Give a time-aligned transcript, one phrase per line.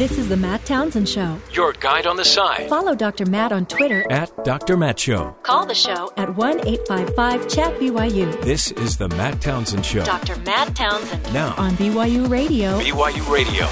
[0.00, 1.36] This is the Matt Townsend Show.
[1.52, 2.70] Your guide on the side.
[2.70, 3.26] Follow Dr.
[3.26, 4.10] Matt on Twitter.
[4.10, 4.78] At Dr.
[4.78, 5.36] Matt Show.
[5.42, 8.40] Call the show at 1 855 Chat BYU.
[8.40, 10.02] This is the Matt Townsend Show.
[10.02, 10.36] Dr.
[10.40, 11.34] Matt Townsend.
[11.34, 11.54] Now.
[11.58, 12.80] On BYU Radio.
[12.80, 13.66] BYU Radio.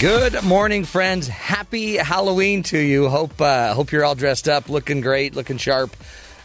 [0.00, 1.28] Good morning, friends.
[1.28, 3.10] Happy Halloween to you.
[3.10, 5.94] Hope uh, hope you're all dressed up, looking great, looking sharp.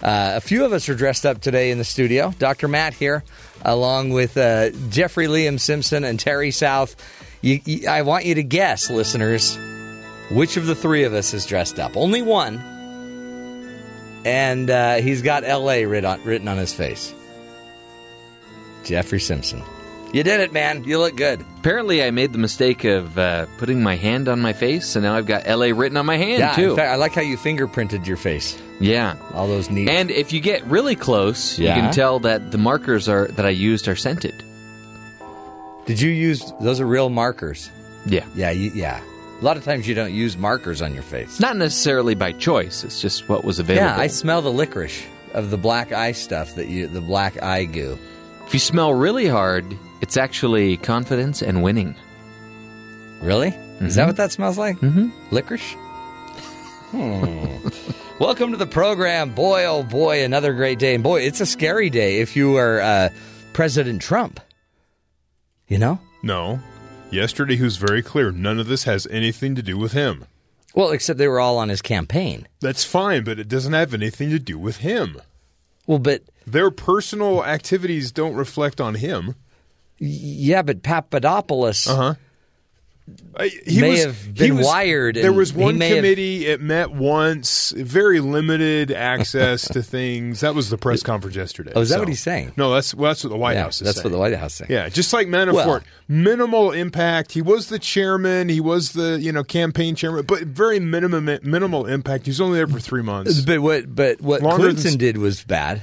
[0.02, 2.34] Uh, a few of us are dressed up today in the studio.
[2.40, 2.68] Dr.
[2.68, 3.24] Matt here,
[3.62, 6.98] along with uh, Jeffrey Liam Simpson and Terry South.
[7.44, 9.58] You, you, I want you to guess, listeners,
[10.32, 11.96] which of the three of us is dressed up.
[11.98, 12.58] Only one,
[14.26, 15.86] and uh, he's got L.A.
[15.86, 17.14] writ on, written on his face.
[18.86, 19.62] Jeffrey Simpson.
[20.14, 20.84] You did it, man.
[20.84, 21.44] You look good.
[21.58, 25.16] Apparently, I made the mistake of uh, putting my hand on my face, and now
[25.16, 26.72] I've got LA written on my hand, yeah, too.
[26.72, 28.62] in fact, I like how you fingerprinted your face.
[28.80, 29.16] yeah.
[29.34, 29.90] All those neat.
[29.90, 31.76] And if you get really close, Yeah.
[31.76, 34.44] you can tell that the markers are that I used are scented.
[35.86, 36.80] Did you use those?
[36.80, 37.70] Are real markers?
[38.06, 38.26] Yeah.
[38.36, 39.02] Yeah, you, yeah.
[39.40, 41.40] A lot of times you don't use markers on your face.
[41.40, 43.86] Not necessarily by choice, it's just what was available.
[43.88, 47.66] Yeah, I smell the licorice of the black eye stuff that you, the black eye
[47.66, 47.98] goo.
[48.46, 49.66] if you smell really hard,
[50.02, 51.96] it's actually confidence and winning.
[53.22, 53.50] Really?
[53.50, 53.88] Is Mm-hmm.
[53.96, 54.78] that what that smells like?
[54.78, 55.10] Mm-hmm.
[55.36, 55.74] Licorice.
[56.92, 57.58] Hmm.
[58.24, 59.66] Welcome to the program, boy.
[59.66, 63.10] Oh boy, another great day, and boy, it's a scary day if you are uh,
[63.54, 64.40] President Trump.
[65.68, 66.00] You know.
[66.22, 66.60] No.
[67.12, 68.32] Yesterday he was very clear.
[68.32, 70.26] None of this has anything to do with him.
[70.76, 72.48] Well, except they were all on his campaign.
[72.60, 75.22] That's fine, but it doesn't have anything to do with him.
[75.86, 79.36] Well, but Their personal activities don't reflect on him.
[80.00, 81.88] yeah, but Papadopoulos.
[81.88, 82.14] Uh huh.
[83.66, 86.46] He May was, have he been was- wired There was one may have- committee.
[86.46, 87.72] It met once.
[87.76, 90.40] Very limited access to things.
[90.40, 91.74] That was the press conference yesterday.
[91.76, 92.54] Oh, is that So- what he's saying?
[92.56, 94.04] No, that's well, that's what the White Yeah, House is that's saying.
[94.06, 94.72] what the White House saying.
[94.72, 97.34] Yeah, just like Manafort, Well- minimal impact.
[97.34, 98.48] He was the chairman.
[98.48, 102.26] He was the you know campaign chairman, but very minimum minimal impact.
[102.26, 103.42] He was only there for three months.
[103.42, 103.94] But what?
[103.94, 105.82] But what Longer Clinton s- did was bad.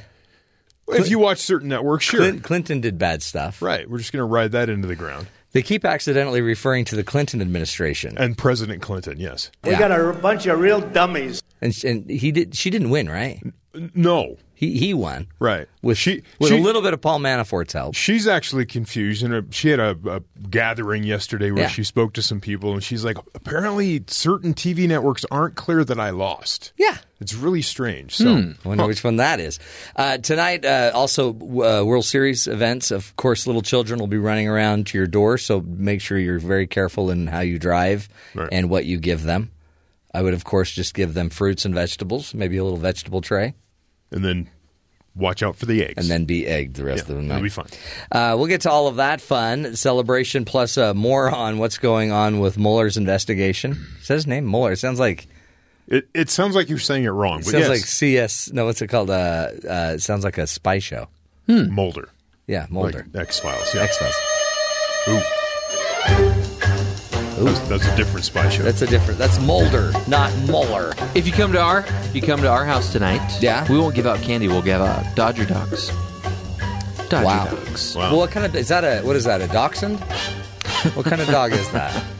[0.89, 3.61] if you watch certain networks, sure, Clinton did bad stuff.
[3.61, 3.89] right.
[3.91, 5.27] We're just going to ride that into the ground.
[5.53, 10.13] They keep accidentally referring to the Clinton administration, And President Clinton, yes, We got a
[10.13, 11.43] bunch of real dummies.
[11.61, 12.55] and, and he did.
[12.55, 13.43] She didn't win, right?
[13.95, 15.67] no, He he won, right.
[15.81, 17.95] With she with she, a little bit of Paul Manafort's help.
[17.95, 21.69] She's actually confused, and she had a, a gathering yesterday where Yeah.
[21.69, 25.99] she spoke to some people, and she's like, apparently, certain TV networks aren't clear that
[25.99, 26.75] I lost.
[26.77, 26.99] Yeah.
[27.23, 28.17] It's really strange.
[28.17, 29.59] So, I wonder which one that is.
[29.97, 32.91] Uh, tonight, uh, also uh, World Series events.
[32.91, 36.39] Of course, little children will be running around to your door, so make sure you're
[36.39, 38.51] very careful in how you drive Right.
[38.53, 39.53] and what you give them.
[40.13, 43.55] I would, of course, just give them fruits and vegetables, maybe a little vegetable tray,
[44.11, 44.49] and then
[45.17, 47.35] watch out for the eggs, and then be egged the rest yeah, of the night.
[47.37, 47.67] it'll be fun.
[48.13, 52.13] Uh, we'll get to all of that fun celebration, plus uh, more on what's going
[52.13, 53.73] on with Mueller's investigation.
[54.01, 54.49] Is that his name?
[54.49, 54.73] Mueller.
[54.73, 55.27] It sounds like
[55.89, 58.53] It, it sounds like you're saying it wrong, it but sounds yes, like CS.
[58.53, 59.11] No, what's it called?
[59.11, 61.09] Uh, uh, it sounds like a spy show.
[61.49, 62.09] Mulder,
[62.47, 63.07] Yeah, Mulder.
[63.13, 63.75] like X Files.
[63.75, 64.15] Yeah, X Files.
[65.09, 65.40] Ooh.
[67.45, 68.63] That's, that's a different spy show.
[68.63, 69.19] That's a different.
[69.19, 70.93] That's Mulder, not Mueller.
[71.15, 73.67] If you come to our if you come to our house tonight, Yeah.
[73.71, 74.49] we won't give out candy.
[74.49, 75.91] We'll give out Dodger dogs.
[77.09, 77.47] Dodger Wow.
[77.47, 77.97] dogs.
[77.97, 78.11] Wow.
[78.11, 78.85] Well, what kind of is that?
[78.85, 79.41] A what is that?
[79.41, 79.99] A dachshund?
[80.95, 82.05] what kind of dog is that?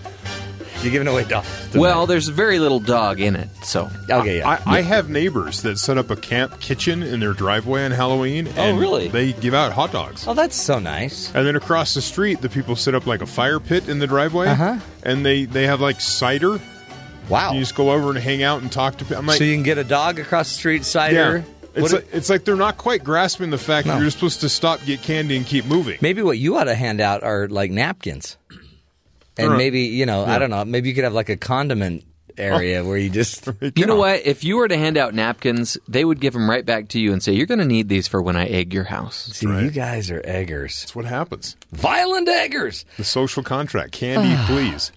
[0.83, 1.47] You're giving away dogs.
[1.71, 1.81] tonight.
[1.81, 4.49] Well, there's very little dog in it, so okay, yeah.
[4.67, 8.47] I, I have neighbors that set up a camp kitchen in their driveway on Halloween.
[8.49, 9.09] And Oh, really?
[9.09, 10.27] They give out hot dogs.
[10.27, 11.33] oh, that's so nice.
[11.35, 14.07] And then across the street, the people set up like a fire pit in the
[14.07, 14.79] driveway, Uh-huh.
[15.03, 16.59] and they they have like cider.
[17.29, 17.53] Wow.
[17.53, 19.19] You just go over and hang out and talk to people.
[19.19, 21.45] I'm like, so you can get a dog across the street, cider.
[21.47, 21.55] yeah.
[21.73, 23.95] It's What- like, it's like they're not quite grasping the fact No.
[23.95, 25.99] that you're supposed to stop, get candy, and keep moving.
[26.01, 28.37] maybe what you ought to hand out are like napkins,
[29.37, 30.65] and maybe you know, I don't know.
[30.65, 32.05] Maybe you could have like a condiment
[32.41, 32.89] area oh.
[32.89, 33.49] where you just.
[33.77, 34.27] You know what?
[34.27, 37.13] If you were to hand out napkins, they would give them right back to you
[37.13, 39.71] and say, "You're going to need these for when I egg your house." See, you
[39.71, 41.57] guys are eggers, That's what happens.
[41.73, 42.85] violent eggers.
[42.97, 43.93] The social contract.
[43.93, 44.93] Candy, please.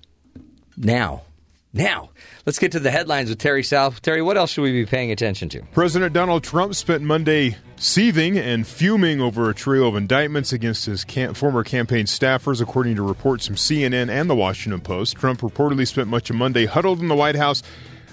[0.75, 1.23] Now,
[1.71, 2.09] now,
[2.45, 4.01] let's get to the headlines with Terry South.
[4.01, 5.61] Terry, what else should we be paying attention to?
[5.73, 11.03] President Donald Trump spent Monday seething and fuming over a trio of indictments against his
[11.03, 15.15] cam- former campaign staffers, according to reports from CNN and the Washington Post.
[15.15, 17.63] Trump reportedly spent much of Monday huddled in the White House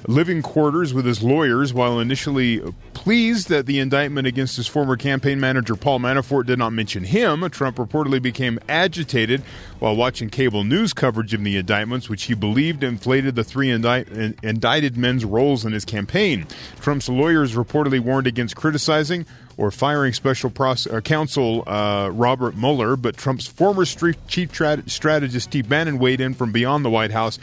[0.06, 2.61] living quarters with his lawyers while initially
[2.94, 7.49] pleased that the indictment against his former campaign manager Paul Manafort did not mention him.
[7.50, 9.43] Trump reportedly became agitated
[9.79, 14.08] while watching cable news coverage of the indictments, which he believed inflated the three indict-
[14.43, 16.46] indicted men's roles in his campaign.
[16.81, 19.26] Trump's lawyers reportedly warned against criticizing
[19.56, 25.69] or firing special uh, counsel uh, Robert Mueller, but Trump's former chief tra- strategist Steve
[25.69, 27.38] Bannon weighed in from beyond the White House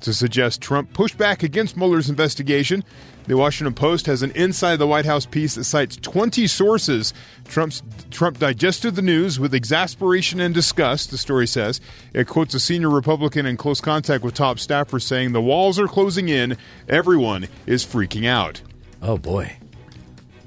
[0.00, 2.84] to suggest Trump pushed back against Mueller's investigation.
[3.26, 7.12] The Washington Post has an inside the White House piece that cites 20 sources.
[7.46, 11.80] Trump's, Trump digested the news with exasperation and disgust, the story says.
[12.12, 15.88] It quotes a senior Republican in close contact with top staffers saying, The walls are
[15.88, 16.56] closing in.
[16.88, 18.62] Everyone is freaking out.
[19.02, 19.56] Oh boy.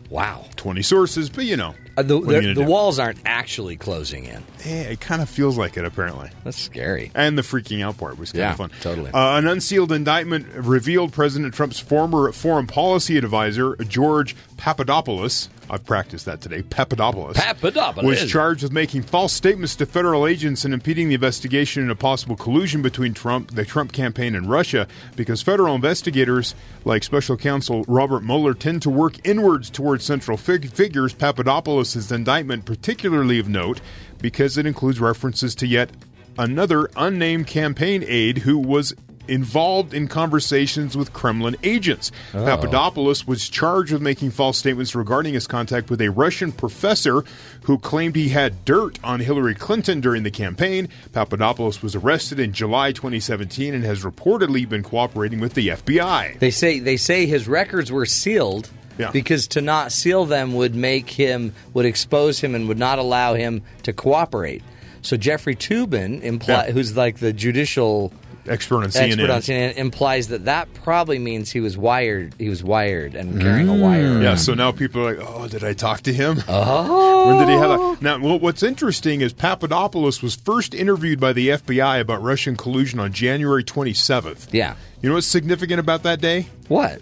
[0.09, 0.45] Wow.
[0.63, 1.75] 20 sources, but you know.
[1.97, 4.41] Uh, the what are you the, the walls aren't actually closing in.
[4.63, 6.29] Eh, it kind of feels like it, apparently.
[6.45, 7.11] That's scary.
[7.13, 8.71] And the freaking out part was kind Yeah, of fun.
[8.79, 9.11] totally.
[9.11, 15.49] Uh, an unsealed indictment revealed President Trump's former foreign policy advisor, George Papadopoulos.
[15.69, 16.61] I've practiced that today.
[16.61, 17.35] Papadopoulos.
[17.37, 18.21] Papadopoulos.
[18.21, 22.35] Was charged with making false statements to federal agents and impeding the investigation into possible
[22.35, 26.53] collusion between Trump, the Trump campaign, and Russia because federal investigators
[26.85, 31.13] like special counsel Robert Mueller tend to work inwards towards central fig- figures.
[31.13, 33.81] Papadopoulos' indictment particularly of note
[34.21, 35.89] because it includes references to yet
[36.37, 38.93] another unnamed campaign aide who was
[39.27, 42.11] involved in conversations with Kremlin agents.
[42.33, 47.23] Papadopoulos was charged with making false statements regarding his contact with a Russian professor
[47.63, 50.89] who claimed he had dirt on Hillary Clinton during the campaign.
[51.13, 56.39] Papadopoulos was arrested in July 2017 and has reportedly been cooperating with the FBI.
[56.39, 59.11] They say they say his records were sealed Yeah.
[59.11, 63.33] because to not seal them would make him would expose him and would not allow
[63.33, 64.61] him to cooperate.
[65.01, 66.71] So Jeffrey Toobin, impli- Yeah.
[66.71, 68.13] who's like the judicial
[68.45, 69.11] Expert on CNN.
[69.13, 72.33] expert on CNN, implies that that probably means he was wired.
[72.37, 74.15] He was wired and carrying a wire.
[74.15, 74.21] Mm.
[74.23, 76.43] Yeah, so now people are like, "Oh, did I talk to him?
[76.49, 81.31] Oh, when did he have that?" Now, what's interesting is Papadopoulos was first interviewed by
[81.31, 84.47] the FBI about Russian collusion on January 27th.
[84.51, 84.75] Yeah.
[85.01, 86.47] You know what's significant about that day?
[86.67, 86.99] What?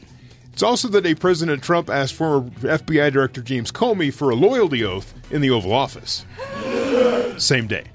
[0.54, 4.84] It's also the day President Trump asked former FBI Director James Comey for a loyalty
[4.84, 6.26] oath in the Oval Office.
[7.38, 7.86] Same day.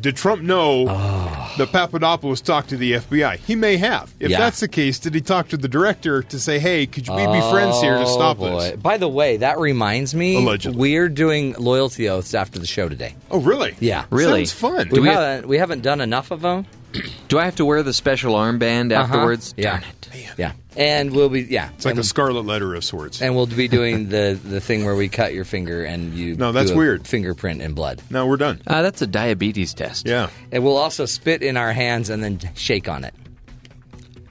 [0.00, 1.54] Did Trump know ah.
[1.56, 3.38] that Papadopoulos talked to the FBI?
[3.38, 4.12] He may have.
[4.20, 4.38] If Yeah.
[4.38, 7.24] that's the case, did he talk to the director to say, "Hey, could you be
[7.24, 8.60] be friends here to oh, stop Oh, boy.
[8.60, 8.76] this"?
[8.82, 10.36] By the way, that reminds me.
[10.36, 10.78] Allegedly.
[10.78, 13.14] we're doing loyalty oaths after the show today.
[13.30, 13.76] Oh, really?
[13.80, 14.04] Yeah.
[14.10, 14.44] Really?
[14.44, 14.88] Sounds fun.
[14.90, 16.66] We, we have- haven't we haven't done enough of them.
[17.28, 19.52] Do I have to wear the special armband afterwards?
[19.52, 19.62] Uh-huh.
[19.62, 19.70] Yeah.
[19.80, 19.90] Darn it.
[20.38, 21.70] Yeah, and we'll be yeah.
[21.74, 23.20] It's like and, a scarlet letter of sorts.
[23.20, 26.52] and we'll be doing the the thing where we cut your finger and you No,
[26.52, 27.06] that's do a weird.
[27.06, 28.00] fingerprint in blood.
[28.10, 28.60] No, we're done.
[28.66, 30.06] Uh, that's a diabetes test.
[30.06, 30.30] Yeah.
[30.52, 33.14] And we'll also spit in our hands and then shake on it.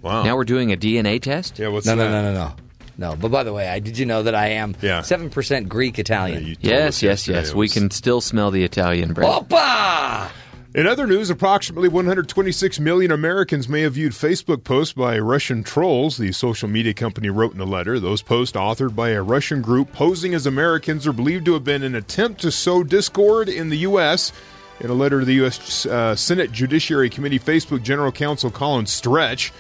[0.02, 0.24] Wow.
[0.24, 1.60] Now we're doing a DNA test?
[1.60, 1.68] yeah.
[1.70, 2.12] What's No, no, that?
[2.12, 2.56] no, no, no.
[2.96, 5.02] No, but by the way, I did you know that I am Yeah.
[5.02, 6.46] seven percent Greek Yeah, Italian.
[6.46, 7.50] you told Yes, yes, yesterday yes.
[7.50, 9.28] it We was- can still smell the Italian bread.
[9.30, 10.30] Opa!
[10.76, 16.18] In other news, approximately 126 million Americans may have viewed Facebook posts by Russian trolls,
[16.18, 18.00] the social media company wrote in a letter.
[18.00, 21.84] Those posts, authored by a Russian group posing as Americans, are believed to have been
[21.84, 24.34] an attempt to sow discord in the U.S.
[24.80, 25.86] In a letter to the U.S.
[25.86, 29.54] Uh, Senate Judiciary Committee, Facebook General Counsel Colin Stretch,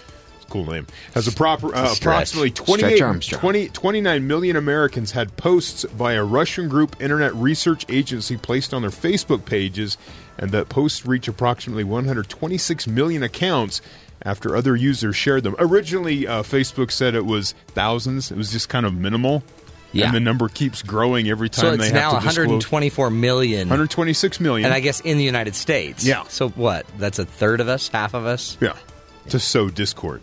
[0.49, 5.85] cool name, has a proper, uh, approximately Stretch 28, 20 29 million Americans had posts
[5.85, 9.97] by a Russian group internet research agency placed on their Facebook pages,
[10.37, 13.81] and that posts reach approximately 126 million accounts
[14.25, 15.55] after other users shared them.
[15.59, 18.31] Originally, uh, Facebook said it was thousands.
[18.31, 19.43] It was just kind of minimal.
[19.91, 20.07] Yeah.
[20.07, 22.47] And the number keeps growing every time So they it's have now to disclose.
[22.47, 23.67] 124 million.
[23.69, 24.65] 126 million.
[24.65, 26.03] And I guess in the United States.
[26.03, 26.23] Yeah.
[26.29, 26.87] So what?
[26.97, 28.57] That's a third of us, half of us?
[28.59, 28.75] yeah.
[29.29, 30.21] To sow discord.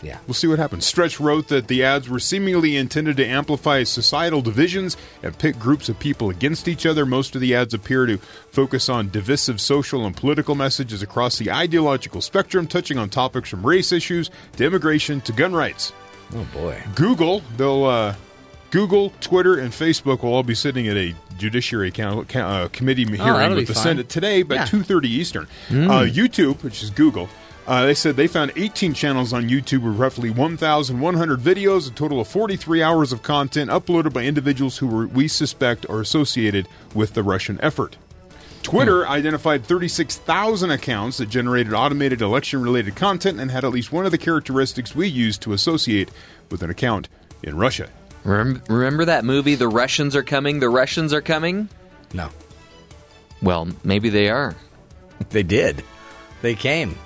[0.00, 0.18] Yeah.
[0.28, 0.86] We'll see what happens.
[0.86, 5.88] Stretch wrote that the ads were seemingly intended to amplify societal divisions and pit groups
[5.88, 7.04] of people against each other.
[7.04, 8.18] Most of the ads appear to
[8.52, 13.66] focus on divisive social and political messages across the ideological spectrum, touching on topics from
[13.66, 15.92] race issues to immigration to gun rights.
[16.34, 16.80] Oh boy.
[16.94, 18.14] Google, they'll uh,
[18.70, 23.56] Google, Twitter, and Facebook will all be sitting at a judiciary uh, committee hearing that'll
[23.56, 23.82] with the fun.
[23.82, 24.64] Senate today, by Yeah.
[24.66, 25.48] two thirty Eastern.
[25.70, 27.28] Uh, YouTube, which is Google.
[27.68, 32.18] Uh, they said they found 18 channels on YouTube with roughly 1,100 videos, a total
[32.18, 37.12] of 43 hours of content uploaded by individuals who were, we suspect are associated with
[37.12, 37.98] the Russian effort.
[38.62, 44.06] Twitter identified 36,000 accounts that generated automated election related content and had at least one
[44.06, 46.10] of the characteristics we use to associate
[46.50, 47.10] with an account
[47.42, 47.90] in Russia.
[48.24, 50.60] Remember, remember that movie, The Russians Are Coming?
[50.60, 51.68] The Russians Are Coming?
[52.14, 52.30] No.
[53.42, 54.56] Well, maybe they are.
[55.28, 55.84] They did.
[56.40, 56.96] They came.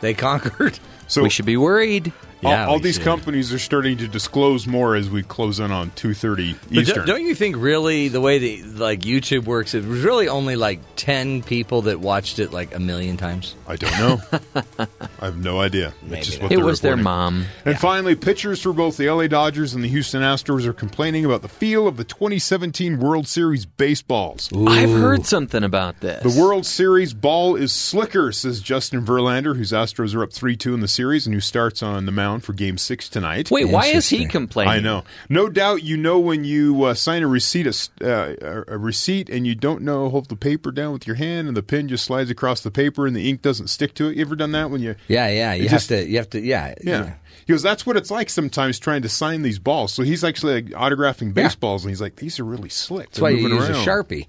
[0.00, 0.78] They conquered.
[1.06, 2.12] So we should be worried.
[2.42, 3.04] Yeah, all, all these should.
[3.04, 6.98] companies are starting to disclose more as we close in on two thirty Eastern.
[6.98, 10.56] don't, don't you think really the way that like YouTube works, it was really only
[10.56, 13.54] like ten people that watched it like a million times.
[13.68, 14.20] I don't know.
[15.20, 15.92] I have no idea.
[16.02, 17.44] Maybe just what It they're was their mom.
[17.64, 21.42] And finally, pitchers for both the LA Dodgers and the Houston Astros are complaining about
[21.42, 24.48] the feel of the 2017 World Series baseballs.
[24.66, 26.22] I've heard something about this.
[26.22, 30.72] The World Series ball is slicker, says Justin Verlander, whose Astros are up 3 2
[30.72, 33.50] in the series and who starts on the mound for game six tonight.
[33.50, 34.72] Wait, why is he complaining?
[34.72, 35.02] I know.
[35.28, 39.44] No doubt you know when you uh, sign a receipt, a, uh, a receipt, and
[39.44, 42.30] you don't know hold the paper down with your hand, and the pen just slides
[42.30, 44.16] across the paper, and the ink doesn't stick to it.
[44.16, 44.94] You ever done that when you?
[45.08, 45.54] Yeah, yeah.
[45.54, 46.06] You It have just- to.
[46.08, 46.40] You have to.
[46.40, 47.14] Yeah, Yeah.
[47.46, 49.92] He goes, that's what it's like sometimes trying to sign these balls.
[49.92, 53.06] So he's actually like, autographing baseballs, and he's like, these are really slick.
[53.10, 53.80] That's why you use around.
[53.82, 54.26] a sharpie.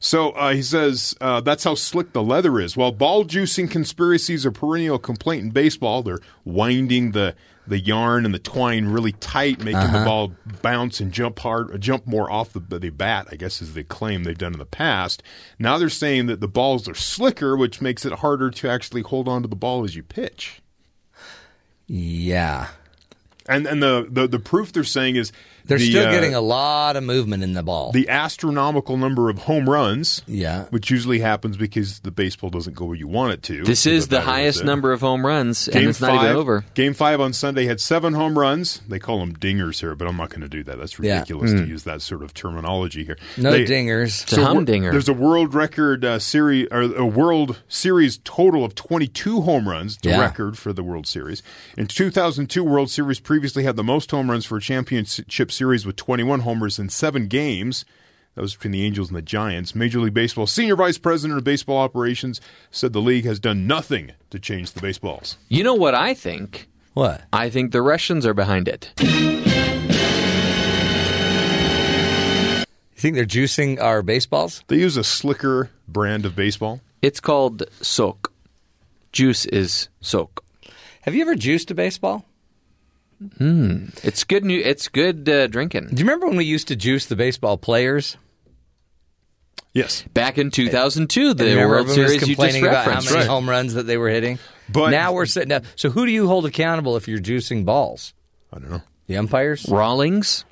[0.00, 2.76] So uh, he says uh, that's how slick the leather is.
[2.76, 7.34] While ball juicing conspiracies are perennial complaint in baseball, they're winding the
[7.66, 9.98] the yarn and the twine really tight, making Uh-huh.
[9.98, 13.26] the ball bounce and jump hard, jump more off the, the bat.
[13.30, 15.22] I guess is the claim they've done in the past.
[15.58, 19.28] Now they're saying that the balls are slicker, which makes it harder to actually hold
[19.28, 20.62] on to the ball as you pitch.
[21.86, 22.68] Yeah,
[23.48, 25.32] And and the the, the proof they're saying is
[25.68, 27.92] they're the, still uh, getting a lot of movement in the ball.
[27.92, 30.22] the astronomical number of home runs.
[30.26, 30.64] Yeah.
[30.70, 33.64] which usually happens because the baseball doesn't go where you want it to.
[33.64, 36.64] This So is the highest number of home runs, Game and it's not even over.
[36.74, 38.80] Game five on Sunday had seven home runs.
[38.88, 40.78] They call them dingers here, but I'm not going to do that.
[40.78, 41.14] That's Yeah.
[41.20, 43.18] ridiculous to use that sort of terminology here.
[43.36, 44.22] no They- dingers.
[44.24, 44.90] It's a humdinger.
[44.92, 49.96] There's a world record uh, series or a World Series total of 22 home runs,
[49.98, 50.20] the Yeah.
[50.20, 51.42] record for the World Series.
[51.76, 55.96] In 2002, World Series previously had the most home runs for a championship series with
[55.96, 57.84] 21 homers in seven games.
[58.36, 59.74] That was between the Angels and the Giants.
[59.74, 64.12] Major League Baseball senior vice president of baseball operations said the league has done nothing
[64.30, 65.36] to change the baseballs.
[65.48, 66.68] You know what I think?
[66.94, 67.22] What?
[67.32, 68.92] I think the Russians are behind it.
[69.00, 69.42] You
[72.96, 74.62] think they're juicing our baseballs?
[74.68, 76.80] They use a slicker brand of baseball.
[77.02, 78.32] It's called soak.
[79.10, 80.44] Juice is soak.
[81.02, 82.24] Have you ever juiced a baseball?
[83.20, 84.44] It's good.
[84.44, 85.88] New, it's good uh, drinking.
[85.88, 88.16] Do you remember when we used to juice the baseball players?
[89.74, 90.02] Yes.
[90.14, 93.00] Back in 2002, And the remember World everyone was Series you just complaining about how
[93.00, 93.26] many Right.
[93.26, 94.38] home runs that they were hitting.
[94.68, 95.64] But- now we're sitting up.
[95.76, 98.14] So who do you hold accountable if you're juicing balls?
[98.52, 98.82] I don't know.
[99.06, 99.66] The umpires?
[99.68, 100.44] Rawlings.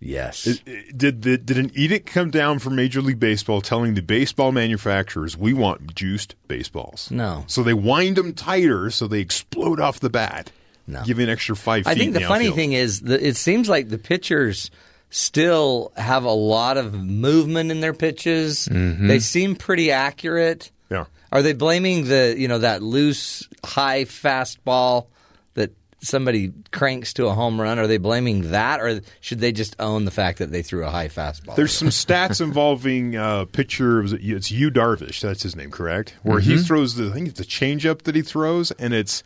[0.00, 0.58] Yes.
[0.94, 5.36] Did the, did an edict come down from Major League Baseball telling the baseball manufacturers
[5.36, 7.10] we want juiced baseballs?
[7.10, 7.44] No.
[7.46, 10.50] So they wind them tighter so they explode off the bat.
[10.86, 11.02] No.
[11.04, 11.90] Give an extra five feet.
[11.90, 12.56] I think in the funny outfield.
[12.56, 14.70] thing is that it seems like the pitchers
[15.10, 18.68] still have a lot of movement in their pitches.
[18.70, 20.70] They seem pretty accurate.
[20.90, 21.04] Yeah.
[21.32, 25.06] Are they blaming the you know that loose high fastball
[25.54, 27.78] that somebody cranks to a home run?
[27.78, 30.90] Are they blaming that, or should they just own the fact that they threw a
[30.90, 31.56] high fastball?
[31.56, 34.02] There's some stats involving uh, pitcher.
[34.04, 35.20] It's Yu Darvish.
[35.20, 36.14] That's his name, correct?
[36.22, 36.62] Where he Mm-hmm.
[36.64, 37.08] throws the.
[37.10, 39.22] I think it's a changeup that he throws, and It's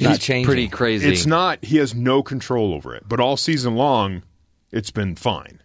[0.00, 0.46] not He's changing.
[0.46, 1.08] pretty crazy.
[1.10, 1.64] it's not.
[1.64, 3.04] He has no control over it.
[3.08, 4.22] But all season long,
[4.72, 5.60] it's been fine.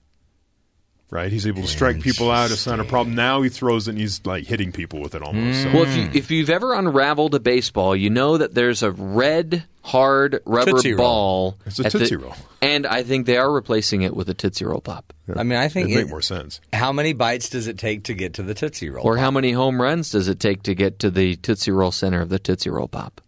[1.11, 1.31] Right?
[1.31, 2.51] He's able to strike people out.
[2.51, 3.15] It's not a problem.
[3.15, 5.63] Now he throws it and he's like hitting people with it almost.
[5.63, 5.71] So.
[5.71, 9.63] Well, if you if you've ever unraveled a baseball, you know that there's a red
[9.81, 10.97] hard rubber Tootsie Roll.
[10.97, 11.57] ball.
[11.65, 12.35] It's a at the- Tootsie Roll.
[12.61, 15.11] and I think they are replacing it with a Tootsie Roll pop.
[15.35, 16.61] I mean, I think It'd make it- more sense.
[16.73, 19.03] How many bites does it take to get to the Tootsie Roll?
[19.03, 22.21] Or how many home runs does it take to get to the Tootsie Roll center
[22.21, 23.19] of the Tootsie Roll pop?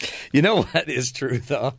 [0.32, 1.74] You know what is true though?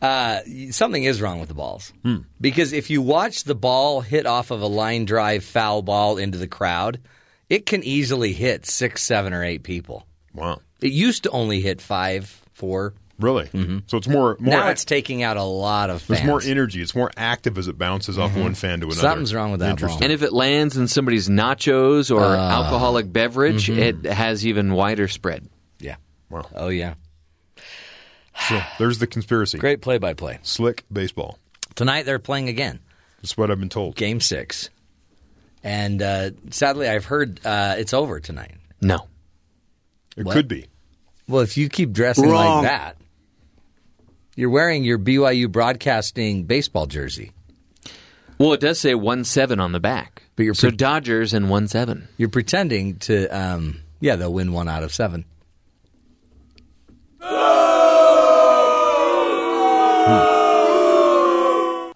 [0.00, 1.92] Uh, something is wrong with the balls
[2.40, 6.38] because if you watch the ball hit off of a line drive foul ball into
[6.38, 7.00] the crowd,
[7.48, 10.06] it can easily hit six, seven, or eight people.
[10.32, 10.60] Wow.
[10.80, 12.94] It used to only hit five, four.
[13.18, 13.48] Really?
[13.88, 14.14] So it's more.
[14.22, 14.44] more Mm-hmm.
[14.50, 16.20] now it's taking out a lot of fans.
[16.20, 16.80] There's more energy.
[16.80, 19.00] It's more active as it bounces off one fan to another.
[19.00, 19.98] Something's wrong with that Interesting.
[19.98, 20.04] ball.
[20.04, 25.48] And if it lands in somebody's nachos or alcoholic beverage, it has even wider spread.
[25.80, 25.96] yeah.
[26.30, 26.46] Wow.
[26.54, 26.94] Oh yeah.
[28.48, 29.58] So there's the conspiracy.
[29.58, 30.38] Great play-by-play.
[30.42, 31.38] Slick baseball.
[31.74, 32.80] Tonight they're playing again.
[33.20, 33.96] That's what I've been told.
[33.96, 34.70] Game six,
[35.64, 38.54] and uh, sadly, I've heard uh, it's over tonight.
[38.80, 39.06] No.
[40.16, 40.34] It What?
[40.34, 40.66] could be.
[41.28, 42.62] Well, if you keep dressing Wrong.
[42.62, 42.96] like that,
[44.36, 47.32] you're wearing your BYU broadcasting baseball jersey.
[48.38, 50.22] Well, it does say one seven on the back.
[50.36, 52.06] But you're so pre- Dodgers and one seven.
[52.16, 55.24] You're pretending to, um, yeah, they'll win one out of seven.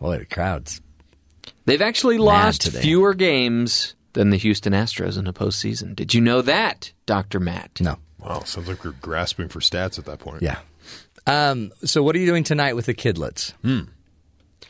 [0.02, 0.80] Boy, the crowds.
[1.64, 2.80] They've actually lost today.
[2.82, 5.94] fewer games than the Houston Astros in a postseason.
[5.94, 7.80] Did you know that, Doctor Matt?
[7.80, 7.98] No.
[8.18, 8.40] Wow.
[8.40, 10.42] Sounds like we're grasping for stats at that point.
[10.42, 10.58] Yeah.
[11.26, 13.52] Um, so what are you doing tonight with the kidlets?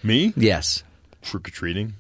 [0.03, 0.33] Me?
[0.37, 0.83] Yes.
[1.23, 1.95] Trick or treating.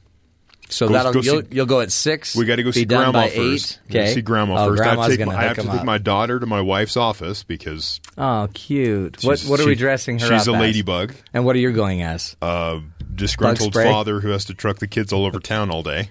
[0.68, 2.34] So Go- that'll go you'll, you'll go at six.
[2.34, 3.34] We got to go see grandma first.
[3.36, 3.78] eight.
[3.88, 4.14] We gotta Okay.
[4.14, 4.80] See grandma oh, first.
[4.82, 6.46] I have Grandma's to take, gonna my, I have to 'em take my daughter to
[6.46, 9.22] my wife's office because Oh, cute.
[9.22, 10.60] What what are we dressing her She's up a as?
[10.62, 11.14] ladybug.
[11.34, 12.36] And what are you going as?
[12.40, 12.80] Uh,
[13.14, 16.10] disgruntled father who has to truck the kids all over town all day.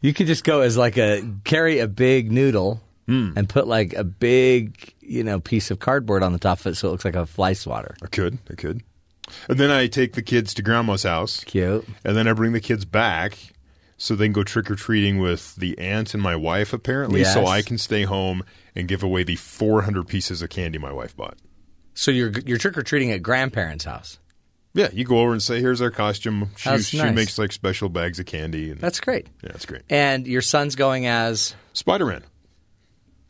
[0.00, 3.32] You could just go as like a carry a big noodle Hmm.
[3.34, 6.74] and put like a big you know piece of cardboard on the top of it
[6.76, 7.96] so it looks like a fly swatter.
[8.02, 8.38] I could.
[8.50, 8.82] I could.
[9.48, 11.42] And then I take the kids to grandma's house.
[11.44, 11.86] Cute.
[12.04, 13.36] And then I bring the kids back
[13.96, 17.46] so they can go trick or treating with the aunt and my wife, apparently, so
[17.46, 18.42] I can stay home
[18.74, 21.36] and give away the 400 pieces of candy my wife bought.
[21.94, 24.18] So you're you're trick or treating at grandparents' house.
[24.72, 27.14] Yeah, you go over and say, "Here's our costume." She, That's she nice.
[27.14, 28.70] makes like special bags of candy.
[28.70, 29.26] And, That's great.
[29.42, 29.82] yeah, that's great.
[29.90, 32.22] And your son's going as Spider Man,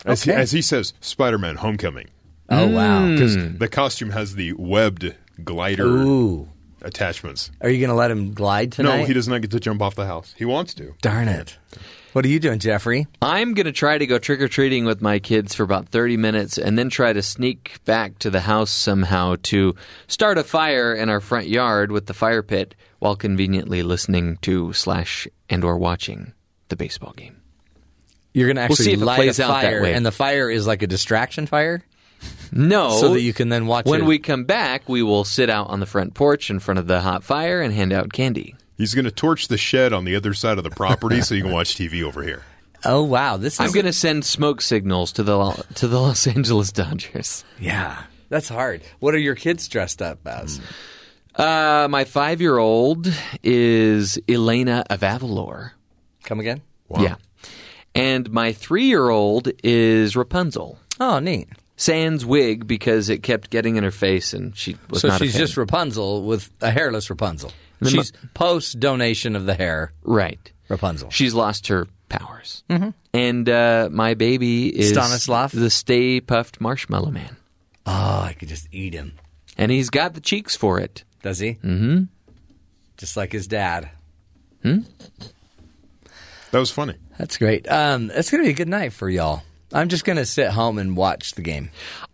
[0.04, 0.40] as, he, Okay.
[0.40, 2.08] as he says, Spider Man Homecoming,
[2.50, 3.02] oh wow.
[3.02, 3.14] Mm.
[3.14, 3.56] because hmm.
[3.56, 6.48] the costume has the webbed glider Ooh.
[6.82, 7.50] attachments.
[7.62, 8.98] Are you going to let him glide tonight?
[8.98, 10.34] No, he does not get to jump off the house.
[10.36, 10.94] He wants to.
[11.00, 11.56] Darn it.
[12.12, 13.06] What are you doing, Jeffrey?
[13.22, 16.16] I'm going to try to go trick or treating with my kids for about 30
[16.16, 19.76] minutes and then try to sneak back to the house somehow to
[20.08, 24.72] start a fire in our front yard with the fire pit while conveniently listening to
[24.72, 26.32] slash and or watching
[26.68, 27.36] the baseball game.
[28.34, 31.46] You're going to actually it light a fire, and the fire is like a distraction
[31.46, 31.84] fire,
[32.52, 32.90] No.
[32.90, 34.06] so that you can then watch When it.
[34.06, 37.00] we come back, we will sit out on the front porch in front of the
[37.00, 38.54] hot fire and hand out candy.
[38.80, 41.42] He's going to torch the shed on the other side of the property so you
[41.42, 42.42] can watch TV over here.
[42.82, 46.26] Oh wow, this is I'm going to send smoke signals to the to the Los
[46.26, 47.44] Angeles Dodgers.
[47.58, 48.04] yeah.
[48.30, 48.80] That's hard.
[49.00, 50.62] What are your kids dressed up as?
[51.34, 55.72] Uh, my five year old is Elena of Avalor.
[56.24, 56.62] Come again?
[56.98, 57.16] Yeah.
[57.94, 60.78] And my three year old is Rapunzel.
[60.98, 61.48] Oh, neat.
[61.76, 65.24] Sans wig because it kept getting in her face and she was So not a
[65.24, 65.40] she's fan.
[65.40, 67.52] just Rapunzel with a hairless Rapunzel.
[67.80, 70.52] Then She's post donation of the hair right.
[70.68, 71.10] Rapunzel.
[71.10, 72.62] She's lost her powers.
[72.70, 72.90] Mm-hmm.
[73.14, 75.52] And uh, my baby is Stanislav?
[75.52, 77.36] the Stay Puft Marshmallow Man.
[77.86, 79.14] oh, I could just eat him.
[79.56, 81.04] And he's got the cheeks for it.
[81.22, 81.54] Does he?
[81.54, 82.04] Mm-hmm.
[82.96, 83.90] Just like his dad.
[84.62, 84.80] Hmm.
[86.50, 86.94] That was funny.
[87.18, 87.70] That's great.
[87.70, 89.42] Um, it's going to be a good night for y'all.
[89.72, 91.70] I'm just going to sit home and watch the game.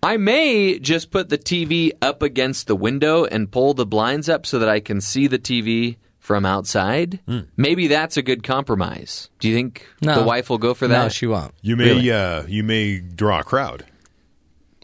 [0.06, 4.46] I may just put the TV up against the window and pull the blinds up
[4.46, 7.18] so that I can see the TV from outside.
[7.56, 9.30] Maybe that's a good compromise.
[9.40, 10.14] Do you think No.
[10.20, 11.02] the wife will go for that?
[11.02, 11.54] No, she won't.
[11.60, 13.84] You may uh, you may draw a crowd.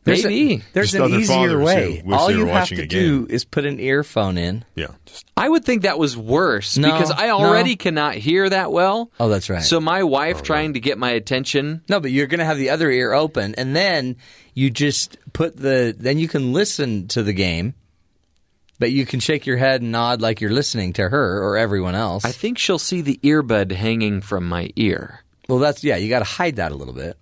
[0.05, 0.63] There's a- Maybe.
[0.73, 2.03] there's an easier way.
[2.05, 4.65] who All you have to do is put an earphone in.
[4.75, 7.39] Yeah, just I would think that was worse No, because I no.
[7.39, 9.11] already cannot hear that well.
[9.21, 9.63] Oh, that's right.
[9.63, 11.83] So my wife trying to get my attention.
[11.89, 14.17] No, but you're going to have the other ear open, and then
[14.55, 15.95] you just put the.
[15.97, 17.75] Then you can listen to the game,
[18.81, 21.95] but you can shake your head and nod like you're listening to her or everyone
[21.95, 22.25] else.
[22.25, 25.21] I think she'll see the earbud hanging from my ear.
[25.49, 25.97] well, that's yeah.
[25.97, 27.17] You got to hide that a little bit,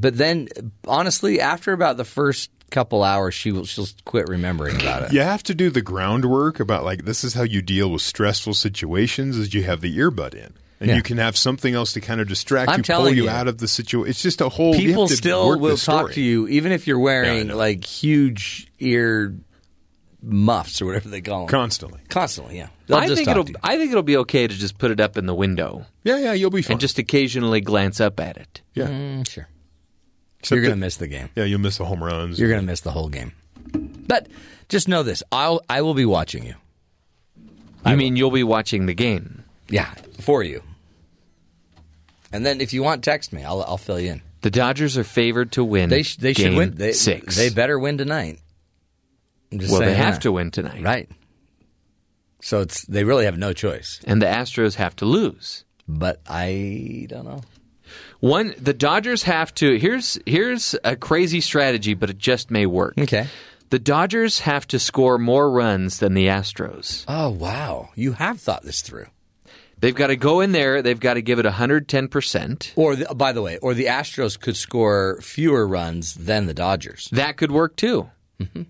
[0.00, 0.48] but then
[0.86, 5.12] honestly, after about the first couple hours, she will she'll quit remembering about it.
[5.12, 8.54] you have to do the groundwork about like this is how you deal with stressful
[8.54, 9.36] situations.
[9.38, 10.52] Is you have the earbud in.
[10.80, 10.96] And Yeah.
[10.96, 13.28] you can have something else to kind of distract I'm you, pull you, you.
[13.30, 14.10] out of the situation.
[14.10, 14.76] It's just a whole.
[14.76, 17.56] you People have to still work will talk to you, even if you're wearing know.
[17.56, 19.34] like huge ear
[20.22, 21.48] muffs or whatever they call them.
[21.48, 22.00] constantly.
[22.08, 22.68] Constantly, yeah.
[22.86, 23.60] They'll I just think talk it'll.
[23.62, 26.32] I think it'll be okay to just put it up in the window Yeah, yeah,
[26.32, 26.72] you'll be fine.
[26.72, 28.60] and just occasionally glance up at it.
[28.74, 29.48] yeah, Mm, sure.
[30.40, 31.30] Except You're going to miss the game.
[31.34, 32.38] Yeah, you'll miss the home runs.
[32.38, 33.32] You're going to miss the whole game.
[33.72, 34.28] But
[34.68, 36.54] just know this: I'll I will be watching you.
[37.84, 39.44] I mean, you'll be watching the game.
[39.68, 40.62] Yeah, for you.
[42.32, 43.44] And then if you want, text me.
[43.44, 44.22] I'll I'll fill you in.
[44.42, 45.90] The Dodgers are favored to win.
[45.90, 46.74] They sh- they should win.
[46.74, 47.36] They, six.
[47.36, 48.40] They better win tonight.
[49.50, 50.22] I'm just well, saying they have that.
[50.22, 51.08] to win tonight, right?
[52.40, 54.00] So it's they really have no choice.
[54.06, 55.64] And the Astros have to lose.
[55.88, 57.40] But I don't know.
[58.20, 59.78] One, the Dodgers have to.
[59.78, 62.94] Here's here's a crazy strategy, but it just may work.
[62.98, 63.28] Okay.
[63.70, 67.04] The Dodgers have to score more runs than the Astros.
[67.06, 69.06] Oh wow, you have thought this through.
[69.80, 70.82] They've got to go in there.
[70.82, 72.72] They've got to give it 110 percent.
[72.74, 77.08] Or the, by the way, or the Astros could score fewer runs than the Dodgers.
[77.12, 78.10] That could work too.
[78.40, 78.62] Mm-hmm.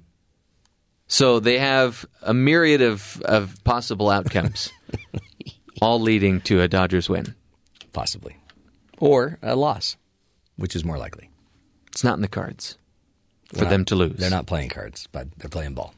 [1.07, 4.71] So they have a myriad of, of possible outcomes,
[5.81, 7.35] all leading to a Dodgers win.
[7.95, 8.37] Possibly.
[9.01, 9.97] Or a loss,
[10.57, 11.31] which is more likely.
[11.89, 12.77] It's not in the cards
[13.49, 14.17] for They're them to lose.
[14.17, 15.95] They're not playing cards, but they're playing ball.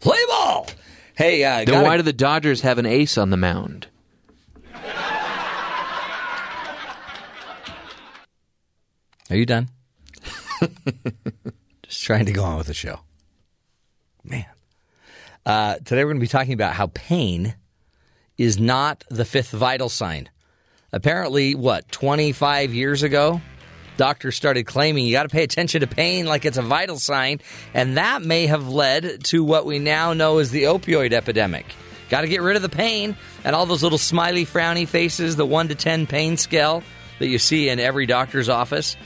[0.00, 0.66] Play ball!
[1.14, 3.88] Hey, uh, Then gotta- why do the Dodgers have an ace on the mound?
[9.30, 9.68] Are you done?
[11.82, 13.00] Just trying to go on with the show.
[14.24, 14.46] Man.
[15.44, 17.54] Uh, today we're going to be talking about how pain
[18.36, 20.28] is not the fifth vital sign.
[20.92, 23.42] Apparently, what, 25 years ago,
[23.98, 27.40] doctors started claiming you got to pay attention to pain like it's a vital sign,
[27.74, 31.66] and that may have led to what we now know as the opioid epidemic.
[32.08, 35.44] Got to get rid of the pain and all those little smiley, frowny faces, the
[35.44, 36.82] 1 to 10 pain scale
[37.18, 38.96] that you see in every doctor's office.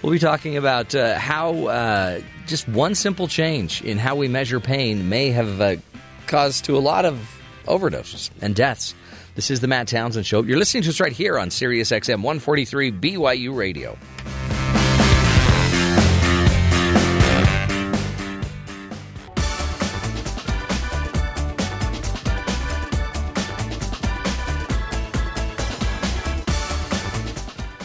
[0.00, 4.58] We'll be talking about uh, how uh, just one simple change in how we measure
[4.58, 5.76] pain may have uh,
[6.26, 7.20] caused to a lot of
[7.66, 8.94] overdoses and deaths.
[9.40, 10.42] This is the Matt Townsend Show.
[10.42, 13.96] You're listening to us right here on Sirius XM 143 BYU Radio.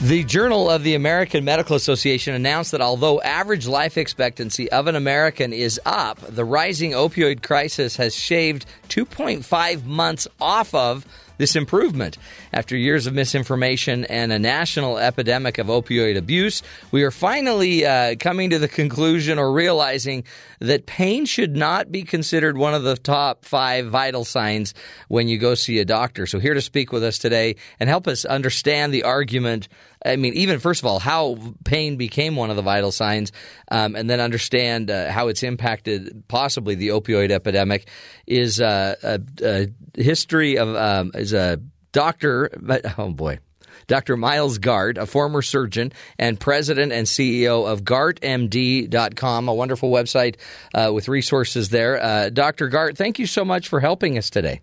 [0.02, 4.96] The Journal of the American Medical Association announced that although average life expectancy of an
[4.96, 11.06] American is up, the rising opioid crisis has shaved 2.5 months off of
[11.38, 12.17] this improvement.
[12.54, 18.15] After years of misinformation and a national epidemic of opioid abuse, we are finally uh,
[18.19, 20.24] coming to the conclusion or realizing
[20.60, 24.74] that pain should not be considered one of the top five vital signs
[25.08, 26.26] when you go see a doctor.
[26.26, 29.67] So, here to speak with us today and help us understand the argument.
[30.06, 33.32] I mean, even first of all, how pain became one of the vital signs,
[33.72, 37.88] um, and then understand uh, how it's impacted possibly the opioid epidemic
[38.28, 39.68] is uh, a, a,
[40.02, 41.60] history of um, is a
[41.91, 42.50] doctor.
[42.98, 43.39] Oh boy.
[43.88, 44.18] Dr.
[44.18, 50.38] Myles Gart, a former surgeon and president and CEO of GartMD.com, a wonderful website
[50.74, 52.02] uh, with resources there.
[52.02, 52.68] Uh, Dr.
[52.68, 54.62] Gart, thank you so much for helping us today.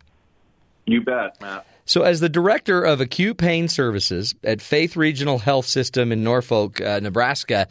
[0.87, 1.67] You bet, Matt.
[1.85, 6.81] So, as the director of acute pain services at Faith Regional Health System in Norfolk,
[6.81, 7.67] uh, Nebraska,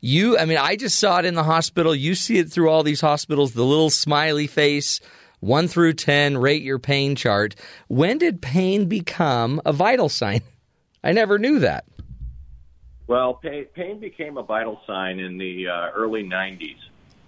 [0.00, 1.94] you, I mean, I just saw it in the hospital.
[1.94, 5.00] You see it through all these hospitals, the little smiley face,
[5.38, 7.54] one through 10, rate your pain chart.
[7.86, 10.42] When did pain become a vital sign?
[11.04, 11.84] I never knew that.
[13.06, 16.76] Well, pain, became a vital sign in the uh, early 90s.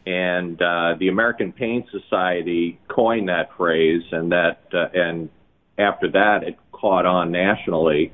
[0.06, 5.30] And uh, the American Pain Society coined that phrase, and that, uh, and
[5.78, 8.12] after that, it caught on nationally.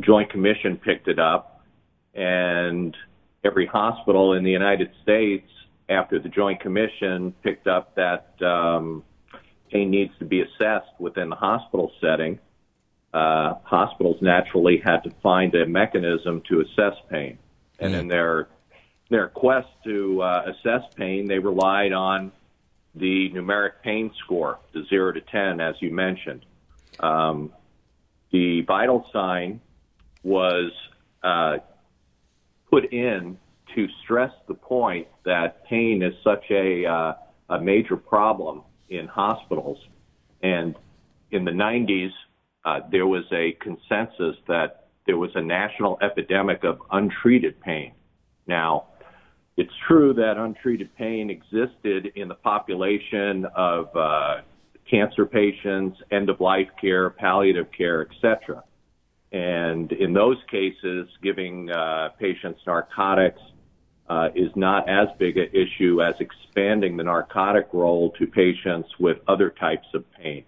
[0.00, 1.62] Joint Commission picked it up,
[2.14, 2.96] and
[3.44, 5.48] every hospital in the United States,
[5.88, 9.04] after the Joint Commission picked up that um,
[9.70, 12.38] pain needs to be assessed within the hospital setting,
[13.12, 17.38] uh, hospitals naturally had to find a mechanism to assess pain.
[17.78, 18.48] And in their
[19.10, 22.32] their quest to uh, assess pain, they relied on
[22.94, 26.46] the numeric pain score, the zero to ten, as you mentioned.
[27.00, 27.52] Um,
[28.30, 29.60] the vital sign
[30.22, 30.72] was
[31.22, 31.58] uh,
[32.70, 33.38] put in
[33.74, 37.12] to stress the point that pain is such a uh,
[37.48, 39.78] a major problem in hospitals,
[40.42, 40.74] and
[41.30, 42.10] in the 90s,
[42.64, 47.92] uh, there was a consensus that there was a national epidemic of untreated pain.
[48.46, 48.86] Now,
[49.56, 54.42] it's true that untreated pain existed in the population of uh,
[54.92, 58.62] cancer patients, end of life care, palliative care, etc.
[59.32, 63.40] And in those cases, giving uh, patients narcotics
[64.08, 69.16] uh, is not as big an issue as expanding the narcotic role to patients with
[69.26, 70.44] other types of pain.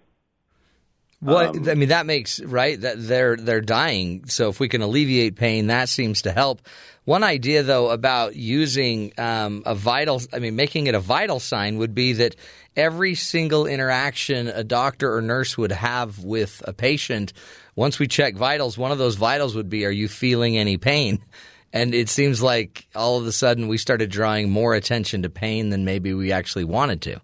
[1.24, 4.26] What Um, I mean, that makes right that they're they're dying.
[4.28, 6.60] So if we can alleviate pain, that seems to help.
[7.04, 11.78] One idea, though, about using um, a vital, I mean, making it a vital sign
[11.78, 12.36] would be that
[12.76, 17.32] every single interaction a doctor or nurse would have with a patient,
[17.74, 21.20] once we check vitals, one of those vitals would be, "Are you feeling any pain?"
[21.76, 25.70] And it seems like all of a sudden we started drawing more attention to pain
[25.70, 27.20] than maybe we actually wanted to.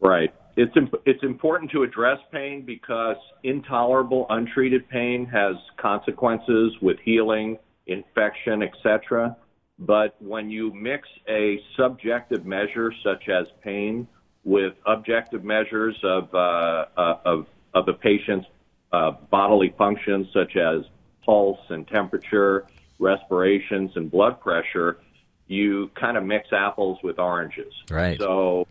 [0.00, 0.32] Right.
[0.56, 7.58] It's imp- it's important to address pain because intolerable untreated pain has consequences with healing,
[7.86, 9.36] infection, etc.
[9.78, 14.06] But when you mix a subjective measure such as pain
[14.44, 18.46] with objective measures of uh, uh, of of a patient's
[18.92, 20.82] uh, bodily functions such as
[21.24, 22.66] pulse and temperature,
[22.98, 24.98] respirations and blood pressure,
[25.46, 27.72] you kind of mix apples with oranges.
[27.90, 28.18] Right.
[28.18, 28.66] So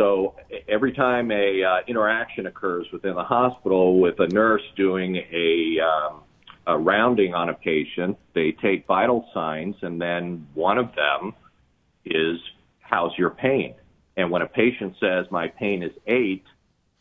[0.00, 0.34] so
[0.66, 6.22] every time a uh, interaction occurs within the hospital with a nurse doing a, um,
[6.66, 11.34] a rounding on a patient, they take vital signs, and then one of them
[12.06, 12.38] is
[12.80, 13.74] how's your pain?
[14.16, 16.44] And when a patient says my pain is eight,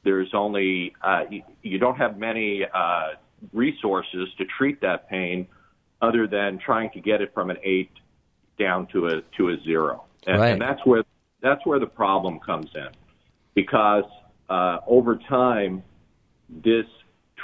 [0.04, 3.12] there's only uh, you, you don't have many uh,
[3.54, 5.48] resources to treat that pain
[6.02, 7.92] other than trying to get it from an eight
[8.58, 10.50] down to a to a zero, and, Right.
[10.50, 11.04] and that's where
[11.42, 12.90] that's where the problem comes in,
[13.56, 14.06] because
[14.50, 15.84] uh, over time,
[16.50, 16.86] this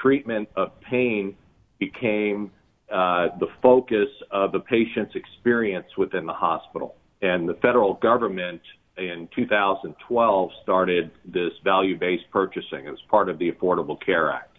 [0.01, 1.35] treatment of pain
[1.79, 2.51] became
[2.91, 6.95] uh, the focus of the patient's experience within the hospital.
[7.21, 8.61] And the federal government
[8.97, 14.57] in 2012 started this value based purchasing as part of the Affordable Care Act.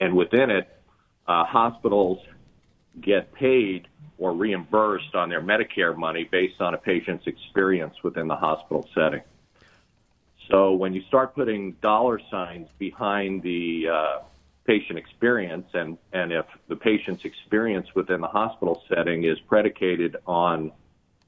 [0.00, 0.68] And within it,
[1.26, 2.18] uh, hospitals
[3.00, 8.36] get paid or reimbursed on their Medicare money based on a patient's experience within the
[8.36, 9.22] hospital setting.
[10.50, 14.18] So when you start putting dollar signs behind the uh,
[14.66, 20.72] patient experience, and, and if the patient's experience within the hospital setting is predicated on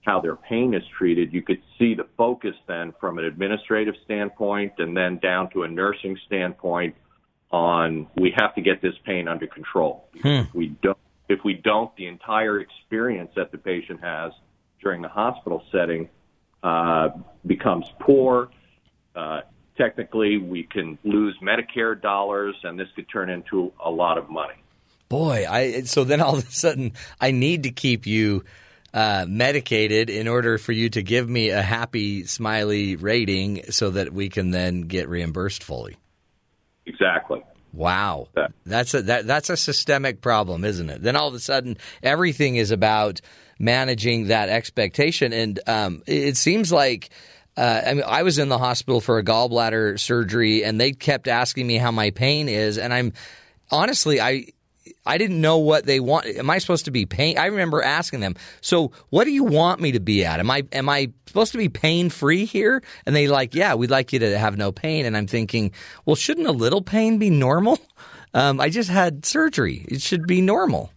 [0.03, 4.73] how their pain is treated, you could see the focus then from an administrative standpoint
[4.79, 6.95] and then down to a nursing standpoint
[7.51, 10.09] on we have to get this pain under control.
[10.23, 10.43] Hmm.
[10.55, 10.97] We don't,
[11.31, 14.33] if we don't, the entire experience that the patient has
[14.83, 16.09] during the hospital setting
[16.63, 17.11] uh,
[17.47, 18.51] becomes poor.
[19.15, 19.43] Uh,
[19.77, 24.55] technically, we can lose Medicare dollars, and this could turn into a lot of money.
[25.09, 28.45] Boy, I so then all of a sudden I need to keep you
[28.95, 34.13] uh, medicated in order for you to give me a happy, smiley rating so that
[34.13, 35.97] we can then get reimbursed fully.
[36.87, 37.43] Exactly.
[37.73, 38.29] Wow,
[38.65, 41.03] that's a that, that's a systemic problem, isn't it?
[41.03, 43.21] Then all of a sudden, everything is about
[43.59, 47.11] managing that expectation, and um, it, it seems like.
[47.57, 51.27] Uh, I mean, I was in the hospital for a gallbladder surgery, and they kept
[51.27, 53.13] asking me how my pain is, and I'm
[53.71, 54.47] honestly, I
[55.05, 56.27] I didn't know what they want.
[56.27, 57.39] Am I supposed to be pain?
[57.39, 58.35] I remember asking them.
[58.61, 60.41] So, what do you want me to be at?
[60.41, 62.83] Am I am I supposed to be pain free here?
[63.07, 65.07] And they like, yeah, we'd like you to have no pain.
[65.07, 65.73] And I'm thinking,
[66.05, 67.79] well, shouldn't a little pain be normal?
[68.33, 69.85] Um, I just had surgery.
[69.89, 70.93] It should be normal.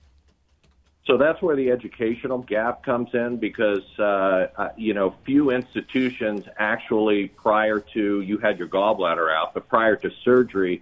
[1.06, 6.46] So that's where the educational gap comes in because, uh, uh, you know, few institutions
[6.58, 10.82] actually, prior to you had your gallbladder out, but prior to surgery,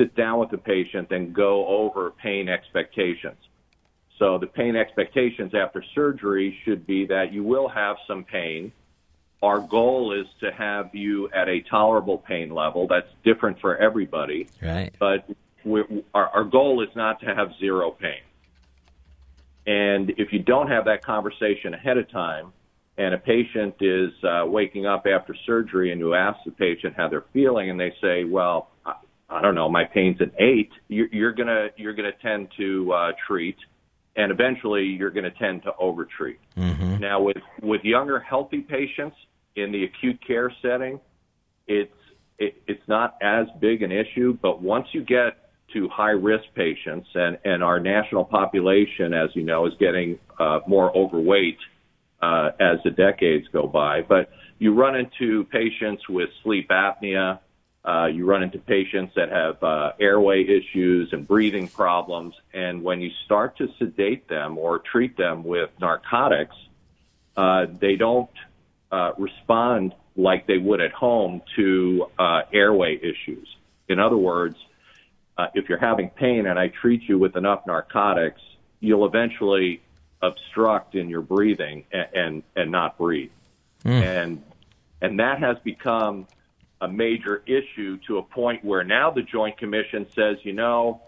[0.00, 3.36] sit down with the patient and go over pain expectations.
[4.18, 8.72] So the pain expectations after surgery should be that you will have some pain.
[9.42, 12.86] Our goal is to have you at a tolerable pain level.
[12.86, 14.94] That's different for everybody Right.
[14.98, 15.28] but
[16.14, 18.22] our, our goal is not to have zero pain.
[19.66, 22.52] And if you don't have that conversation ahead of time,
[22.98, 27.08] and a patient is uh, waking up after surgery, and you ask the patient how
[27.08, 28.68] they're feeling, and they say, "Well,
[29.30, 33.12] I, don't know, my pain's an eight, you're, you're gonna you're gonna tend to uh,
[33.26, 33.56] treat,
[34.16, 36.40] and eventually you're gonna tend to overtreat.
[36.98, 39.16] Now, with with younger healthy patients
[39.56, 41.00] in the acute care setting,
[41.66, 41.92] it's
[42.38, 47.08] it, it's not as big an issue, but once you get to high risk patients,
[47.14, 51.58] and, and our national population, as you know, is getting uh, more overweight
[52.22, 54.02] uh, as the decades go by.
[54.02, 57.38] But you run into patients with sleep apnea,
[57.84, 63.00] uh, you run into patients that have uh, airway issues and breathing problems, and when
[63.00, 66.54] you start to sedate them or treat them with narcotics,
[67.36, 68.30] uh, they don't
[68.92, 73.48] uh, respond like they would at home to uh, airway issues.
[73.88, 74.56] In other words,
[75.38, 78.42] uh, if you're having pain and I treat you with enough narcotics,
[78.80, 79.80] you'll eventually
[80.20, 83.30] obstruct in your breathing and and, and not breathe.
[84.02, 84.42] And
[85.00, 86.26] and that has become
[86.80, 91.02] a major issue to a point where now the Joint Commission says, you know,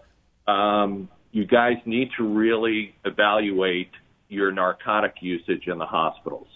[0.47, 3.89] um, you guys need to really evaluate
[4.29, 6.47] your narcotic usage in the hospitals,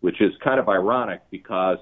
[0.00, 1.78] which is kind of ironic because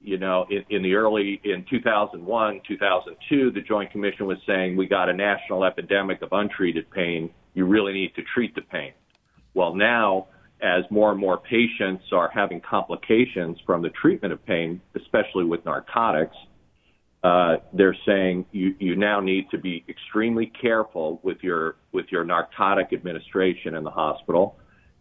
[0.00, 4.86] you know, in, in the early in 2001, 2002, the Joint Commission was saying we
[4.86, 7.30] got a national epidemic of untreated pain.
[7.54, 8.92] You really need to treat the pain.
[9.54, 10.28] Well, now,
[10.60, 15.64] as more and more patients are having complications from the treatment of pain, especially with
[15.64, 16.36] narcotics,
[17.22, 22.24] uh, they're saying you, you now need to be extremely careful with your with your
[22.24, 24.56] narcotic administration in the hospital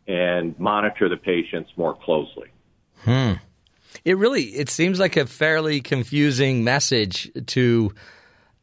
[0.07, 2.47] and monitor the patients more closely.
[3.03, 3.33] Hmm.
[4.03, 7.93] It really it seems like a fairly confusing message to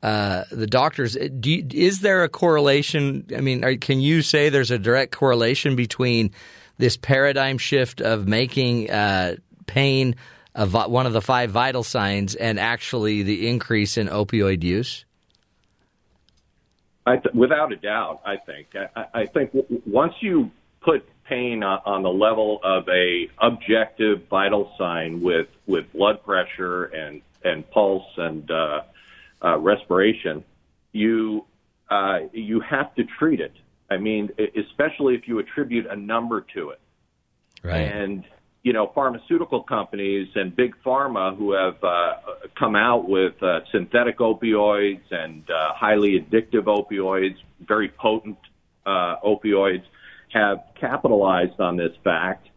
[0.03, 1.17] uh, the doctors.
[1.41, 3.27] Do you, is there a correlation?
[3.37, 6.33] I mean, are, can you say there's a direct correlation between
[6.79, 10.17] this paradigm shift of making uh, pain
[10.55, 15.05] a, one of the five vital signs and actually the increase in opioid use?
[17.07, 18.69] Th- without a doubt, I think.
[18.75, 23.29] I, I I think w- once you put pain on, on the level of a
[23.39, 28.83] objective vital sign with with blood pressure and and pulse and uh,
[29.43, 30.45] uh, respiration,
[30.93, 31.45] you
[31.91, 33.53] uh, you have to treat it.
[33.91, 36.81] I mean, especially if you attribute a number to it.
[37.91, 38.25] And
[38.65, 42.15] you know, pharmaceutical companies and big pharma who have uh,
[42.59, 48.39] come out with uh, synthetic opioids and uh, highly addictive opioids, very potent
[48.87, 49.83] uh, opioids,
[50.33, 52.49] have capitalized on this fact,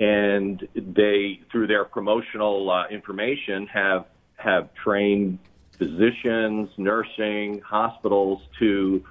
[0.00, 5.38] and they, through their promotional uh, information, have have trained
[5.78, 9.04] physicians, nursing, hospitals to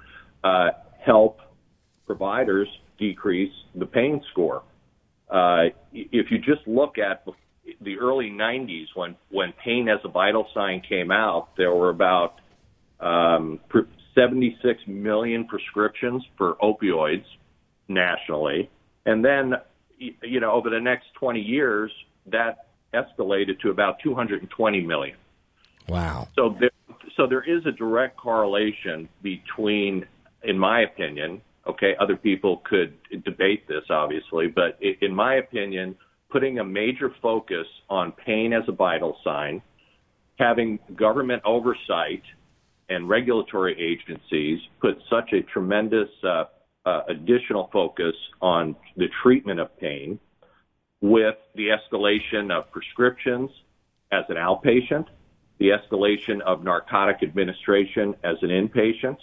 [0.44, 1.40] uh, help
[2.12, 4.62] providers decrease the pain score.
[5.30, 7.24] Uh, if you just look at
[7.80, 12.34] the early 90s when, when pain as a vital sign came out, there were about
[13.00, 13.58] um,
[14.14, 17.24] 76 million prescriptions for opioids
[17.88, 18.68] nationally.
[19.06, 19.54] And then,
[19.98, 21.90] you know, over the next 20 years,
[22.26, 25.16] that escalated to about 220 million.
[25.88, 26.28] Wow.
[26.36, 26.70] So there,
[27.16, 30.04] so there is a direct correlation between,
[30.42, 35.96] in my opinion, okay, other people could debate this, obviously, but in my opinion,
[36.30, 39.62] putting a major focus on pain as a vital sign,
[40.38, 42.22] having government oversight
[42.88, 46.44] and regulatory agencies put such a tremendous uh,
[46.84, 50.18] uh, additional focus on the treatment of pain
[51.00, 53.50] with the escalation of prescriptions
[54.10, 55.06] as an outpatient
[55.62, 59.16] the escalation of narcotic administration as an inpatient,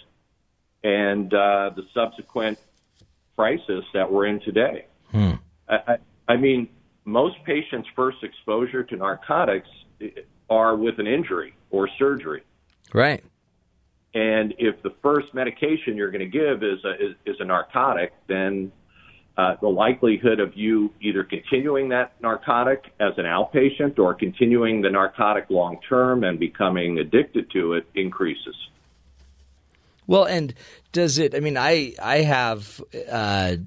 [0.82, 2.58] and uh, the subsequent
[3.36, 4.86] crisis that we're in today.
[5.10, 5.32] Hmm.
[5.68, 5.96] I, I,
[6.28, 6.68] I mean,
[7.04, 9.68] most patients' first exposure to narcotics
[10.48, 12.42] are with an injury or surgery.
[12.92, 13.22] Right.
[14.14, 18.12] And if the first medication you're going to give is a, is, is a narcotic,
[18.26, 18.72] then
[19.36, 24.90] uh, the likelihood of you either continuing that narcotic as an outpatient or continuing the
[24.90, 28.56] narcotic long term and becoming addicted to it increases.
[30.10, 30.52] Well, and
[30.90, 31.36] does it?
[31.36, 33.58] I mean, I I have uh,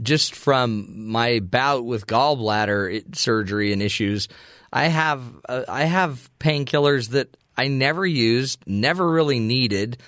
[0.00, 4.28] just from my bout with gallbladder surgery and issues,
[4.72, 9.98] I have uh, I have painkillers that I never used, never really needed,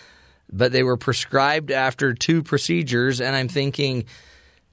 [0.50, 4.06] but they were prescribed after two procedures, and I'm thinking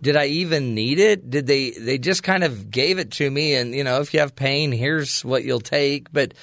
[0.02, 1.30] did I even need it?
[1.30, 4.22] Did they they just kind of gave it to me and you know if you
[4.22, 6.34] have pain here's what you'll take but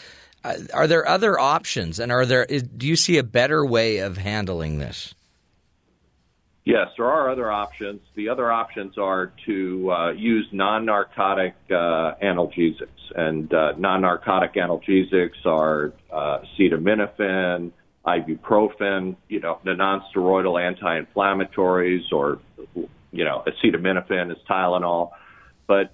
[0.45, 3.99] uh, are there other options and are there is, do you see a better way
[3.99, 5.15] of handling this?
[6.65, 8.01] Yes, there are other options.
[8.15, 15.93] The other options are to uh, use non-narcotic uh, analgesics, and uh, non-narcotic analgesics are
[16.13, 17.73] uh, acetaminophen,
[18.07, 22.41] ibuprofen, you know, the non-steroidal anti-inflammatories, or
[22.75, 25.11] you know, acetaminophen is Tylenol,
[25.67, 25.93] but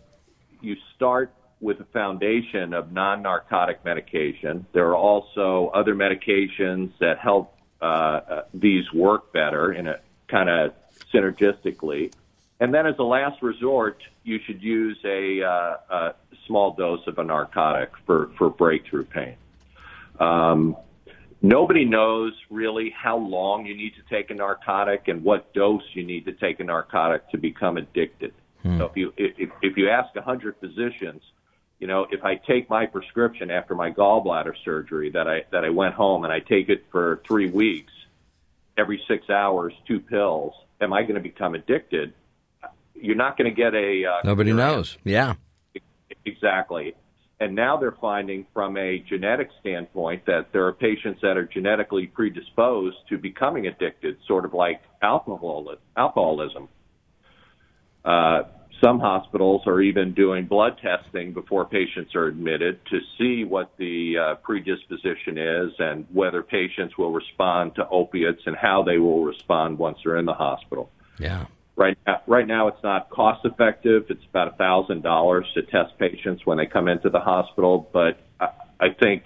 [0.60, 4.66] you start with a foundation of non-narcotic medication.
[4.72, 10.48] There are also other medications that help uh, uh, these work better in a kind
[10.48, 10.74] of
[11.12, 12.12] synergistically.
[12.60, 16.14] And then, as a last resort, you should use a, uh, a
[16.46, 19.36] small dose of a narcotic for, for breakthrough pain.
[20.18, 20.76] Um,
[21.42, 26.04] Nobody knows really how long you need to take a narcotic and what dose you
[26.04, 28.32] need to take a narcotic to become addicted.
[28.62, 28.78] Hmm.
[28.78, 31.22] So if you if, if you ask a hundred physicians,
[31.78, 35.70] you know, if I take my prescription after my gallbladder surgery that I that I
[35.70, 37.92] went home and I take it for three weeks,
[38.78, 42.14] every six hours, two pills, am I going to become addicted?
[42.94, 44.04] You're not going to get a.
[44.06, 44.96] Uh, Nobody knows.
[45.04, 45.34] Yeah.
[46.24, 46.94] Exactly.
[47.38, 52.06] And now they're finding from a genetic standpoint that there are patients that are genetically
[52.06, 56.68] predisposed to becoming addicted, sort of like alcohol, alcoholism.
[58.02, 58.44] Uh,
[58.82, 64.14] some hospitals are even doing blood testing before patients are admitted to see what the
[64.18, 69.78] uh, predisposition is and whether patients will respond to opiates and how they will respond
[69.78, 70.90] once they're in the hospital.
[71.18, 71.46] Yeah.
[71.76, 74.04] Right now, right now, it's not cost effective.
[74.08, 77.88] It's about a thousand dollars to test patients when they come into the hospital.
[77.92, 78.48] But I,
[78.80, 79.24] I think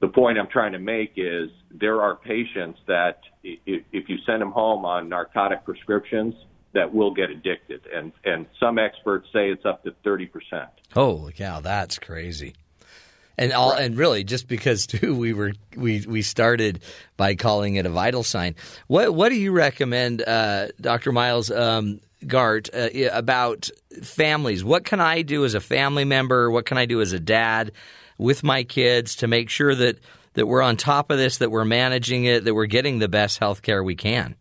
[0.00, 4.42] the point I'm trying to make is there are patients that if, if you send
[4.42, 6.34] them home on narcotic prescriptions,
[6.72, 10.68] that will get addicted, and and some experts say it's up to thirty percent.
[10.92, 12.54] Holy cow, that's crazy!
[13.40, 13.82] and all right.
[13.82, 16.80] and really just because too we were we we started
[17.16, 18.54] by calling it a vital sign.
[18.86, 21.10] What what do you recommend, uh, Dr.
[21.10, 23.70] Myles um, Gart, uh, about
[24.02, 24.62] families?
[24.62, 26.50] What can I do as a family member?
[26.50, 27.72] What can I do as a dad
[28.18, 29.98] with my kids to make sure that
[30.34, 33.38] that we're on top of this, that we're managing it, that we're getting the best
[33.38, 34.36] health care we can?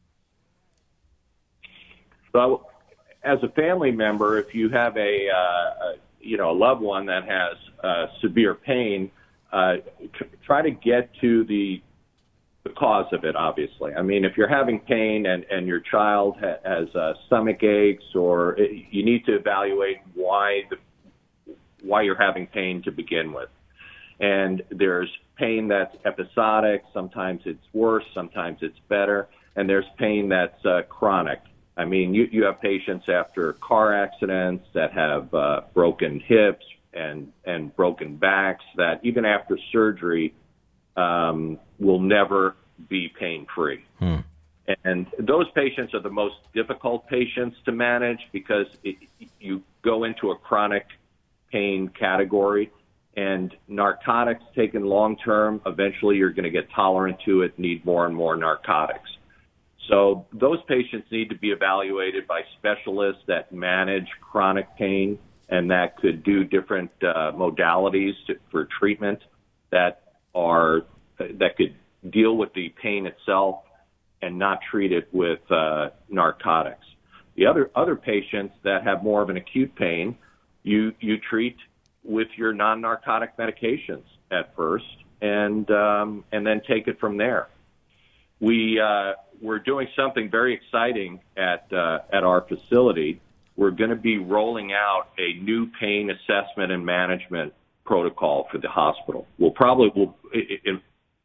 [2.32, 2.68] So,
[3.24, 7.26] as a family member, if you have a, uh, you know a loved one that
[7.26, 9.12] has uh, severe pain,
[9.52, 9.78] uh,
[10.14, 11.82] tr- try to get to the
[12.64, 13.36] the cause of it.
[13.36, 17.64] Obviously, I mean, if you're having pain and and your child ha- has uh, stomach
[17.64, 20.78] aches, or it, you need to evaluate why the
[21.82, 23.50] why you're having pain to begin with.
[24.20, 26.84] And there's pain that's episodic.
[26.94, 28.04] Sometimes it's worse.
[28.14, 29.30] Sometimes it's better.
[29.56, 31.40] And there's pain that's uh, chronic.
[31.80, 37.32] I mean, you, you have patients after car accidents that have uh, broken hips and
[37.46, 40.34] and broken backs that even after surgery
[40.98, 42.56] um, will never
[42.90, 43.86] be pain free.
[44.00, 44.18] Hmm.
[44.84, 48.98] And those patients are the most difficult patients to manage because it,
[49.40, 50.86] you go into a chronic
[51.50, 52.72] pain category
[53.16, 58.06] and narcotics taken long term, eventually you're going to get tolerant to it, need more
[58.06, 59.10] and more narcotics.
[59.88, 65.18] So those patients need to be evaluated by specialists that manage chronic pain
[65.50, 69.20] and that could do different uh, modalities to, for treatment
[69.72, 70.04] that
[70.36, 70.82] are
[71.18, 71.76] that could
[72.12, 73.64] deal with the pain itself
[74.22, 76.86] and not treat it with uh, narcotics.
[77.36, 80.18] The other other patients that have more of an acute pain,
[80.64, 81.58] you you treat
[82.04, 84.86] with your non-narcotic medications at first,
[85.22, 87.48] and um, and then take it from there.
[88.40, 93.22] We uh, we're doing something very exciting at uh, at our facility.
[93.56, 97.54] We're going to be rolling out a new pain assessment and management
[97.86, 99.28] protocol for the hospital.
[99.38, 100.16] We'll probably will,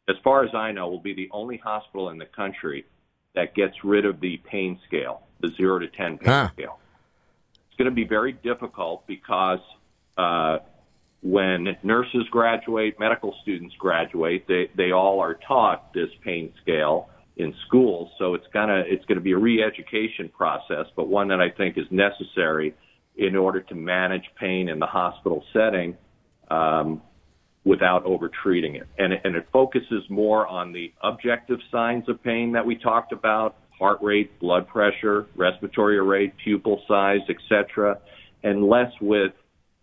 [0.09, 2.85] as far as I know, will be the only hospital in the country
[3.35, 6.49] that gets rid of the pain scale, the zero to ten pain Huh.
[6.53, 6.79] scale.
[7.67, 9.59] It's going to be very difficult because
[10.17, 10.59] uh,
[11.21, 17.53] when nurses graduate, medical students graduate, they they all are taught this pain scale in
[17.67, 18.09] schools.
[18.17, 21.77] So it's gonna it's going to be a re-education process, but one that I think
[21.77, 22.73] is necessary
[23.17, 25.97] in order to manage pain in the hospital setting
[26.49, 27.01] um,
[27.63, 28.87] without overtreating it.
[28.97, 33.11] And, it- and it focuses more on the objective signs of pain that we talked
[33.11, 37.99] about, heart rate, blood pressure, respiratory rate, pupil size, etc.,
[38.43, 39.31] and less with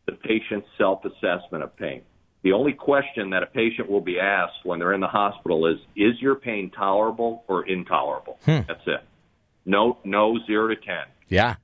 [0.06, 2.02] the patient's self-assessment of pain.
[2.42, 5.78] The only question that a patient will be asked when they're in the hospital is,
[5.94, 8.38] is your pain tolerable or intolerable?
[8.46, 9.00] That's it.
[9.64, 10.94] No, no, zero to 10.
[11.28, 11.54] Yeah.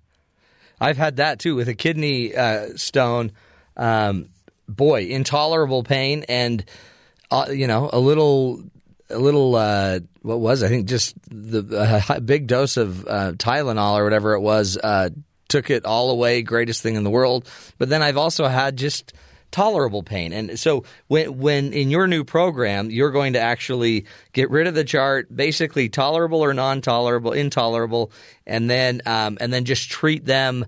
[0.81, 3.33] I've had that too with a kidney uh, stone.
[3.77, 4.29] Um,
[4.69, 6.65] boy, intolerable pain and
[7.31, 8.63] uh, you know a little
[9.11, 10.67] a little uh, what was it?
[10.67, 15.11] I think just the a big dose of uh, Tylenol or whatever it was uh,
[15.49, 16.43] took it all away.
[16.43, 17.49] Greatest thing in the world.
[17.79, 19.13] But then I've also had just
[19.51, 20.33] tolerable pain.
[20.33, 24.75] And so when when in your new program you're going to actually get rid of
[24.75, 28.13] the chart, basically tolerable or non-tolerable, intolerable,
[28.47, 30.67] and then um, and then just treat them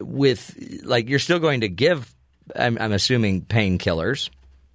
[0.00, 2.14] with like you're still going to give.
[2.56, 4.30] I'm, I'm assuming painkillers,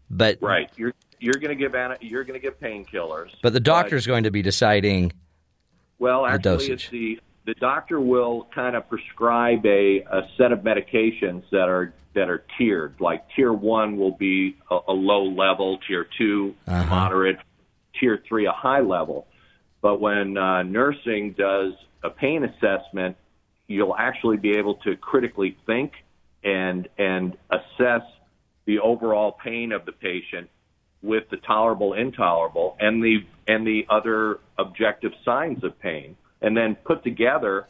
[0.10, 0.70] but Right.
[0.78, 3.32] You're, you're going to give, you're going to give painkillers.
[3.41, 5.12] but the doctor's going to be deciding.
[5.97, 11.43] Well, actually, it's the the doctor will kind of prescribe a, a set of medications
[11.51, 12.95] that are that are tiered.
[12.99, 17.37] Like tier one will be a, a low level, tier 2 moderate,
[17.99, 19.27] tier three a high level.
[19.81, 21.73] But when uh, nursing does
[22.03, 23.17] a pain assessment,
[23.67, 25.91] you'll actually be able to critically think
[26.43, 28.01] and and assess
[28.65, 30.49] the overall pain of the patient
[31.01, 36.15] with the tolerable, intolerable, and the and the other objective signs of pain,
[36.45, 37.65] and then put together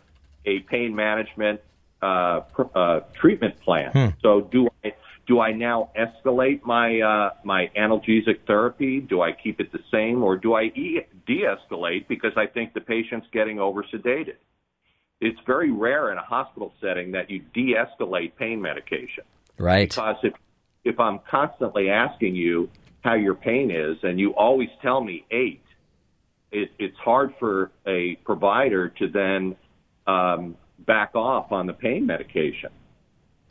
[0.46, 1.62] a pain management
[2.02, 4.14] uh, pr- uh, treatment plan.
[4.22, 4.94] So do I
[5.26, 9.00] do I now escalate my uh, my analgesic therapy?
[9.00, 12.82] Do I keep it the same, or do I e- de-escalate because I think the
[12.82, 14.36] patient's getting over sedated?
[15.22, 19.24] It's very rare in a hospital setting that you de-escalate pain medication
[19.58, 19.90] Right.
[19.90, 20.34] because if
[20.84, 22.70] if I'm constantly asking you
[23.02, 25.62] how your pain is and you always tell me eight,
[26.52, 29.56] it, it's hard for a provider to then
[30.08, 32.70] um, back off on the pain medication.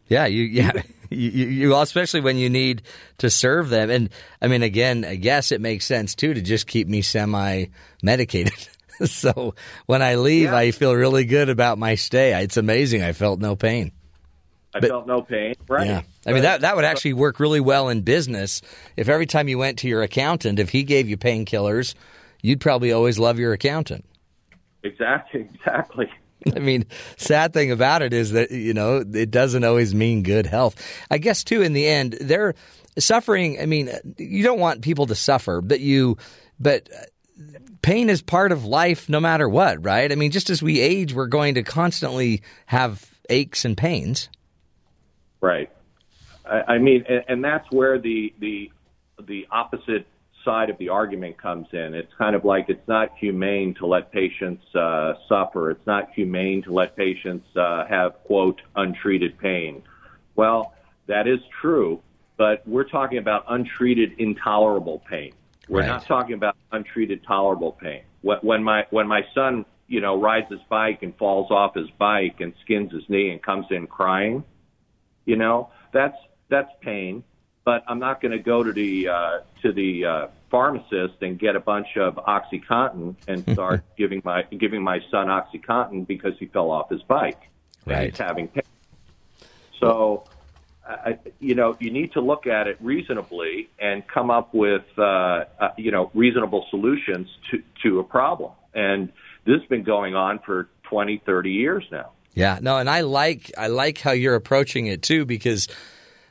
[0.07, 0.72] Yeah, you yeah
[1.11, 2.82] you, you especially when you need
[3.18, 6.66] to serve them, and I mean again, I guess it makes sense too to just
[6.66, 7.66] keep me semi
[8.03, 8.53] medicated.
[9.07, 9.55] so
[9.86, 10.57] when I leave, Yeah.
[10.57, 12.40] I feel really good about my stay.
[12.42, 13.03] It's amazing.
[13.03, 13.92] I felt no pain.
[14.74, 15.55] I But- felt no pain.
[15.68, 15.86] Right.
[15.86, 18.61] Yeah, I mean that that would actually work really well in business.
[18.97, 21.95] If every time you went to your accountant, if he gave you painkillers,
[22.45, 24.05] you'd probably always love your accountant.
[24.82, 25.49] Exactly.
[25.55, 26.12] Exactly.
[26.55, 26.84] I mean,
[27.16, 30.76] sad thing about it is that you know it doesn't always mean good health.
[31.11, 31.62] I guess too.
[31.62, 32.55] In the end, they're
[32.99, 33.59] suffering.
[33.61, 36.18] I mean, you don't want people to suffer, but you,
[36.61, 40.12] but uh, pain is part of life, no matter what, right?
[40.12, 44.28] I mean, just as we age, we're going to constantly have aches and pains.
[45.40, 45.70] Right.
[46.45, 48.70] I, I mean, and, and that's where the the
[49.26, 50.07] the opposite
[50.45, 51.95] side of the argument comes in.
[51.95, 55.70] It's kind of like it's not humane to let patients uh, suffer.
[55.70, 59.82] It's not humane to let patients uh, have quote untreated pain.
[60.36, 60.74] Well,
[61.07, 62.01] that is true,
[62.36, 65.32] but we're talking about untreated, intolerable pain.
[65.68, 65.86] We're Right.
[65.88, 68.03] not talking about untreated, tolerable pain.
[68.22, 71.88] When when my when my son, you know, rides his bike and falls off his
[71.99, 74.45] bike and skins his knee and comes in crying,
[75.24, 76.16] you know, that's
[76.51, 77.24] that's pain.
[77.64, 81.56] But I'm not going to go to the uh, to the uh, pharmacist and get
[81.56, 86.70] a bunch of OxyContin and start giving my giving my son OxyContin because he fell
[86.70, 87.40] off his bike
[87.86, 88.10] and Right.
[88.10, 88.62] he's having pain.
[89.80, 90.24] So,
[90.86, 95.02] I, you know, you need to look at it reasonably and come up with, uh,
[95.02, 98.52] uh, you know, reasonable solutions to, to a problem.
[98.74, 99.10] And
[99.44, 102.10] this has been going on for 20, 30 years now.
[102.34, 105.68] Yeah, no, and I like I like how you're approaching it too because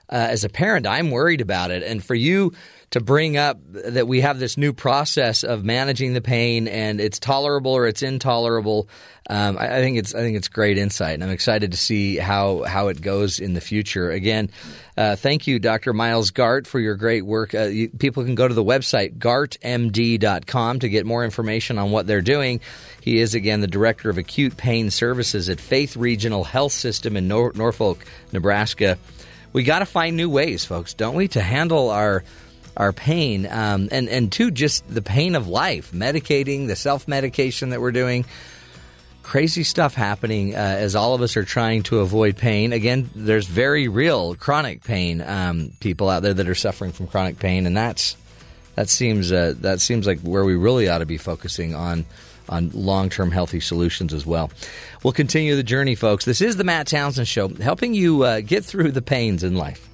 [0.10, 2.54] uh, as a parent, I'm worried about it, and for you
[2.94, 7.18] to bring up that we have this new process of managing the pain and it's
[7.18, 8.88] tolerable or it's intolerable,
[9.32, 12.18] um, I, I think it's I think it's great insight, and I'm excited to see
[12.18, 14.12] how how it goes in the future.
[14.12, 14.52] Again,
[14.96, 15.94] uh, thank you, Dr.
[15.94, 17.56] Myles Gart, for your great work.
[17.56, 22.06] Uh, you, people can go to the website gartmd.com to get more information on what
[22.06, 22.60] they're doing.
[23.02, 27.28] He is again the director of acute pain services at Faith Regional Health System in
[27.28, 29.00] Nor- Norfolk, Nebraska.
[29.54, 32.24] We got to find new ways, folks, don't we, to handle our
[32.76, 33.46] our pain.
[33.46, 37.92] Um, and and two, just the pain of life, medicating, the self medication that we're
[37.92, 38.26] doing.
[39.22, 42.74] Crazy stuff happening uh, as all of us are trying to avoid pain.
[42.74, 47.40] Again, there's very real chronic pain um, people out there that are suffering from chronic
[47.40, 48.18] pain, and that's
[48.76, 52.06] that seems uh, that seems like where we really ought to be focusing on
[52.50, 54.52] on long term healthy solutions as well.
[55.04, 56.26] We'll continue the journey, folks.
[56.26, 59.90] This is the Matt Townsend Show, helping you uh, get through the pains in life.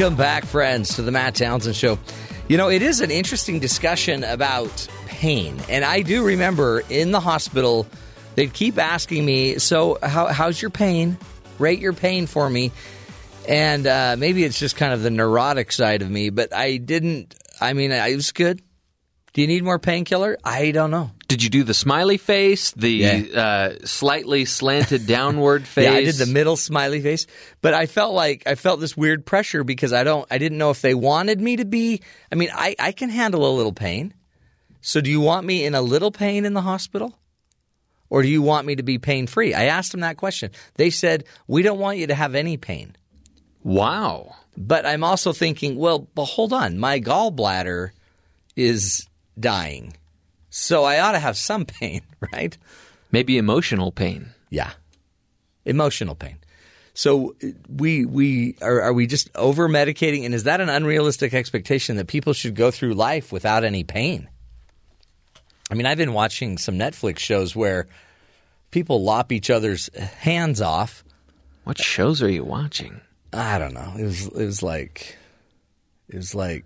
[0.00, 1.98] Welcome back, friends, to the Matt Townsend Show.
[2.48, 5.60] You know, it is an interesting discussion about pain.
[5.68, 7.86] And I do remember in the hospital,
[8.34, 11.18] they'd keep asking me, So, how, how's your pain?
[11.58, 12.72] Rate your pain for me.
[13.46, 17.34] And uh, maybe it's just kind of the neurotic side of me, but I didn't,
[17.60, 18.62] I mean, I was good.
[19.34, 20.38] Do you need more painkiller?
[20.42, 21.10] I don't know.
[21.30, 23.22] Did you do the smiley face, the Yeah.
[23.40, 25.84] uh, slightly slanted downward face?
[25.84, 27.26] Yeah, I did the middle smiley face,
[27.62, 30.70] but I felt like I felt this weird pressure because I don't, I didn't know
[30.70, 32.02] if they wanted me to be.
[32.30, 34.12] I mean, I, I can handle a little pain.
[34.82, 37.16] So, do you want me in a little pain in the hospital,
[38.08, 39.54] or do you want me to be pain free?
[39.54, 40.50] I asked them that question.
[40.74, 42.96] They said we don't want you to have any pain.
[43.62, 44.34] Wow.
[44.56, 47.90] But I'm also thinking, well, but hold on, my gallbladder
[48.56, 49.06] is
[49.38, 49.96] dying,
[50.50, 52.56] so I ought to have some pain, right?
[53.12, 54.30] Maybe emotional pain.
[54.50, 54.72] Yeah,
[55.64, 56.38] emotional pain.
[56.92, 61.32] So uh, we we are, are we just over medicating, and is that an unrealistic
[61.32, 64.28] expectation that people should go through life without any pain?
[65.70, 67.86] I mean, I've been watching some Netflix shows where
[68.72, 71.04] people lop each other's hands off.
[71.64, 73.00] What shows are you watching?
[73.32, 73.94] I don't know.
[73.96, 75.16] It was it was like
[76.08, 76.64] it was like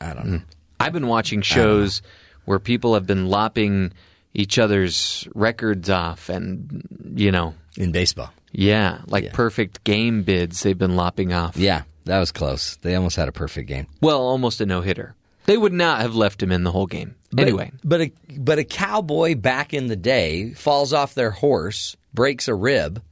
[0.00, 0.38] I don't know.
[0.38, 0.44] Hmm.
[0.80, 2.02] I've been watching shows
[2.44, 3.92] where people have been lopping
[4.34, 6.82] each other's records off and,
[7.14, 8.32] you know, in baseball.
[8.52, 9.30] yeah, like Yeah.
[9.32, 11.56] perfect game bids they've been lopping off.
[11.56, 12.76] Yeah, that was close.
[12.76, 13.86] They almost had a perfect game.
[14.00, 15.14] Well, almost a no hitter.
[15.44, 17.14] They would not have left him in the whole game.
[17.32, 21.96] But- anyway, but a but a cowboy back in the day falls off their horse,
[22.14, 23.02] breaks a rib.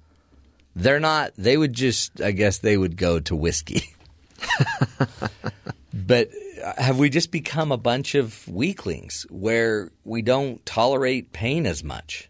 [0.76, 1.33] They're not.
[1.37, 2.20] They would just.
[2.20, 3.95] I guess they would go to whiskey.
[5.93, 6.28] but
[6.61, 11.82] Uh, have we just become a bunch of weaklings where we don't tolerate pain as
[11.82, 12.28] much?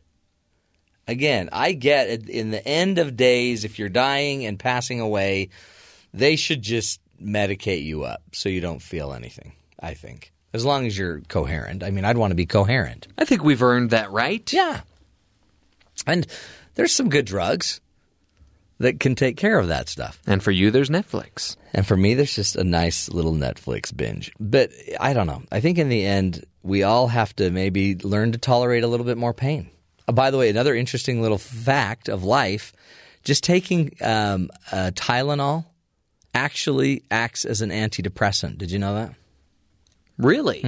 [1.06, 2.28] Again, I get it.
[2.28, 5.48] In the end of days, if you're dying and passing away,
[6.14, 9.52] they should just medicate you up so you don't feel anything.
[9.78, 11.82] I think as long as you're coherent.
[11.82, 13.08] I mean, I'd want to be coherent.
[13.18, 14.52] I think we've earned that right.
[14.52, 14.80] Yeah,
[16.06, 16.26] and
[16.74, 17.80] there's some good drugs
[18.80, 20.20] that can take care of that stuff.
[20.26, 21.56] And for you, there's Netflix.
[21.74, 24.32] And for me, there's just a nice little Netflix binge.
[24.40, 25.42] But I don't know.
[25.52, 29.06] I think in the end, we all have to maybe learn to tolerate a little
[29.06, 29.70] bit more pain.
[30.08, 32.72] Uh, by the way, another interesting little fact of life
[33.22, 35.66] just taking um, uh, Tylenol
[36.34, 38.56] actually acts as an antidepressant.
[38.56, 39.14] Did you know that?
[40.16, 40.62] Really?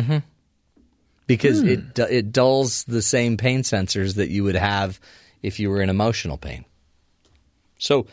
[1.26, 5.00] Because it, it dulls the same pain sensors that you would have
[5.42, 6.66] if you were in emotional pain.
[7.82, 8.06] So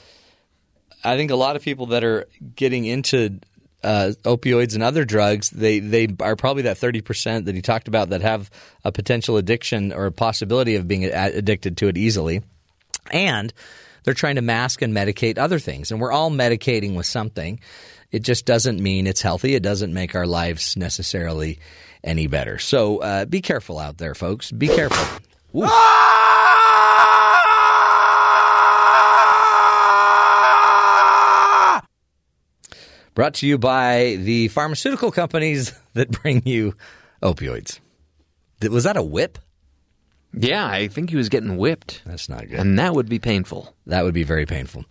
[1.03, 3.39] I think a lot of people that are getting into
[3.84, 7.88] uh, opioids and other drugs, they they are probably that thirty percent that he talked
[7.88, 8.49] about that have
[8.84, 12.41] a potential addiction or a possibility of being addicted to it easily,
[13.11, 13.53] and
[14.03, 17.59] they're trying to mask and medicate other things, and we're all medicating with something.
[18.11, 19.53] It just doesn't mean it's healthy.
[19.53, 21.59] It doesn't make our lives necessarily
[22.03, 22.57] any better.
[22.57, 24.51] So uh, be careful out there, folks.
[24.51, 25.22] Be careful.
[33.20, 36.74] Brought to you by the pharmaceutical companies that bring you
[37.22, 37.82] opioids.
[38.61, 39.38] Was that a whip?
[40.32, 42.01] Yeah, I think he was getting whipped.
[42.05, 42.57] That's not good.
[42.57, 43.76] And that would be painful.
[43.88, 44.86] That would be very painful.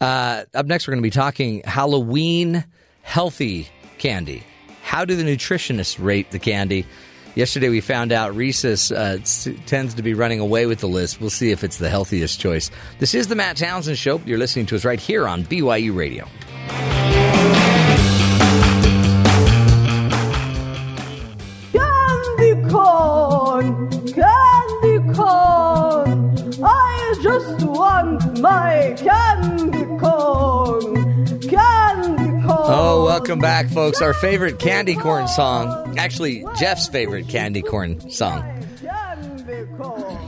[0.00, 2.64] Uh, up next, we're going to be talking Halloween
[3.02, 3.68] healthy
[3.98, 4.42] candy.
[4.82, 6.84] How do the nutritionists rate the candy?
[7.36, 9.18] Yesterday, we found out Reese's uh,
[9.66, 11.20] tends to be running away with the list.
[11.20, 12.72] We'll see if it's the healthiest choice.
[12.98, 14.20] This is the Matt Townsend Show.
[14.26, 16.26] You're listening to us right here on BYU Radio.
[22.68, 26.62] Corn, candy corn.
[26.62, 32.66] I just want my candy corn, candy corn.
[32.70, 34.00] Oh, welcome back, folks.
[34.02, 35.98] Our favorite candy corn song.
[35.98, 38.44] Actually, Jeff's favorite candy corn song.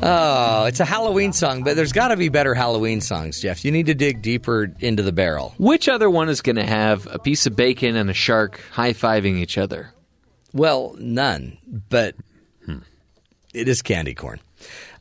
[0.03, 3.65] Oh, it's a Halloween song, but there's got to be better Halloween songs, Jeff.
[3.67, 5.55] You need to dig deeper into the barrel.
[5.59, 8.95] Which other one is going to have a piece of bacon and a shark high
[8.95, 9.93] fiving each other?
[10.55, 11.59] Well, none,
[11.91, 12.15] but
[13.55, 14.41] it is candy corn.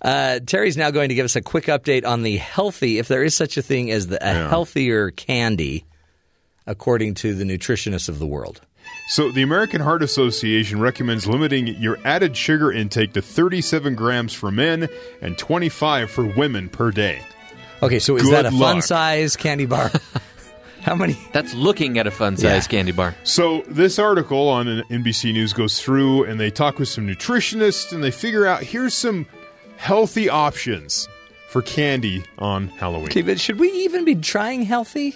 [0.01, 3.23] Uh, Terry's now going to give us a quick update on the healthy, if there
[3.23, 5.85] is such a thing as the, a healthier candy,
[6.65, 8.61] according to the nutritionists of the world.
[9.09, 14.51] So, the American Heart Association recommends limiting your added sugar intake to 37 grams for
[14.51, 14.87] men
[15.21, 17.21] and 25 for women per day.
[17.81, 19.91] Okay, so is Good that a fun size candy bar?
[20.81, 21.17] How many?
[21.33, 22.59] That's looking at a fun Yeah.
[22.61, 23.15] candy bar.
[23.23, 28.03] So, this article on NBC News goes through and they talk with some nutritionists and
[28.03, 29.25] they figure out here's some
[29.77, 31.07] healthy options
[31.49, 33.07] for candy on Halloween.
[33.07, 35.15] Okay, but should we even be trying healthy?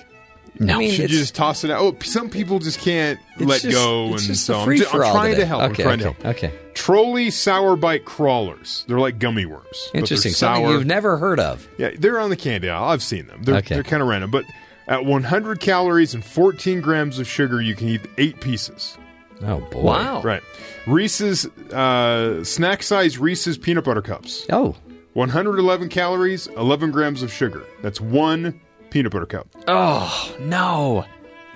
[0.59, 0.75] No.
[0.75, 1.81] I mean, Should you just toss it out?
[1.81, 4.77] Oh, some people just can't let just- go, it's and just so a I'm free
[4.77, 5.63] ju- I'm, for all trying to help.
[5.71, 6.37] Okay, I'm trying okay, to help.
[6.37, 6.53] okay.
[6.75, 8.85] Trolli sour Brite crawlers.
[8.87, 9.63] They're like gummy worms.
[9.71, 10.31] but they're Interesting.
[10.33, 10.73] Something sour.
[10.73, 11.67] you've never heard of.
[11.79, 12.83] Yeah, they're on the candy aisle.
[12.85, 13.41] I've seen them.
[13.43, 13.73] They're, Okay.
[13.75, 14.29] they're kind of random.
[14.29, 14.45] But
[14.87, 18.97] at 100 calories and 14 grams of sugar, you can eat eight pieces.
[19.41, 19.81] Oh boy!
[19.81, 20.21] Wow.
[20.21, 20.41] Right.
[20.87, 24.45] Reese's uh, snack size Reese's peanut butter cups.
[24.49, 24.75] Oh,
[25.13, 27.63] 111 calories, 11 grams of sugar.
[27.81, 28.59] That's one
[28.89, 29.47] peanut butter cup.
[29.67, 31.05] Oh, no.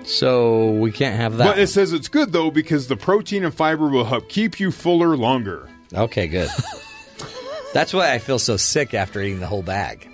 [0.03, 1.45] so we can't have that.
[1.45, 4.71] But it says it's good though because the protein and fiber will help keep you
[4.71, 5.69] fuller longer.
[5.93, 6.49] Okay, good.
[7.73, 10.09] That's why I feel so sick after eating the whole bag.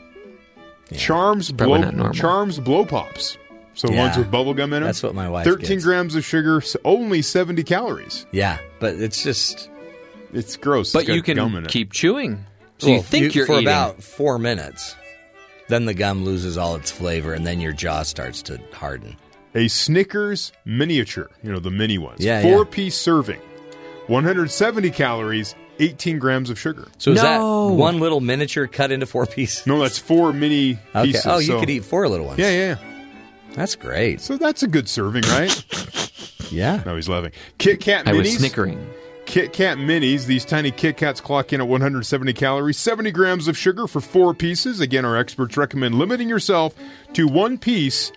[0.96, 2.12] Charms blow.
[2.12, 3.38] Charms blow pops.
[3.76, 4.00] So Yeah.
[4.06, 4.84] ones with bubble gum in them.
[4.84, 5.84] That's what my wife 13 gets.
[5.86, 8.26] grams of sugar, s- only 70 calories.
[8.32, 9.70] Yeah, but it's just
[10.32, 10.92] It's gross.
[10.94, 11.70] But got you gum in can it.
[11.72, 12.46] keep chewing.
[12.80, 13.68] So you well, think you, are for eating.
[13.68, 14.96] about four minutes.
[15.70, 19.16] Then the gum loses all its flavor, and then your jaw starts to harden.
[19.56, 21.30] a Snickers miniature.
[21.44, 22.20] You know the mini ones.
[22.20, 22.64] Yeah, Four yeah.
[22.72, 23.40] piece serving,
[24.08, 26.88] 170 calories, 18 grams of sugar.
[26.98, 29.66] So is that one little miniature cut into four pieces?
[29.68, 31.08] No, that's four mini Okay.
[31.12, 31.26] pieces.
[31.26, 32.40] Oh, you so- could eat four little ones.
[32.40, 32.78] Yeah, yeah.
[32.82, 33.56] yeah.
[33.56, 34.20] That's great.
[34.22, 35.64] So that's a good serving, right?
[36.52, 36.84] Yeah.
[36.86, 37.32] no, he's laughing.
[37.58, 38.10] Kit Kat minis.
[38.10, 38.88] I was snickering.
[39.26, 40.28] Kit Kat minis.
[40.28, 44.36] These tiny Kit Kats clock in at 170 calories, 70 grams of sugar for four
[44.36, 44.80] pieces.
[44.80, 46.76] Again, our experts recommend limiting yourself
[47.14, 48.12] to one piece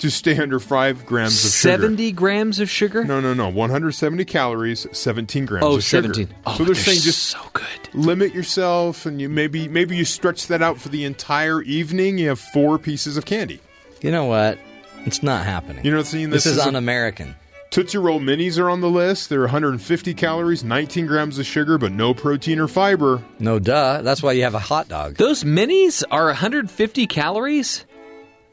[0.00, 1.72] to stay under five grams of sugar.
[1.82, 3.04] 70 grams of sugar?
[3.04, 3.48] No, no, no.
[3.48, 6.12] 170 calories, 17 grams Oh, of sugar.
[6.12, 6.34] 17.
[6.46, 7.64] Oh, so they're they're saying just so good.
[7.94, 12.18] limit yourself, and you maybe maybe you stretch that out for the entire evening.
[12.18, 13.60] You have four pieces of candy.
[14.00, 14.58] You know what?
[15.06, 15.84] It's not happening.
[15.84, 16.30] You know what I'm saying?
[16.30, 17.36] this, This is, is a- un-American.
[17.70, 19.28] Tootsie Roll Minis are on the list.
[19.28, 23.22] They're 150 calories, 19 grams of sugar, but no protein or fiber.
[23.38, 24.02] No duh.
[24.02, 25.14] That's why you have a hot dog.
[25.14, 27.84] Those minis are 150 calories?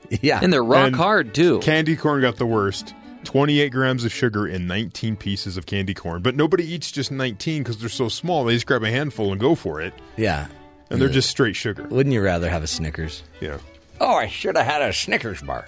[0.21, 0.39] yeah.
[0.41, 1.59] And they're rock And hard, too.
[1.59, 2.93] Candy corn got the worst.
[3.23, 6.21] 28 grams of sugar in 19 pieces of candy corn.
[6.21, 8.45] But nobody eats just 19 because they're so small.
[8.45, 9.93] They just grab a handful and go for it.
[10.15, 10.47] yeah.
[10.89, 11.83] And they're just straight sugar.
[11.83, 13.21] Wouldn't you rather have a Snickers?
[13.41, 13.57] Yeah.
[13.99, 15.67] Oh, I should have had a Snickers bar.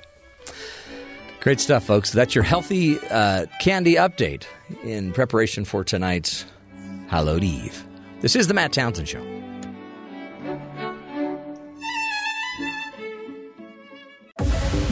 [1.41, 2.11] Great stuff, folks.
[2.13, 4.43] That's your healthy uh, candy update
[4.83, 6.45] in preparation for tonight's
[7.07, 7.83] Hallowed Eve.
[8.21, 9.21] This is the Matt Townsend Show.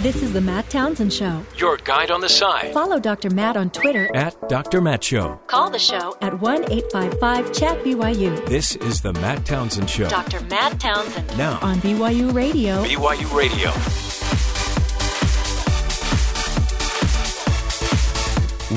[0.08, 1.44] This is the Matt Townsend Show.
[1.58, 2.74] Your guide on the side.
[2.74, 3.30] Follow Dr.
[3.30, 4.10] Matt on Twitter.
[4.16, 4.80] At Dr.
[4.80, 5.38] Matt Show.
[5.48, 8.48] Call the show at 1 855 Chat BYU.
[8.48, 10.08] This is the Matt Townsend Show.
[10.08, 10.40] Dr.
[10.46, 12.82] Matt Townsend Now, on BYU Radio.
[12.86, 13.74] BYU Radio.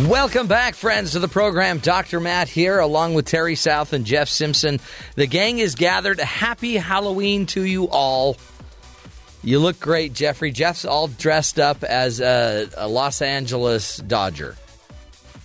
[0.09, 1.79] Welcome back, friends, to the program.
[1.79, 2.19] Dr.
[2.19, 4.81] Matt here, along with Terry South and Jeff Simpson.
[5.15, 6.19] The gang is gathered.
[6.19, 8.37] Happy Halloween to you all.
[9.43, 10.51] You look great, Jeffrey.
[10.53, 14.57] Jeff's all dressed up as a, a Los Angeles Dodger.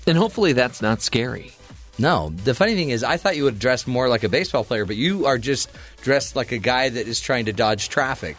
[0.05, 1.51] And hopefully that's not scary.
[1.97, 4.85] No, the funny thing is, I thought you would dress more like a baseball player,
[4.85, 5.69] but you are just
[6.01, 8.35] dressed like a guy that is trying to dodge traffic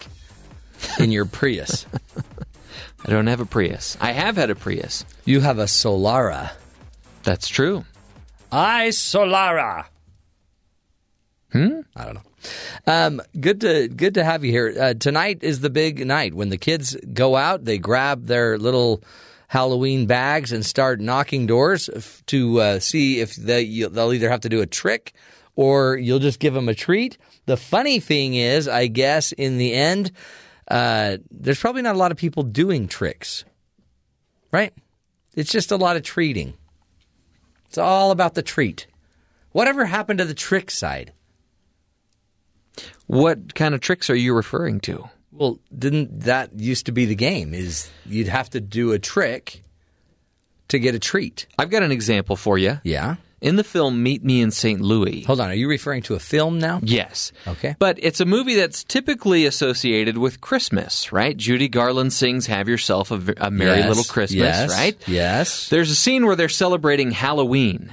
[0.98, 1.86] in your Prius.
[3.06, 3.96] I don't have a Prius.
[4.00, 5.06] I have had a Prius.
[5.24, 6.52] You have a Solara.
[7.22, 7.84] That's true.
[8.52, 9.86] I Solara.
[11.52, 11.80] Hmm.
[11.94, 12.22] I don't know.
[12.86, 14.74] Um, good to good to have you here.
[14.78, 17.64] Uh, tonight is the big night when the kids go out.
[17.64, 19.02] They grab their little
[19.48, 21.88] Halloween bags and start knocking doors
[22.26, 25.12] to uh, see if they they'll either have to do a trick
[25.54, 27.18] or you'll just give them a treat.
[27.46, 30.12] The funny thing is, I guess in the end,
[30.68, 33.44] uh, there's probably not a lot of people doing tricks,
[34.52, 34.72] right?
[35.34, 36.54] It's just a lot of treating.
[37.66, 38.86] It's all about the treat.
[39.52, 41.12] Whatever happened to the trick side?
[43.06, 45.08] What kind of tricks are you referring to?
[45.32, 47.54] Well, didn't that used to be the game?
[47.54, 49.62] Is you'd have to do a trick
[50.68, 51.46] to get a treat?
[51.58, 52.80] I've got an example for you.
[52.84, 53.16] Yeah.
[53.42, 54.80] In the film Meet Me in St.
[54.80, 55.22] Louis.
[55.24, 55.50] Hold on.
[55.50, 56.80] Are you referring to a film now?
[56.82, 57.32] Yes.
[57.46, 57.76] Okay.
[57.78, 61.36] But it's a movie that's typically associated with Christmas, right?
[61.36, 64.96] Judy Garland sings Have Yourself a, a Merry Yes, Little Christmas, yes, right?
[65.06, 65.68] Yes.
[65.68, 67.92] There's a scene where they're celebrating Halloween,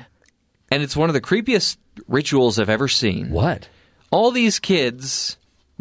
[0.71, 1.75] and it's one of the creepiest
[2.07, 3.29] rituals I've ever seen.
[3.29, 3.67] What?
[4.13, 5.37] All these kids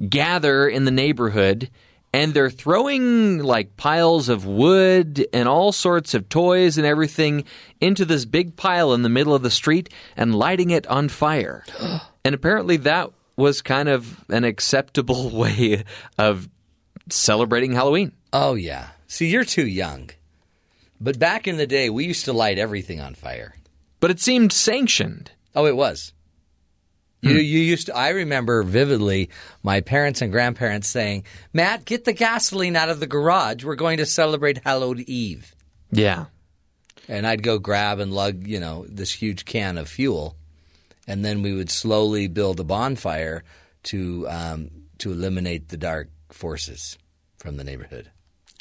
[0.08, 1.68] gather in the neighborhood
[2.14, 7.44] and they're throwing like piles of wood and all sorts of toys and everything
[7.78, 11.62] into this big pile in the middle of the street and lighting it on fire.
[12.24, 15.84] and apparently that was kind of an acceptable way
[16.16, 16.48] of
[17.10, 18.12] celebrating Halloween.
[18.32, 18.88] Oh yeah.
[19.08, 20.08] See, you're too young.
[20.98, 23.56] But back in the day, we used to light everything on fire.
[24.00, 25.32] But it seemed sanctioned.
[25.54, 26.14] Oh, it was.
[27.22, 27.96] You, you used to.
[27.96, 29.30] I remember vividly
[29.62, 33.64] my parents and grandparents saying, "Matt, get the gasoline out of the garage.
[33.64, 35.54] We're going to celebrate Hallowed Eve."
[35.92, 36.26] Yeah.
[37.08, 40.36] And I'd go grab and lug, you know, this huge can of fuel,
[41.06, 43.44] and then we would slowly build a bonfire
[43.84, 46.98] to um, to eliminate the dark forces
[47.38, 48.10] from the neighborhood.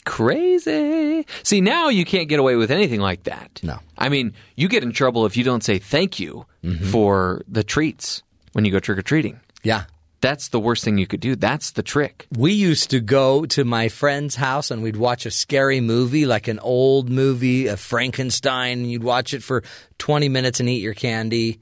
[0.06, 1.26] Crazy.
[1.44, 3.60] See, now you can't get away with anything like that.
[3.64, 3.80] No.
[3.98, 6.46] I mean, you get in trouble if you don't say thank you
[6.92, 8.24] for the treats
[8.54, 9.40] when you go trick or treating.
[9.64, 9.84] Yeah,
[10.22, 11.36] That's the worst thing you could do.
[11.36, 12.28] That's the trick.
[12.32, 16.48] We used to go to my friend's house and we'd watch a scary movie, like
[16.48, 19.64] an old movie, a Frankenstein, and you'd watch it for
[19.98, 21.60] 20 minutes and eat your candy.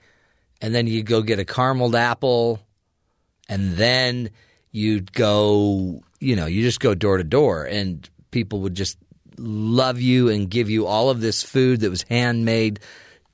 [0.61, 2.59] And then you'd go get a carameled apple.
[3.47, 4.29] And then
[4.71, 8.97] you'd go, you know, you just go door to door and people would just
[9.37, 12.81] love you and give you all of this food that was handmade,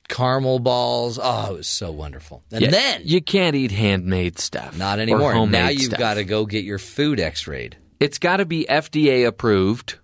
[0.08, 1.18] caramel balls.
[1.22, 2.42] Oh, it was so wonderful.
[2.52, 4.76] And Yeah, then, you can't eat handmade stuff.
[4.78, 5.46] not anymore.
[5.46, 7.76] Now you've got to go get your food x rayed.
[8.00, 9.98] It's got to be FDA approved,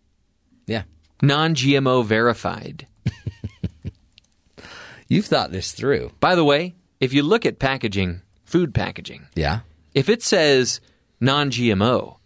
[0.67, 0.83] Yeah.
[1.21, 2.87] non GMO verified.
[5.09, 6.11] You've thought this through.
[6.21, 9.61] By the way, if you look at packaging, food packaging, Yeah.
[9.95, 10.81] if it says
[11.21, 12.17] non GMO,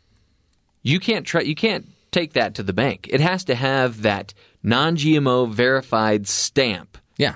[0.82, 3.08] you can't try, you can't take that to the bank.
[3.10, 7.34] It has to have that non GMO verified stamp Yeah.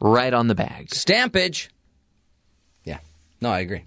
[0.00, 0.94] right on the bag.
[0.94, 1.70] Stampage.
[2.84, 2.98] Yeah.
[3.40, 3.84] No, I agree.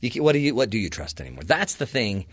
[0.00, 1.44] You, what do you what do you trust anymore?
[1.44, 2.26] That's the thing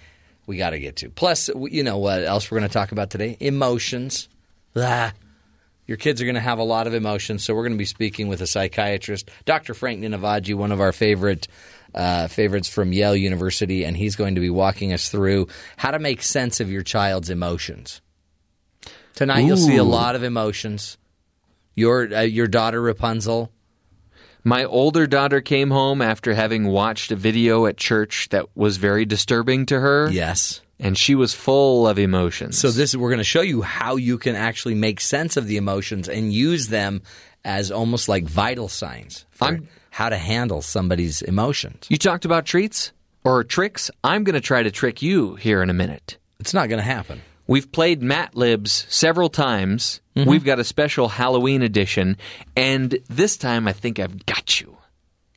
[0.47, 1.09] we got to get to.
[1.09, 3.37] Plus, you know what else we're going to talk about today?
[3.39, 4.27] Emotions.
[4.75, 5.13] Ah.
[5.87, 7.85] Your kids are going to have a lot of emotions, so we're going to be
[7.85, 9.73] speaking with a psychiatrist, Dr.
[9.73, 11.47] Frank Ninivaggi, one of our favorite
[11.93, 15.99] uh, favorites from Yale University, and he's going to be walking us through how to
[15.99, 18.01] make sense of your child's emotions.
[19.15, 20.97] Tonight, you'll see a lot of emotions.
[21.75, 23.51] Your uh, your daughter Rapunzel.
[24.43, 29.05] My older daughter came home after having watched a video at church that was very
[29.05, 30.09] disturbing to her.
[30.09, 30.61] Yes.
[30.79, 32.57] And she was full of emotions.
[32.57, 35.57] So this we're going to show you how you can actually make sense of the
[35.57, 37.03] emotions and use them
[37.45, 41.85] as almost like vital signs for I'm- how to handle somebody's emotions.
[41.89, 42.93] you talked about treats
[43.23, 43.91] or tricks.
[44.03, 46.17] I'm going to try to trick you here in a minute.
[46.39, 47.21] It's not going to happen.
[47.51, 49.99] We've played Mat Libs several times.
[50.15, 50.29] Mm-hmm.
[50.29, 52.15] We've got a special Halloween edition,
[52.55, 54.77] and this time I think I've got you.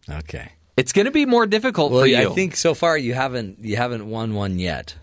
[0.08, 0.52] Okay.
[0.76, 2.30] It's going to be more difficult Well, for you.
[2.30, 4.94] I think so far you haven't you haven't won one yet.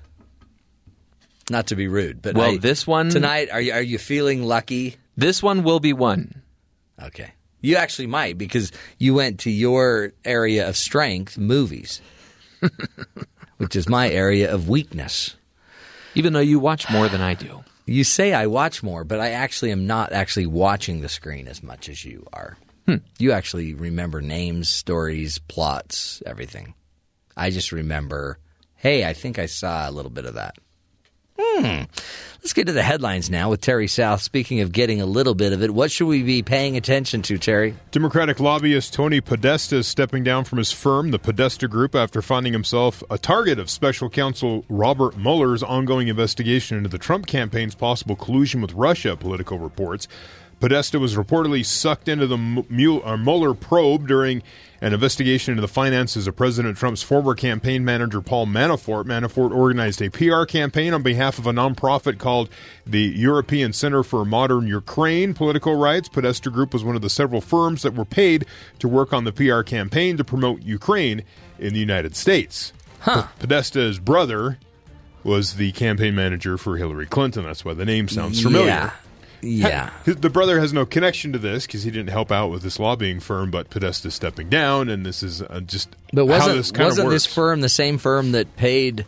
[1.49, 4.43] Not to be rude, but Well, I- this one- tonight are you are you feeling
[4.43, 4.95] lucky?
[5.17, 6.41] this one will be won.
[7.03, 7.31] Okay.
[7.59, 11.99] You actually might because you went to your area of strength, movies,
[13.57, 15.35] which is my area of weakness.
[16.15, 17.63] Even though you watch more than I do.
[17.85, 21.63] You say I watch more, but I actually am not actually watching the screen as
[21.63, 22.57] much as you are.
[23.19, 26.73] You actually remember names, stories, plots, everything.
[27.37, 28.37] I just remember,
[28.75, 30.55] hey, I think I saw a little bit of that.
[31.39, 31.83] Hmm.
[32.43, 34.19] Let's get to the headlines now with Terry South.
[34.19, 37.37] Speaking of getting a little bit of it, what should we be paying attention to,
[37.37, 37.75] Terry?
[37.91, 42.51] Democratic lobbyist Tony Podesta is stepping down from his firm, the Podesta Group, after finding
[42.51, 48.15] himself a target of special counsel Robert Mueller's ongoing investigation into the Trump campaign's possible
[48.15, 50.07] collusion with Russia, Politico reports.
[50.61, 52.37] Podesta was reportedly sucked into the
[53.03, 54.43] uh, Mueller probe during
[54.79, 59.05] an investigation into the finances of President Trump's former campaign manager Paul Manafort.
[59.05, 62.47] Manafort organized a PR campaign on behalf of a nonprofit called
[62.85, 66.07] the European Center for Modern Ukraine Political Rights.
[66.07, 68.45] Podesta Group was one of the several firms that were paid
[68.79, 71.23] to work on the PR campaign to promote Ukraine
[71.57, 72.71] in the United States.
[73.01, 73.27] Huh.
[73.39, 74.59] Podesta's brother
[75.23, 77.43] was the campaign manager for Hillary Clinton.
[77.43, 78.67] That's why the name sounds familiar.
[78.67, 78.91] Yeah.
[79.41, 79.91] Yeah.
[80.05, 83.19] The brother has no connection to this because he didn't help out with this lobbying
[83.19, 86.85] firm, but Podesta's stepping down, and this is uh, just But how wasn't this kind
[86.85, 89.05] wasn't this firm the same firm that paid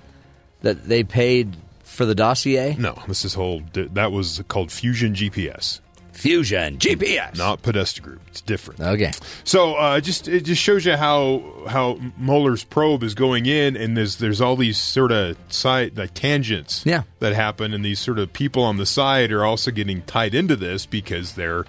[0.62, 2.76] that they paid for the dossier?
[2.78, 3.62] No, this is whole.
[3.74, 5.80] That was called Fusion GPS,
[6.14, 7.38] Fusion GPS.
[7.38, 8.22] not Podesta Group.
[8.28, 8.80] It's different.
[8.80, 9.12] Okay.
[9.44, 13.98] So uh, just it just shows you how how Mueller's probe is going in, and
[13.98, 17.04] there's there's all these sort of side like tangents Yeah.
[17.20, 20.56] that happen, and these sort of people on the side are also getting tied into
[20.56, 21.66] this because they're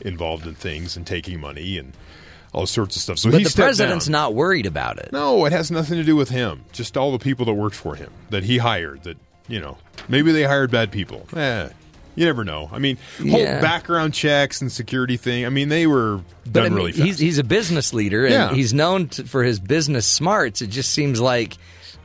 [0.00, 1.92] involved in things and taking money and
[2.52, 3.18] all sorts of stuff.
[3.18, 4.12] So But he the president's down.
[4.12, 5.10] not worried about it.
[5.12, 6.64] No, it has nothing to do with him.
[6.72, 9.04] Just all the people that worked for him that he hired.
[9.04, 9.16] That
[9.48, 9.78] you know,
[10.08, 11.26] maybe they hired bad people.
[11.36, 11.68] Eh,
[12.14, 12.68] you never know.
[12.72, 13.60] I mean, whole Yeah.
[13.60, 15.46] background checks and security thing.
[15.46, 17.04] I mean, they were But done I mean, really fast.
[17.04, 18.54] he's he's a business leader and Yeah.
[18.54, 20.60] he's known to, for his business smarts.
[20.62, 21.56] It just seems like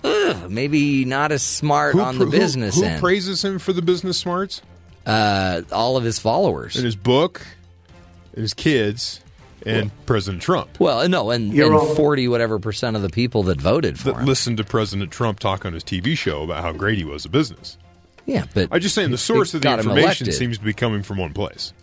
[0.04, 3.00] ugh, maybe not as smart who, on the who- business who, end.
[3.02, 4.62] praises him for the business smarts?
[5.06, 6.76] uh, all of his followers.
[6.78, 7.46] In his book,
[8.34, 9.22] and his kids,
[9.66, 10.70] and President Trump.
[10.80, 14.26] well, no, and, and forty whatever percent of the people that voted for That him.
[14.26, 17.32] listened to President Trump talk on his TV show about how great he was at
[17.32, 17.78] business.
[18.28, 21.18] Yeah, but I'm just saying the source of the information seems to be coming from
[21.18, 21.74] one place.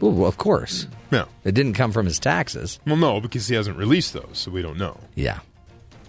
[0.00, 1.26] Well, of course, No.
[1.44, 2.80] it didn't come from his taxes.
[2.86, 4.98] Well, no, because he hasn't released those, so we don't know.
[5.14, 5.38] Yeah,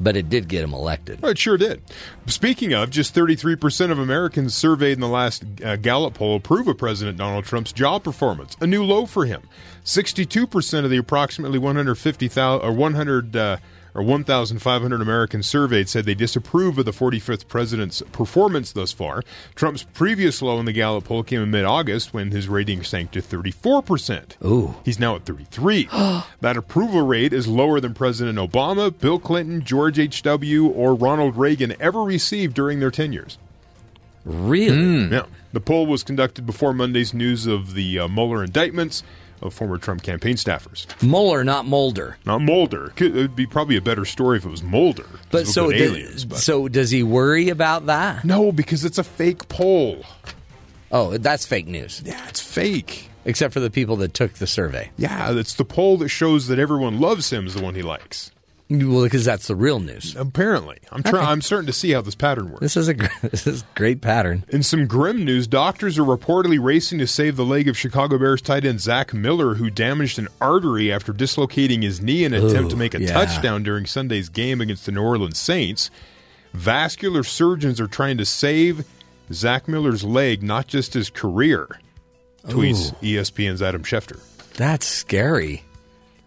[0.01, 1.22] but it did get him elected.
[1.22, 1.82] Well, it sure did.
[2.26, 6.78] Speaking of, just 33% of Americans surveyed in the last uh, Gallup poll approve of
[6.78, 9.43] President Donald Trump's job performance, a new low for him.
[9.86, 13.58] 62% of the approximately 150,000 or 100 uh,
[13.96, 19.24] or 1,500 Americans surveyed said they disapprove of the 45th president's performance thus far.
[19.56, 23.22] Trump's previous low in the Gallup poll came in mid-August when his rating sank to
[23.22, 24.44] 34%.
[24.46, 24.76] Ooh.
[24.84, 25.89] He's now at 33.
[26.41, 31.76] that approval rate is lower than President Obama, Bill Clinton, George H.W., or Ronald Reagan
[31.80, 33.38] ever received during their tenures.
[34.26, 35.10] Really?
[35.10, 35.26] Yeah.
[35.52, 39.04] The poll was conducted before Monday's news of the uh, Mueller indictments
[39.44, 40.86] of former Trump campaign staffers.
[41.04, 42.18] Mueller, not Mulder.
[42.26, 42.91] Not Mulder.
[42.98, 45.06] It would be probably a better story if it was Mulder.
[45.32, 48.24] But so, good aliens, but- so does he worry about that?
[48.26, 50.04] no, because it's a fake poll.
[50.91, 52.02] Oh, that's fake news.
[52.06, 53.10] Yeah, it's fake.
[53.26, 54.91] Except for the people that took the survey.
[54.98, 58.32] Yeah, it's the poll that shows that everyone loves him is the one he likes.
[58.74, 60.15] Well, because that's the real news.
[60.15, 61.26] Apparently, I'm trying.
[61.26, 62.61] I'm starting to see how this pattern works.
[62.61, 64.45] This is a this is a great pattern.
[64.49, 68.41] In some grim news, doctors are reportedly racing to save the leg of Chicago Bears
[68.41, 72.71] tight end Zach Miller, who damaged an artery after dislocating his knee in an attempt
[72.71, 73.13] to make a yeah.
[73.13, 75.91] touchdown during Sunday's game against the New Orleans Saints.
[76.53, 78.86] Vascular surgeons are trying to save
[79.32, 81.67] Zach Miller's leg, not just his career.
[82.47, 84.19] Tweets E ESPN's Adam Schefter.
[84.55, 85.63] That's scary.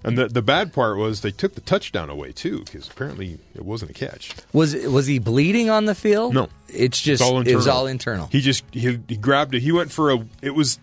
[0.06, 3.64] And the the bad part was they took the touchdown away too, because apparently it
[3.64, 4.32] wasn't a catch.
[4.52, 6.32] Was was he bleeding on the field?
[6.34, 6.48] No.
[6.68, 7.76] it's just It's all it was internal.
[7.78, 8.26] all internal.
[8.28, 9.60] He just he, he grabbed it.
[9.62, 10.24] He went for a.
[10.42, 10.78] It was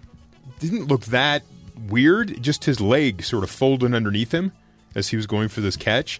[0.60, 1.44] didn't look that
[1.90, 2.42] weird.
[2.44, 4.52] Just his leg sort of folded underneath him
[4.96, 6.20] as he was going for this catch,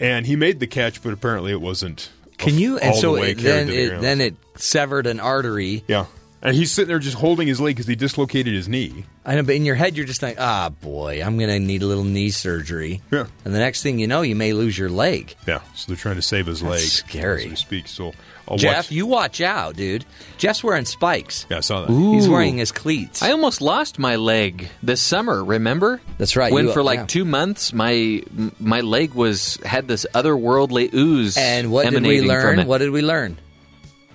[0.00, 2.10] and he made the catch, but apparently it wasn't.
[2.38, 2.76] Can you?
[2.78, 5.84] And so way it, then the it then it severed an artery.
[5.86, 6.06] yeah.
[6.44, 9.04] And he's sitting there just holding his leg because he dislocated his knee.
[9.24, 11.86] I know, but in your head you're just like, ah, boy, I'm gonna need a
[11.86, 13.00] little knee surgery.
[13.12, 13.26] Yeah.
[13.44, 15.34] And the next thing you know, you may lose your leg.
[15.46, 16.80] Yeah, so they're trying to save his leg.
[16.80, 17.44] scary.
[17.44, 17.86] as we speak.
[17.86, 18.12] So
[18.48, 18.90] I'll Jeff, watch.
[18.90, 20.04] you watch out, dude.
[20.36, 21.46] Jeff's wearing spikes.
[21.48, 21.92] yeah, I saw that.
[21.92, 23.22] He's wearing his cleats.
[23.22, 25.44] I almost lost my leg this summer.
[25.44, 26.00] Remember?
[26.18, 27.06] That's right, When you- for like yeah.
[27.06, 28.20] two months, my
[28.58, 31.36] my leg was had this otherworldly ooze.
[31.36, 32.66] and what did we learn?
[32.66, 33.38] What did we learn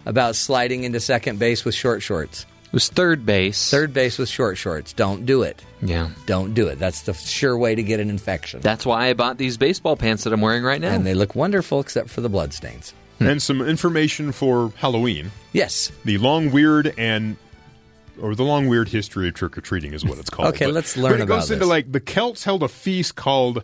[0.08, 2.46] about sliding into second base with short shorts?
[2.66, 3.70] It was third base.
[3.72, 4.92] Third base with short shorts.
[4.94, 5.64] Don't do it.
[5.82, 6.10] Yeah.
[6.26, 6.80] Don't do it.
[6.80, 8.60] That's the sure way to get an infection.
[8.62, 10.90] That's why I bought these baseball pants that I'm wearing right now.
[10.94, 12.94] and they look wonderful except for the bloodstains.
[13.20, 15.32] And some information for Halloween.
[15.54, 15.92] Yes.
[16.06, 17.38] The long, weird, and
[18.22, 20.50] or the long weird history of trick or treating is what it's called.
[20.50, 21.70] Okay, But- let's learn but it about goes into this.
[21.70, 23.64] like the Celts held a feast called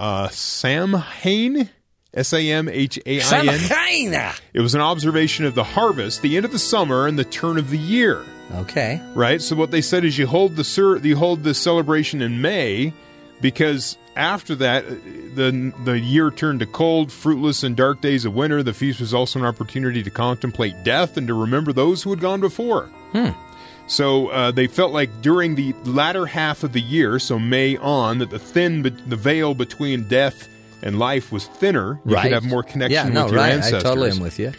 [0.00, 1.68] uh, Samhain,
[2.14, 3.58] S A M H A I N.
[3.58, 4.32] Samhain.
[4.52, 7.58] It was an observation of the harvest, the end of the summer, and the turn
[7.58, 8.24] of the year.
[8.54, 9.00] Okay.
[9.14, 9.42] Right.
[9.42, 12.92] So what they said is you hold the cer- you hold the celebration in May
[13.40, 14.90] because after that uh,
[15.34, 18.62] the the year turned to cold, fruitless, and dark days of winter.
[18.62, 22.20] The feast was also an opportunity to contemplate death and to remember those who had
[22.20, 22.84] gone before.
[23.12, 23.30] Hmm.
[23.86, 28.18] So uh, they felt like during the latter half of the year, so May on,
[28.18, 30.48] that the thin be- the veil between death
[30.84, 31.98] and life was thinner.
[32.04, 32.22] You right.
[32.22, 33.54] could have more connection Yeah, with no, your right.
[33.54, 33.84] ancestors.
[33.84, 34.52] I totally am with you.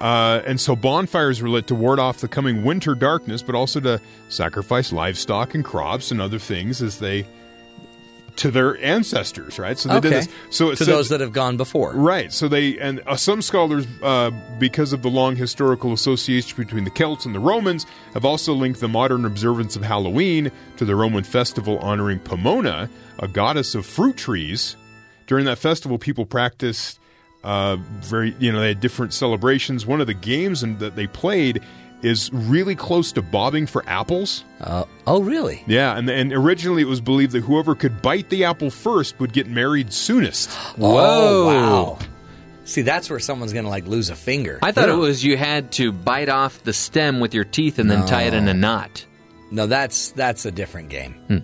[0.00, 3.78] Uh, and so bonfires were lit to ward off the coming winter darkness, but also
[3.80, 7.26] to sacrifice livestock and crops and other things as they
[8.36, 9.78] to their ancestors, right?
[9.78, 10.08] So they okay.
[10.08, 10.28] did this.
[10.50, 11.92] So to said- those that have gone before.
[11.92, 12.32] Right.
[12.32, 16.90] So they and uh, some scholars, uh, because of the long historical association between the
[16.90, 21.24] Celts and the Romans, have also linked the modern observance of Halloween to the Roman
[21.24, 24.76] festival honoring Pomona, a goddess of fruit trees.
[25.32, 27.00] During that festival, people practiced
[27.42, 29.86] uh, very, you know, they had different celebrations.
[29.86, 31.62] One of the games and that they played
[32.02, 34.44] is really close to bobbing for apples.
[34.60, 35.64] Uh, oh, really?
[35.66, 39.32] Yeah, and and originally it was believed that whoever could bite the apple first would
[39.32, 40.50] get married soonest.
[40.76, 40.92] Whoa!
[40.92, 41.46] Whoa.
[41.46, 41.98] wow.
[42.66, 44.58] See, that's where someone's going to like lose a finger.
[44.60, 47.90] I thought it was you had to bite off the stem with your teeth and
[47.90, 49.06] then tie it in a knot.
[49.50, 51.14] no, that's that's a different game.
[51.14, 51.38] Hmm.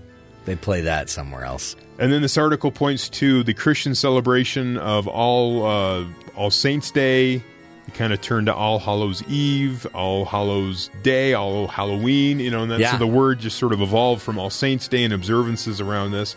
[0.49, 1.77] They play that somewhere else.
[1.99, 7.33] And then this article points to the Christian celebration of all uh, All Saints Day.
[7.35, 12.41] You kind of turn to All Hallows Eve, All Hallows Day, All Halloween.
[12.41, 12.93] You know, and then, Yeah.
[12.93, 16.35] so the word just sort of evolved from All Saints Day and observances around this.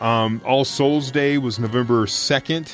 [0.00, 2.72] Um, all Souls Day was November second,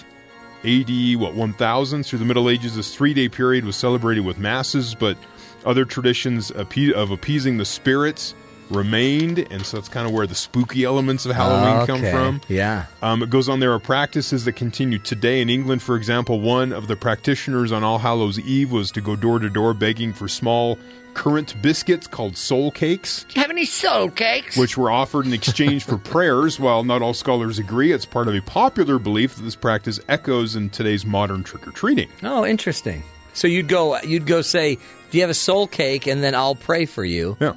[0.65, 1.17] A.D.
[1.17, 2.77] What one thousand through the Middle Ages.
[2.77, 5.19] This three day period was celebrated with masses, but
[5.67, 8.35] other traditions of appeasing the spirits
[8.71, 12.41] remained, and so that's kind of where the spooky elements of Halloween come from.
[12.49, 12.87] Yeah.
[13.03, 13.61] Um, it goes on.
[13.61, 15.83] There are practices that continue today in England.
[15.83, 19.49] For example, one of the practitioners on All Hallows Eve was to go door to
[19.51, 20.79] door begging for small
[21.15, 24.57] currant biscuits called soul cakes, Do you have any soul cakes?
[24.57, 26.61] which were offered in exchange for prayers.
[26.61, 30.55] While not all scholars agree, it's part of a popular belief that this practice echoes
[30.55, 32.09] in today's modern trick or treating.
[32.23, 33.03] Oh, interesting.
[33.33, 34.77] So you'd go you'd go say,
[35.11, 37.37] "Do you have a soul cake?" and then I'll pray for you.
[37.41, 37.55] Yeah.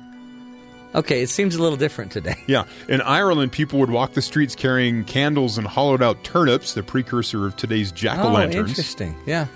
[0.93, 2.35] Okay, it seems a little different today.
[2.47, 2.65] Yeah.
[2.89, 7.45] In Ireland, people would walk the streets carrying candles and hollowed out turnips, the precursor
[7.45, 8.69] of today's jack o' Oh, lanterns.
[8.71, 9.15] interesting.
[9.25, 9.47] Yeah.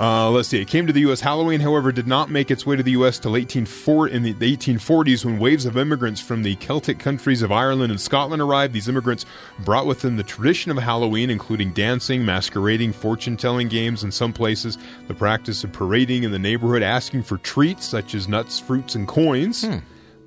[0.00, 0.60] Uh, let's see.
[0.60, 1.20] It came to the U.S.
[1.20, 3.18] Halloween, however, did not make its way to the U.S.
[3.18, 7.50] till 1840, in the, the 1840s when waves of immigrants from the Celtic countries of
[7.50, 8.72] Ireland and Scotland arrived.
[8.74, 9.26] These immigrants
[9.64, 14.32] brought with them the tradition of Halloween, including dancing, masquerading, fortune telling games, in some
[14.32, 18.94] places, the practice of parading in the neighborhood, asking for treats such as nuts, fruits,
[18.94, 19.66] and coins.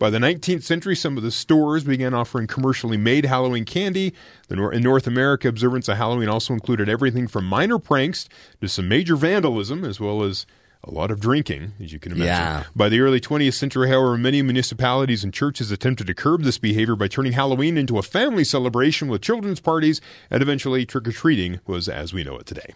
[0.02, 4.16] By the 19th century, some of the stores began offering commercially made Halloween candy.
[4.48, 8.28] The Nor- in North America, observance of Halloween also included everything from minor pranks
[8.62, 10.48] to some major vandalism, as well as
[10.84, 12.26] a lot of drinking, as you can imagine.
[12.26, 12.64] Yeah.
[12.76, 16.96] By the early 20th century, however, many municipalities and churches attempted to curb this behavior
[16.96, 21.60] by turning Halloween into a family celebration with children's parties, and eventually trick or treating
[21.68, 22.74] was as we know it today.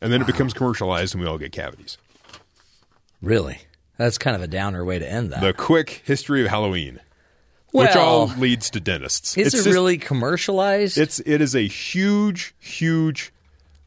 [0.00, 1.98] And then it becomes commercialized, and we all get cavities.
[3.20, 3.58] Really?
[3.96, 5.40] That's kind of a downer way to end that.
[5.40, 7.00] The quick history of Halloween,
[7.70, 9.36] which all leads to dentists.
[9.36, 10.98] Is It's it just- really commercialized?
[10.98, 13.32] It's it is a huge, huge,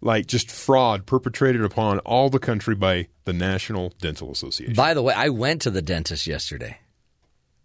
[0.01, 4.73] like just fraud perpetrated upon all the country by the National Dental Association.
[4.75, 6.77] By the way, I went to the dentist yesterday.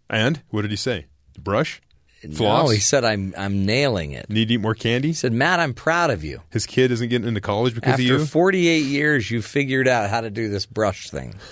[0.09, 1.05] and what did he say?
[1.39, 1.81] Brush,
[2.23, 4.29] No, he said I'm I'm nailing it.
[4.29, 5.09] Need to eat more candy.
[5.09, 6.41] He said, Matt, I'm proud of you.
[6.51, 8.25] His kid isn't getting into college because After of you.
[8.25, 11.35] 48 years, you figured out how to do this brush thing.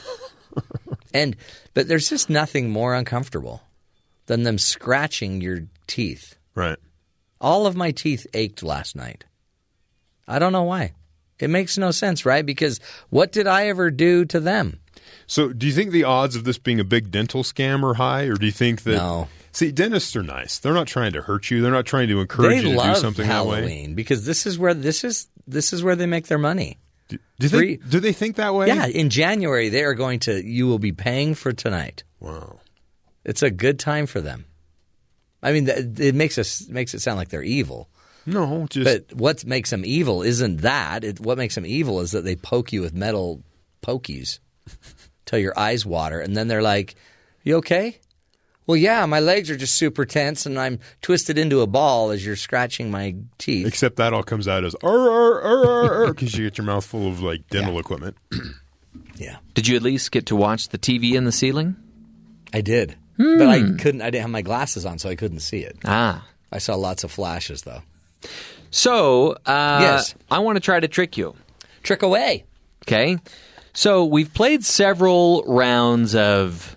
[1.14, 1.36] and
[1.74, 3.62] but there's just nothing more uncomfortable
[4.26, 6.36] than them scratching your teeth.
[6.56, 6.78] right.
[7.40, 9.24] All of my teeth ached last night.
[10.28, 10.94] I don't know why.
[11.40, 12.46] It makes no sense, right?
[12.46, 14.80] Because what did I ever do to them?
[15.26, 18.26] So, do you think the odds of this being a big dental scam are high,
[18.26, 18.96] or do you think that?
[18.96, 19.28] No.
[19.54, 20.60] See, dentists are nice.
[20.60, 21.62] They're not trying to hurt you.
[21.62, 23.56] They're not trying to encourage they you to do something that way.
[23.58, 26.78] Halloween because this is where this is this is where they make their money.
[27.12, 28.68] Do, do, Free- they, do they think that way?
[28.68, 32.04] Yeah, in January they are going to you will be paying for tonight.
[32.20, 32.60] Wow.
[33.26, 34.46] It's a good time for them.
[35.44, 37.90] I mean, it makes us makes it sound like they're evil.
[38.26, 41.04] No, just But what makes them evil isn't that.
[41.04, 43.44] It, what makes them evil is that they poke you with metal
[43.82, 44.40] pokies
[45.26, 46.96] till your eyes water, and then they're like,
[47.44, 48.00] "You okay?"
[48.68, 52.26] Well, yeah, my legs are just super tense, and I'm twisted into a ball as
[52.26, 53.66] you're scratching my teeth.
[53.68, 57.74] Except that all comes out as because you get your mouth full of like dental
[57.74, 57.80] Yeah.
[57.80, 58.18] equipment.
[59.16, 61.76] Yeah, Did you at least get to watch the TV in the ceiling?
[62.54, 62.96] I did.
[63.18, 64.02] But I couldn't.
[64.02, 65.78] I didn't have my glasses on, so I couldn't see it.
[65.86, 66.26] Ah.
[66.52, 67.84] I saw lots of flashes, though.
[68.72, 70.16] So, uh, Yes.
[70.32, 71.36] I want to try to trick you.
[71.84, 72.46] Trick away.
[72.88, 73.18] Okay.
[73.74, 76.76] So we've played several rounds of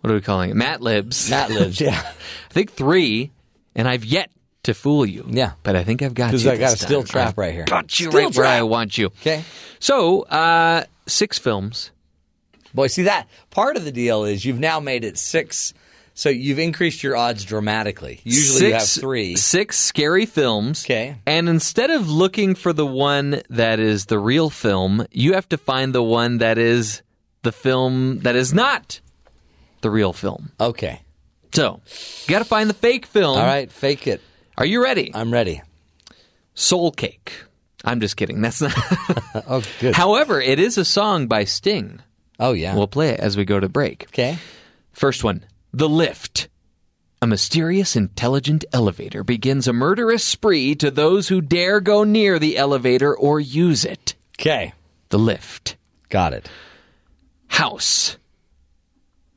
[0.00, 0.56] what are we calling it?
[0.56, 1.30] Matt Libs.
[1.30, 1.80] Matt lives.
[1.80, 2.00] Yeah,
[2.50, 3.30] I think three,
[3.74, 4.30] and I've yet
[4.64, 5.24] to fool you.
[5.28, 5.52] Yeah.
[5.62, 6.38] But I think I've got you.
[6.38, 7.64] because I got a steel trap right here.
[7.64, 9.06] Got you Steel right where I want you.
[9.06, 9.44] Okay.
[9.78, 11.90] So, uh, six films.
[12.74, 15.74] Boy, see that part of the deal is you've now made it six,
[16.14, 18.20] so you've increased your odds dramatically.
[18.22, 19.34] Usually you have three.
[19.34, 20.84] Six scary films.
[20.84, 21.16] Okay.
[21.26, 25.58] And instead of looking for the one that is the real film, you have to
[25.58, 27.02] find the one that is
[27.42, 29.00] the film that is not
[29.80, 30.52] the real film.
[30.60, 31.00] Okay.
[31.54, 31.80] So,
[32.26, 33.38] you got to find the fake film.
[33.38, 33.70] All right.
[33.72, 34.20] Fake it.
[34.56, 35.10] Are you ready?
[35.14, 35.62] I'm ready.
[36.54, 37.32] Soul Cake.
[37.84, 38.40] I'm just kidding.
[38.40, 38.72] That's not.
[39.48, 39.94] Oh, good.
[39.94, 42.00] However, it is a song by Sting.
[42.38, 42.74] oh, yeah.
[42.76, 44.04] We'll play it as we go to break.
[44.08, 44.38] okay.
[44.92, 46.48] First one The Lift.
[47.22, 52.56] A mysterious, intelligent elevator begins a murderous spree to those who dare go near the
[52.56, 54.14] elevator or use it.
[54.38, 54.72] Okay.
[55.10, 55.76] The Lift.
[56.08, 56.48] Got it.
[57.48, 58.16] House.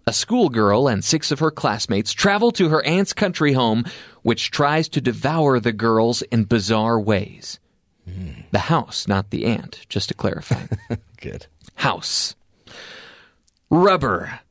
[0.06, 3.86] A schoolgirl and six of her classmates travel to her aunt's country home,
[4.22, 7.60] which tries to devour the girls in bizarre ways.
[8.52, 10.68] The house, not the aunt, just to clarify.
[11.22, 11.48] Good.
[11.76, 12.36] house.
[13.70, 14.42] Rubber.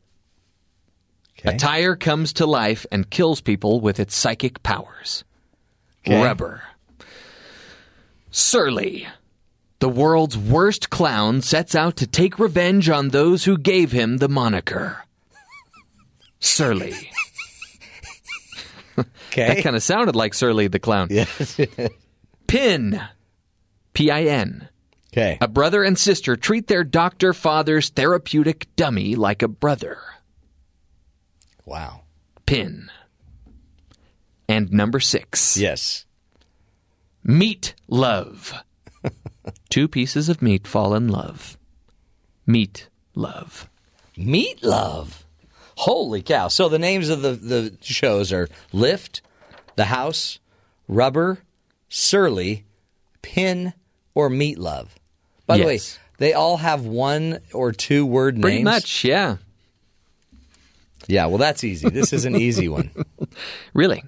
[1.39, 1.55] Okay.
[1.55, 5.25] A tire comes to life and kills people with its psychic powers.
[6.07, 6.23] Okay.
[6.23, 6.63] Rubber.
[8.31, 9.07] Surly.
[9.81, 14.29] The world's worst clown sets out to take revenge on those who gave him the
[14.29, 15.05] moniker.
[16.43, 16.93] Surly.
[19.33, 19.47] Okay.
[19.55, 21.09] That kind of sounded like Surly the clown.
[21.11, 21.59] Yes.
[22.47, 23.01] Pin.
[23.95, 24.69] P I N.
[25.11, 25.39] okay.
[25.41, 29.99] A brother and sister treat their doctor father's therapeutic dummy like a brother.
[31.65, 32.03] Wow.
[32.45, 32.91] Pin.
[34.47, 35.57] And number six.
[35.57, 36.05] Yes.
[37.25, 38.53] Meat love.
[39.71, 41.57] Two pieces of meat fall in love.
[42.47, 43.71] Meat love.
[44.19, 45.22] Meat Love.
[45.83, 46.47] Holy cow.
[46.47, 49.21] So the names of the, the shows are Lift,
[49.75, 50.39] The House,
[50.87, 51.41] Rubber,
[51.89, 52.65] Surly,
[53.21, 53.73] Pin,
[54.15, 54.95] or Meat Love.
[55.45, 55.81] By the way,
[56.19, 58.43] they all have one or two word names.
[58.43, 59.39] Pretty much, yeah.
[61.09, 61.89] Yeah, well, that's easy.
[61.89, 62.91] This is an easy one.
[63.75, 64.05] Really?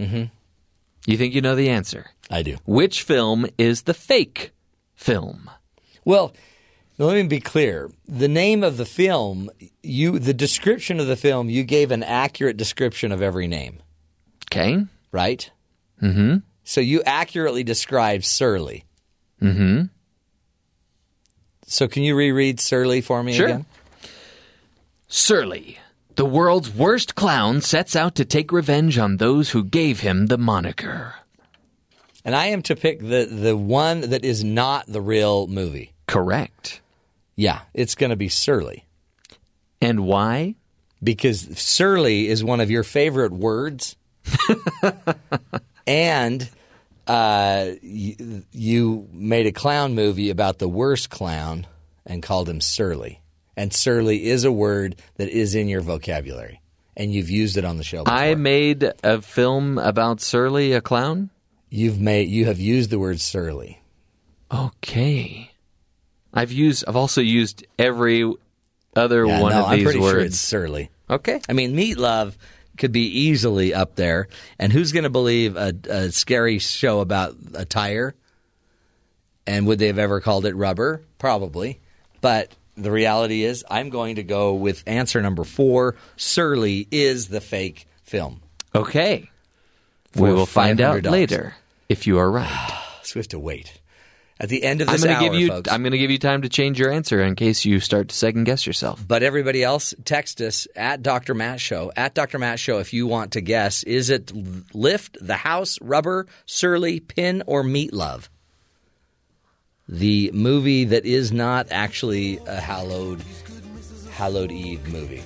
[0.00, 0.24] Mm-hmm.
[1.06, 2.10] You think you know the answer?
[2.28, 2.56] I do.
[2.66, 4.50] Which film is the fake
[4.94, 5.48] film?
[6.04, 6.34] Well,
[6.98, 7.90] now let me be clear.
[8.06, 9.50] The name of the film,
[9.82, 13.80] you the description of the film, you gave an accurate description of every name,
[14.50, 14.84] Okay.
[15.10, 15.50] right?
[16.02, 16.38] Mm-hmm.
[16.64, 18.84] So you accurately described Surly.
[19.40, 19.84] Mm-hmm.
[21.66, 23.46] So can you reread Surly for me Sure.
[23.46, 23.66] again?
[25.08, 25.78] Surly.
[26.16, 30.36] The world's worst clown sets out to take revenge on those who gave him the
[30.38, 31.14] moniker.
[32.24, 35.92] And I am to pick the the one that is not the real movie.
[36.12, 36.80] Correct.
[37.36, 38.86] Yeah, it's going to be Surly
[39.80, 40.54] And why?
[41.02, 43.96] because Surly is one of your favorite words,
[45.86, 46.48] and
[47.06, 51.66] uh, you, you made a clown movie about the worst clown
[52.06, 53.20] and called him Surly.
[53.56, 56.60] And Surly is a word that is in your vocabulary,
[56.96, 58.04] and you've used it on the show.
[58.04, 58.16] Before.
[58.18, 61.30] I made a film about Surly, a clown?
[61.74, 63.80] you've made you have used the word Surly.
[64.52, 65.50] Okay.
[66.32, 68.30] I've used I've also used every
[68.96, 70.12] other Yeah, one no, of I'm these pretty words.
[70.12, 70.90] sure it's Surly.
[71.10, 71.40] Okay.
[71.48, 72.36] I mean, Meat Love
[72.78, 74.28] could be easily up there.
[74.58, 78.14] And who's going to believe a, a scary show about a tire?
[79.46, 81.02] And would they have ever called it rubber?
[81.18, 81.80] Probably.
[82.20, 85.96] But the reality is, I'm going to go with answer number four.
[86.16, 88.40] Surly is the fake film.
[88.74, 89.28] Okay.
[90.14, 91.54] We will find out later
[91.88, 92.78] if you are right.
[93.04, 93.80] So we have to wait.
[94.42, 95.70] At the end of I'm this going hour, give you folks.
[95.70, 98.14] I'm going to give you time to change your answer in case you start to
[98.16, 99.02] second guess yourself.
[99.06, 101.32] But everybody else, text us at Dr.
[101.32, 101.92] Matt Show.
[101.96, 102.40] At Dr.
[102.40, 104.32] Matt Show, if you want to guess, is it
[104.74, 108.28] Lift, The House, Rubber, Surly, Pin, or Meat Love?
[109.88, 113.22] The movie that is not actually a hallowed,
[114.10, 115.22] hallowed Eve movie.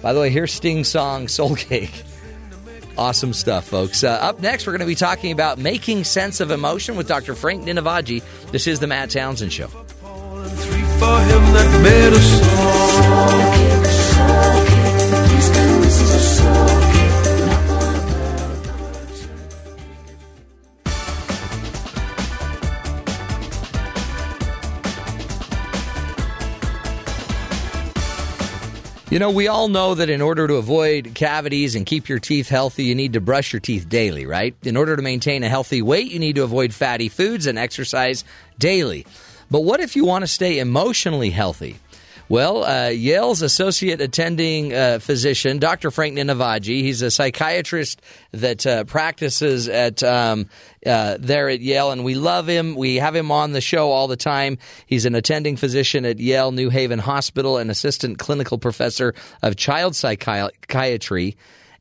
[0.00, 2.04] By the way, here's Sting's song "Soul Cake."
[2.98, 4.02] Awesome stuff, folks.
[4.02, 7.36] Uh, up next, we're going to be talking about making sense of emotion with Dr.
[7.36, 8.24] Frank Ninivaggi.
[8.50, 9.68] This is the Matt Townsend Show.
[29.10, 32.50] You know, we all know that in order to avoid cavities and keep your teeth
[32.50, 34.54] healthy, you need to brush your teeth daily, right?
[34.64, 38.22] In order to maintain a healthy weight, you need to avoid fatty foods and exercise
[38.58, 39.06] daily.
[39.50, 41.78] But what if you want to stay emotionally healthy?
[42.30, 45.90] Well, uh, Yale's associate attending uh, physician, Dr.
[45.90, 48.02] Frank Ninivaggi, he's a psychiatrist
[48.32, 50.50] that uh, practices at um,
[50.84, 52.74] uh, there at Yale, and we love him.
[52.74, 54.58] We have him on the show all the time.
[54.84, 59.96] He's an attending physician at Yale New Haven Hospital and assistant clinical professor of child
[59.96, 61.34] psychiatry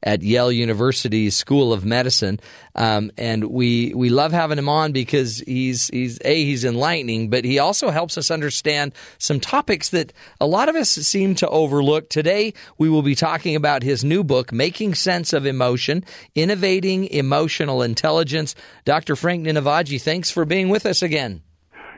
[0.08, 2.40] at Yale University's School of Medicine,
[2.76, 7.44] um, and we we love having him on because he's he's a he's enlightening, but
[7.44, 12.08] he also helps us understand some topics that a lot of us seem to overlook.
[12.08, 16.06] Today, we will be talking about his new book, "Making Sense of Emotion:
[16.36, 18.56] Innovating Emotional Intelligence."
[18.86, 19.18] Dr.
[19.18, 21.42] Frank Ninivaggi, thanks for being with us again.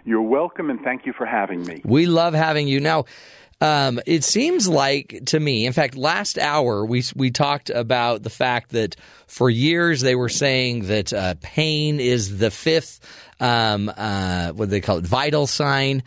[0.03, 1.81] You're welcome, and thank you for having me.
[1.85, 3.05] We love having you now.
[3.61, 8.29] Um, it seems like to me, in fact, last hour we we talked about the
[8.29, 8.95] fact that
[9.27, 13.01] for years they were saying that uh, pain is the fifth,
[13.41, 16.03] um, uh, what do they call it, vital sign.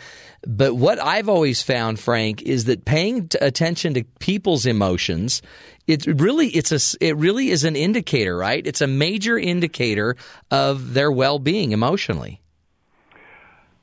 [0.47, 5.43] But what I've always found, Frank, is that paying t- attention to people's emotions,
[5.87, 8.67] it really it's a it really is an indicator, right?
[8.67, 10.17] It's a major indicator
[10.51, 12.41] of their well being emotionally.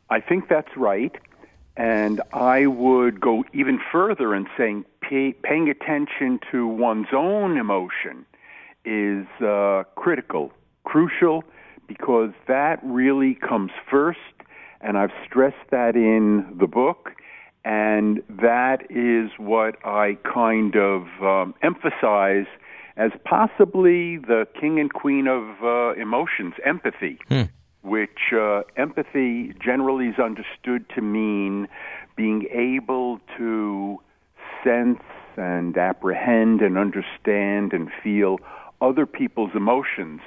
[0.09, 1.15] I think that's right.
[1.79, 8.25] And I would go even further in saying pay, paying attention to one's own emotion
[8.83, 10.51] is uh, critical,
[10.83, 11.45] crucial,
[11.87, 14.19] because that really comes first.
[14.81, 17.11] And I've stressed that in the book.
[17.63, 22.47] And that is what I kind of um, emphasize
[22.97, 27.19] as possibly the king and queen of uh, emotions, empathy.
[27.29, 27.43] Hmm
[27.81, 31.67] which uh, empathy generally is understood to mean
[32.15, 33.99] being able to
[34.63, 35.01] sense
[35.37, 38.37] and apprehend and understand and feel
[38.81, 40.21] other people's emotions,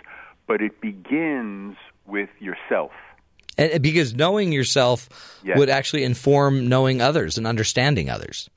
[0.47, 1.77] but it begins
[2.07, 2.93] with yourself.
[3.59, 5.09] And because knowing yourself
[5.45, 5.59] yes.
[5.59, 8.49] would actually inform knowing others and understanding others.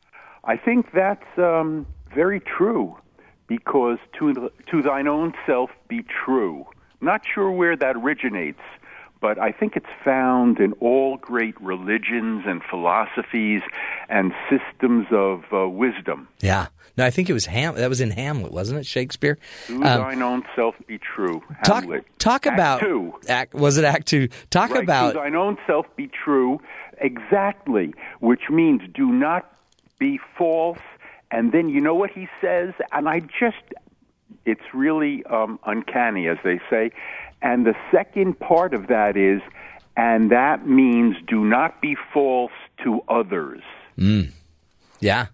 [0.45, 2.95] I think that's um, very true
[3.47, 6.65] because to, to thine own self be true.
[7.01, 8.61] Not sure where that originates
[9.21, 13.61] but I think it's found in all great religions and philosophies
[14.09, 16.27] and systems of uh, wisdom.
[16.41, 16.67] Yeah.
[16.97, 17.75] No, I think it was Ham.
[17.75, 18.85] That was in Hamlet, wasn't it?
[18.85, 19.37] Shakespeare.
[19.67, 21.41] Do um, thine own self be true.
[21.65, 22.05] Hamlet.
[22.19, 23.13] Talk, talk act about two.
[23.27, 24.29] Act, was it Act Two?
[24.49, 26.61] Talk right, about do thine own self be true.
[26.99, 29.53] Exactly, which means do not
[29.99, 30.79] be false.
[31.31, 33.57] And then you know what he says, and I just.
[34.45, 36.91] It's really um, uncanny, as they say.
[37.45, 39.39] And the second part of that is,
[39.95, 42.51] and that means do not be false
[42.84, 43.61] to others.
[43.99, 44.31] Mm.
[44.99, 45.27] Yeah.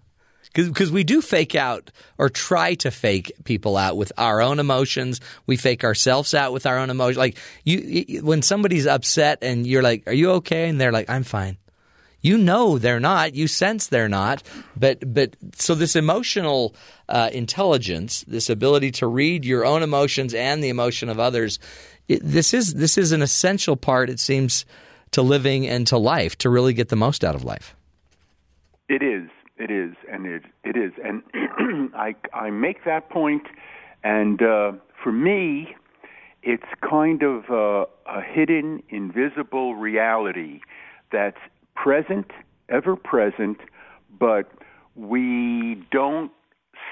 [0.52, 5.22] Because we do fake out or try to fake people out with our own emotions.
[5.46, 7.16] We fake ourselves out with our own emotions.
[7.16, 11.24] Like you, when somebody's upset and you're like, "Are you okay?" and they're like, "I'm
[11.24, 11.56] fine."
[12.22, 13.34] You know they're not.
[13.34, 14.42] You sense they're not.
[14.76, 16.74] But but so this emotional
[17.08, 21.58] uh, intelligence, this ability to read your own emotions and the emotion of others,
[22.08, 24.10] it, this is this is an essential part.
[24.10, 24.64] It seems
[25.12, 27.74] to living and to life to really get the most out of life.
[28.88, 29.28] It is.
[29.58, 31.22] It is, and it it is, and
[31.94, 33.44] I I make that point.
[33.44, 33.56] point,
[34.02, 34.72] and uh,
[35.02, 35.74] for me,
[36.42, 40.60] it's kind of a, a hidden, invisible reality
[41.10, 41.38] that's
[41.74, 42.30] present,
[42.68, 43.58] ever present,
[44.18, 44.50] but
[44.96, 46.32] we don't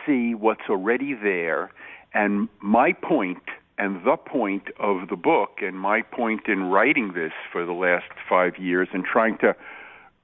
[0.06, 1.70] see what's already there.
[2.14, 3.42] And my point
[3.80, 8.04] and the point of the book, and my point in writing this for the last
[8.28, 9.56] five years and trying to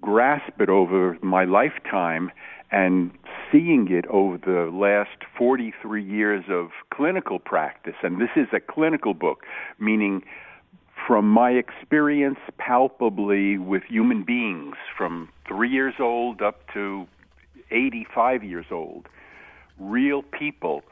[0.03, 2.31] grasp it over my lifetime
[2.71, 3.11] and
[3.51, 7.95] seeing it over the last 43 years of clinical practice.
[8.03, 9.45] And this is a clinical book,
[9.79, 10.23] meaning
[11.07, 17.07] from my experience palpably with human beings from three years old up to
[17.71, 19.09] 85 years old,
[19.79, 20.83] real people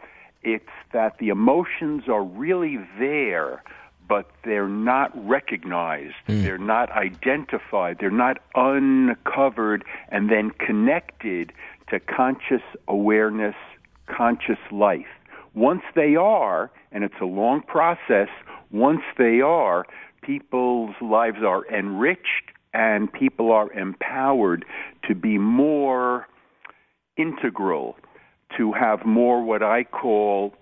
[0.45, 3.63] it's that the emotions are really there,
[4.09, 6.15] but they're not recognized.
[6.29, 6.43] Mm.
[6.43, 7.99] They're not identified.
[7.99, 11.53] They're not uncovered and then connected
[11.91, 13.57] to conscious awareness,
[14.07, 15.07] conscious life.
[15.55, 18.29] Once they are, and it's a long process,
[18.71, 19.87] once they are,
[20.23, 24.65] people's lives are enriched and people are empowered
[25.07, 26.27] to be more
[27.17, 27.97] integral
[28.57, 30.55] to have more what I call,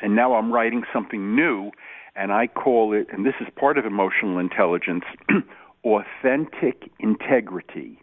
[0.00, 1.70] and now I'm writing something new,
[2.14, 5.04] and I call it, and this is part of emotional intelligence,
[5.84, 7.98] authentic integrity.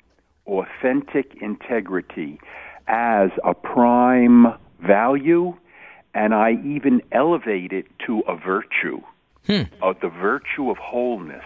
[0.47, 2.39] Authentic integrity.
[2.87, 4.47] as a prime
[4.85, 5.55] value,
[6.15, 9.01] and I even elevate it to a virtue,
[9.45, 9.63] hmm.
[9.83, 11.43] of the virtue of wholeness.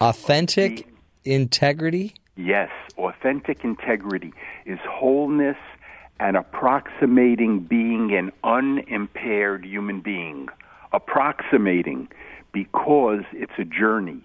[0.00, 0.88] Authentic
[1.24, 2.14] integrity.
[2.36, 4.32] Yes, authentic integrity
[4.66, 5.56] is wholeness
[6.20, 10.48] and approximating being an unimpaired human being.
[10.92, 12.08] Approximating
[12.52, 14.20] because it's a journey.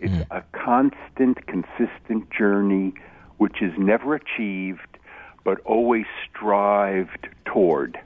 [0.00, 2.94] It's a constant, consistent journey
[3.38, 4.98] which is never achieved
[5.44, 7.98] but always strived toward.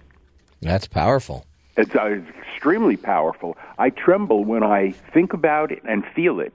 [0.61, 1.45] That's powerful.
[1.77, 3.57] It's, uh, it's extremely powerful.
[3.79, 6.53] I tremble when I think about it and feel it.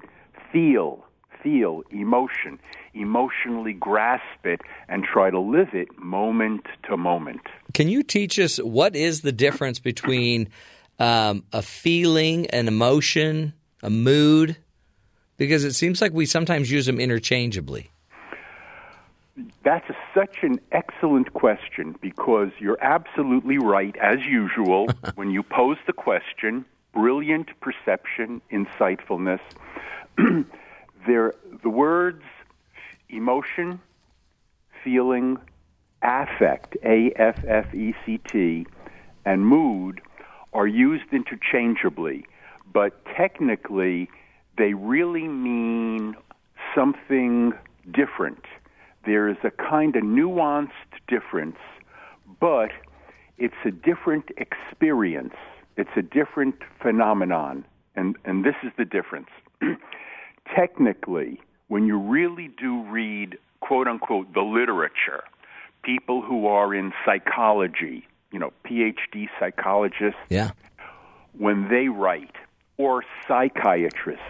[0.51, 1.03] Feel,
[1.43, 2.57] feel emotion,
[2.99, 7.41] emotionally grasp it, and try to live it moment to moment.
[7.73, 10.49] Can you teach us what is the difference between
[10.99, 13.53] um, a feeling, an emotion,
[13.83, 14.57] a mood?
[15.37, 17.91] Because it seems like we sometimes use them interchangeably.
[19.63, 25.77] That's a, such an excellent question because you're absolutely right, as usual, when you pose
[25.85, 26.65] the question.
[26.93, 29.39] Brilliant perception, insightfulness.
[31.05, 32.23] there, the words
[33.09, 33.79] emotion,
[34.83, 35.37] feeling,
[36.01, 38.65] affect, A F F E C T,
[39.25, 40.01] and mood
[40.53, 42.25] are used interchangeably,
[42.71, 44.09] but technically
[44.57, 46.15] they really mean
[46.73, 47.53] something
[47.91, 48.43] different.
[49.05, 50.69] There is a kind of nuanced
[51.07, 51.57] difference,
[52.39, 52.71] but
[53.37, 55.35] it's a different experience.
[55.77, 57.65] It's a different phenomenon.
[57.95, 59.29] And, and this is the difference.
[60.55, 65.23] Technically, when you really do read, quote unquote, the literature,
[65.83, 70.51] people who are in psychology, you know, PhD psychologists, Yeah.
[71.37, 72.35] when they write,
[72.77, 74.23] or psychiatrists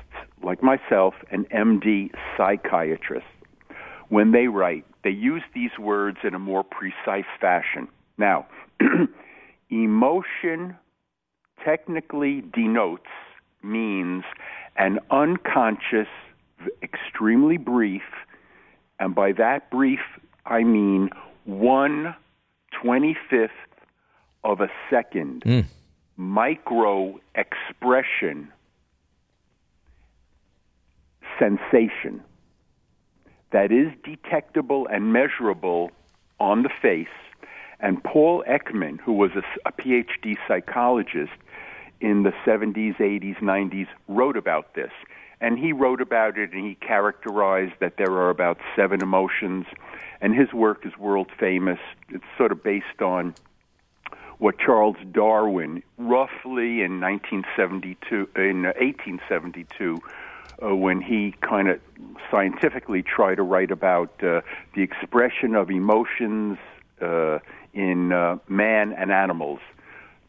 [0.44, 3.26] like myself, an MD psychiatrist,
[4.10, 7.88] when they write, they use these words in a more precise fashion.
[8.18, 8.46] Now,
[9.70, 10.76] emotion
[11.64, 13.10] technically denotes,
[13.64, 14.24] means
[14.78, 16.08] an unconscious,
[16.82, 18.04] extremely brief,
[19.00, 20.00] and by that brief,
[20.46, 21.10] I mean
[21.46, 22.16] one
[22.82, 23.52] twenty fifth
[24.44, 25.62] of a second hmm.
[26.16, 28.52] micro expression
[31.40, 32.22] sensation
[33.52, 35.92] that is detectable and measurable
[36.40, 37.08] on the face.
[37.80, 41.34] And Paul Ekman, who was a, a PhD psychologist
[42.02, 44.92] in the 70s, 80s, 90s, wrote about this.
[45.40, 49.66] And he wrote about it and he characterized that there are about seven emotions.
[50.20, 51.80] And his work is world famous.
[52.10, 53.36] It's sort of based on
[54.40, 60.00] what Charles Darwin, roughly in 1972, in 1872,
[60.64, 61.80] uh, when he kind of
[62.32, 64.42] scientifically tried to write about uh,
[64.76, 66.58] the expression of emotions
[67.02, 67.40] uh,
[67.74, 69.60] in uh, man and animals.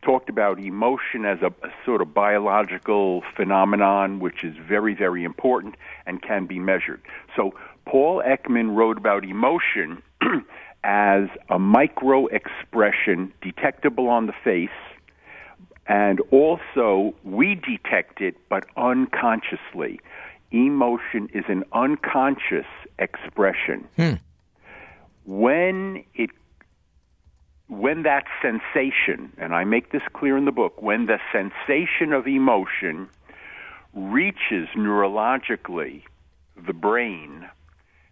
[0.03, 5.75] Talked about emotion as a, a sort of biological phenomenon, which is very, very important
[6.07, 7.03] and can be measured.
[7.37, 7.55] So
[7.85, 10.03] Paul Ekman wrote about emotion
[10.85, 14.69] as a micro expression detectable on the face,
[15.87, 20.01] and also we detect it but unconsciously.
[20.51, 22.67] Emotion is an unconscious
[22.99, 23.87] expression.
[23.97, 24.15] Hmm.
[25.27, 26.31] When it
[27.69, 32.27] when that sensation, and I make this clear in the book, when the sensation of
[32.27, 33.09] emotion
[33.95, 36.03] reaches neurologically
[36.67, 37.47] the brain,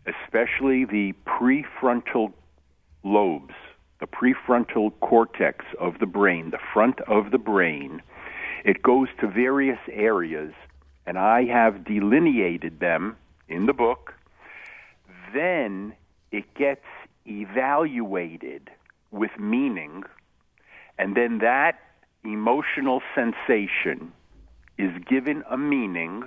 [0.07, 2.33] especially the prefrontal
[3.03, 3.55] lobes,
[3.99, 8.03] the prefrontal cortex of the brain, the front of the brain,
[8.65, 10.53] it goes to various areas,
[11.07, 13.17] and I have delineated them
[13.49, 14.13] in the book.
[15.33, 15.95] Then
[16.31, 16.85] it gets
[17.27, 18.71] evaluated
[19.11, 20.05] with meaning,
[20.99, 21.79] and then that
[22.25, 24.13] emotional sensation
[24.79, 26.25] is given a meaning.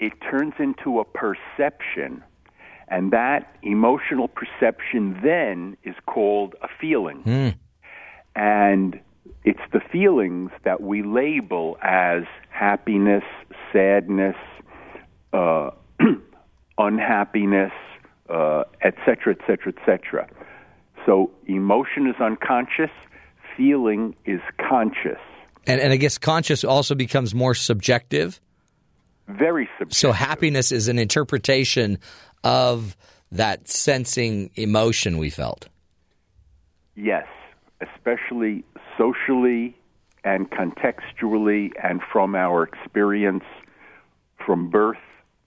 [0.00, 2.22] It turns into a perception,
[2.88, 7.22] and that emotional perception then is called a feeling.
[8.36, 9.00] And
[9.44, 13.24] it's the feelings that we label as happiness,
[13.72, 14.36] sadness,
[15.32, 15.70] uh,
[16.78, 17.72] unhappiness,
[18.82, 20.28] etc., etc., cetera,
[21.06, 22.90] So emotion is unconscious,
[23.56, 25.20] feeling is conscious.
[25.66, 28.40] And, and I guess conscious also becomes more subjective.
[29.26, 29.96] Very subjective.
[29.96, 31.98] So happiness is an interpretation
[32.44, 32.96] of
[33.32, 35.68] that sensing emotion we felt.
[36.94, 37.26] Yes,
[37.80, 38.64] especially
[38.96, 39.76] socially
[40.24, 43.44] and contextually and from our experience
[44.44, 44.98] from birth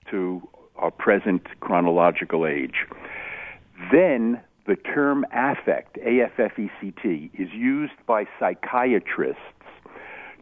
[0.10, 2.86] to our present chronological age.
[3.92, 9.42] Then the term affect, A F F E C T, is used by psychiatrists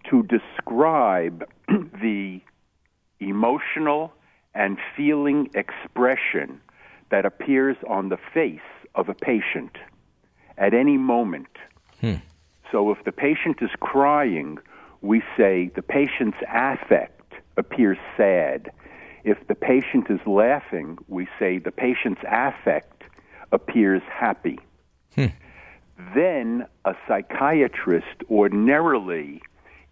[0.09, 2.41] to describe the
[3.19, 4.13] emotional
[4.53, 6.59] and feeling expression
[7.11, 8.59] that appears on the face
[8.95, 9.77] of a patient
[10.57, 11.47] at any moment.
[12.01, 12.15] Hmm.
[12.71, 14.57] So if the patient is crying,
[15.01, 18.71] we say the patient's affect appears sad.
[19.23, 22.98] If the patient is laughing, we say the patient's affect
[23.51, 24.59] appears happy.
[25.15, 25.27] Hmm.
[26.15, 29.41] Then a psychiatrist ordinarily,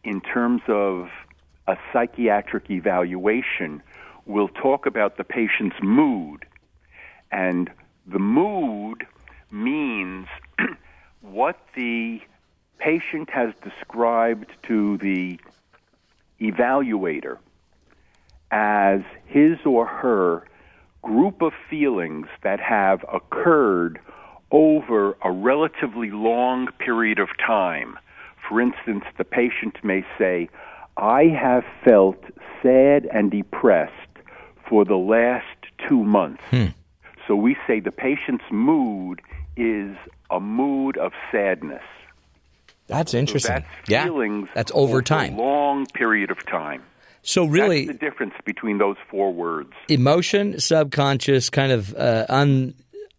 [0.03, 1.09] in terms of
[1.67, 3.81] a psychiatric evaluation,
[4.25, 6.45] will talk about the patient's mood.
[7.31, 7.69] And
[8.05, 9.05] the mood
[9.51, 10.27] means
[11.21, 12.21] what the
[12.77, 15.39] patient has described to the
[16.39, 17.37] evaluator
[18.51, 20.45] as his or her
[21.01, 23.99] group of feelings that have occurred
[24.51, 27.97] over a relatively long period of time.
[28.47, 30.49] For instance, the patient may say,
[30.95, 32.23] I have felt
[32.63, 33.91] sad and depressed
[34.67, 35.45] for the last
[35.87, 36.41] two months.
[36.49, 36.67] Hmm.
[37.27, 39.21] So we say the patient's mood
[39.57, 39.95] is
[40.29, 41.83] a mood of sadness.
[42.87, 43.53] That's interesting.
[43.53, 45.33] That's yeah, feelings that's over over time.
[45.33, 46.83] a long period of time.
[47.27, 49.73] So really, That's the difference between those four words.
[49.89, 52.73] emotion, subconscious, kind of uh, un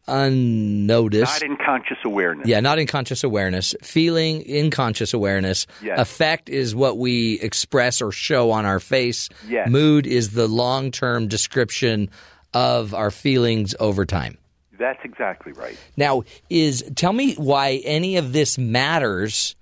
[0.07, 1.43] unnoticed.
[1.43, 2.49] Not in conscious awareness.
[2.49, 3.75] yeah, not in conscious awareness.
[3.83, 5.67] Feeling in conscious awareness.
[5.83, 6.01] Yes.
[6.01, 9.29] Affect is what we express or show on our face.
[9.47, 9.69] Yes.
[9.69, 12.09] Mood is the long term description
[12.55, 14.39] of our feelings over time.
[14.79, 15.77] That's exactly right.
[15.99, 19.55] Now, is tell me why any of this matters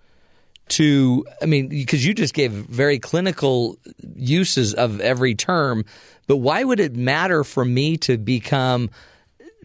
[0.68, 3.78] to I mean because you just gave very clinical
[4.14, 5.84] uses of every term,
[6.26, 8.90] but why would it matter for me to become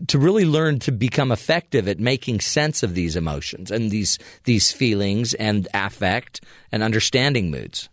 [0.07, 4.71] to really learn to become effective at making sense of these emotions and these these
[4.71, 6.41] feelings and affect
[6.71, 7.89] and understanding moods?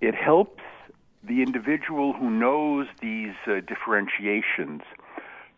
[0.00, 0.62] It helps
[1.26, 4.82] the individual who knows these uh, differentiations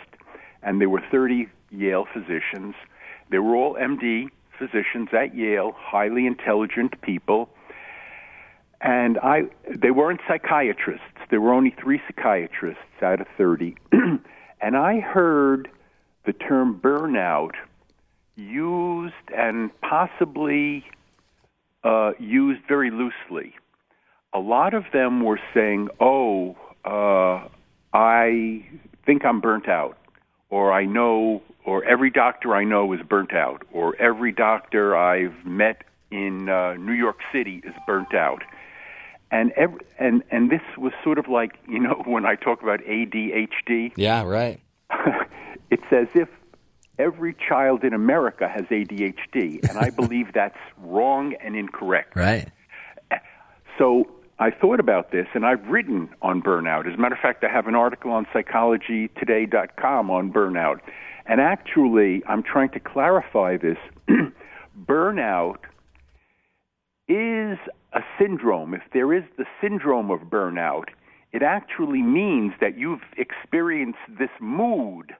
[0.62, 2.76] and there were 30 Yale physicians.
[3.30, 4.28] They were all MD
[4.58, 7.50] physicians at Yale, highly intelligent people.
[8.84, 9.44] And I,
[9.74, 11.06] they weren't psychiatrists.
[11.30, 13.76] There were only three psychiatrists out of 30.
[14.62, 15.70] and I heard
[16.26, 17.54] the term burnout
[18.36, 20.84] used and possibly
[21.86, 23.56] uh, used very loosely.
[24.34, 27.48] A lot of them were saying, "Oh, uh,
[27.94, 28.66] I
[29.06, 29.98] think I'm burnt out,"
[30.50, 35.46] or "I know," or "Every doctor I know is burnt out," or "Every doctor I've
[35.46, 38.44] met in uh, New York City is burnt out."
[39.34, 42.80] And ev and and this was sort of like you know when I talk about
[42.82, 44.62] ADHD Yeah, right.
[45.72, 46.30] it's as if
[47.00, 52.16] every child in America has ADHD, and I believe that's wrong and incorrect.
[52.16, 52.50] Right.
[53.80, 54.08] So
[54.38, 56.88] I thought about this, and I've written on burnout.
[56.88, 60.80] As a matter of fact, I have an article on psychologytoday.com on burnout.
[61.26, 63.78] And actually, I'm trying to clarify this.
[64.86, 65.58] burnout
[67.08, 67.58] is
[67.94, 68.74] a syndrome.
[68.74, 70.86] If there is the syndrome of burnout,
[71.32, 75.14] it actually means that you've experienced this mood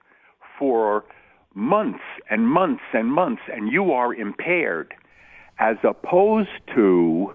[0.58, 1.04] for
[1.54, 4.94] months and months and months, and you are impaired,
[5.58, 7.34] as opposed to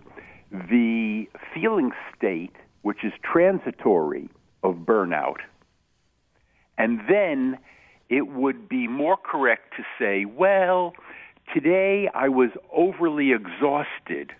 [0.52, 4.30] the feeling state, which is transitory,
[4.64, 5.38] of burnout.
[6.78, 7.58] And then
[8.10, 10.94] it would be more correct to say, well,
[11.54, 14.34] today I was overly exhausted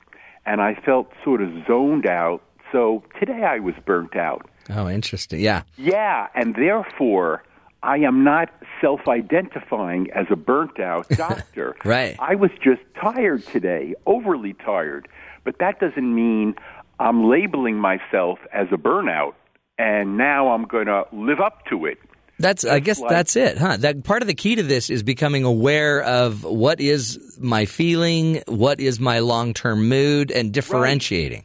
[0.46, 2.42] and I felt sort of zoned out,
[2.72, 4.50] so today I was burnt out.
[4.70, 5.40] Oh, interesting.
[5.40, 5.64] Yeah.
[5.78, 7.44] Yeah, and therefore
[7.82, 8.50] I am not
[8.82, 11.76] self identifying as a burnt out doctor.
[11.84, 12.16] Right.
[12.20, 15.08] I was just tired today, overly tired.
[15.44, 16.56] But that doesn't mean
[17.00, 19.34] I'm labeling myself as a burnout
[19.78, 21.98] and now I'm going to live up to it.
[22.40, 23.78] That's, I guess like- that's it, huh?
[23.78, 28.42] That part of the key to this is becoming aware of what is my feeling,
[28.48, 31.44] what is my long term mood, and differentiating.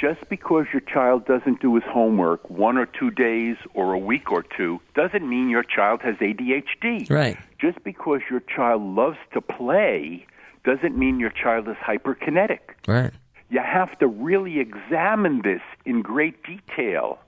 [0.00, 4.30] Just because your child doesn't do his homework one or two days or a week
[4.30, 7.10] or two doesn't mean your child has ADHD.
[7.10, 7.36] Right.
[7.60, 10.24] Just because your child loves to play
[10.64, 12.60] doesn't mean your child is hyperkinetic.
[12.86, 13.12] Right.
[13.50, 17.18] You have to really examine this in great detail.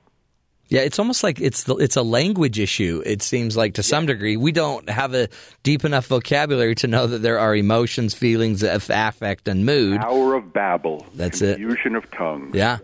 [0.70, 3.02] Yeah, it's almost like it's the, it's a language issue.
[3.05, 5.28] It seems like to some degree we don't have a
[5.64, 10.01] deep enough vocabulary to know that there are emotions, feelings, aff- affect, and mood.
[10.01, 11.05] Tower of Babel.
[11.14, 11.56] That's it.
[11.56, 12.55] Confusion of tongues.
[12.55, 12.78] Yeah.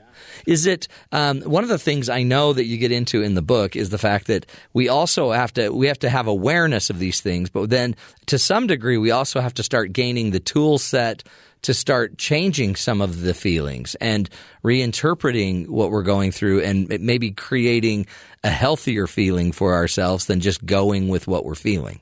[0.47, 3.43] Is it um, one of the things I know that you get into in the
[3.43, 6.99] book is the fact that we also have to we have to have awareness of
[6.99, 7.95] these things, but then
[8.27, 11.23] to some degree we also have to start gaining the tool set
[11.63, 14.29] to start changing some of the feelings and
[14.65, 18.07] reinterpreting what we're going through and maybe creating
[18.45, 22.01] a healthier feeling for ourselves than just going with what we're feeling.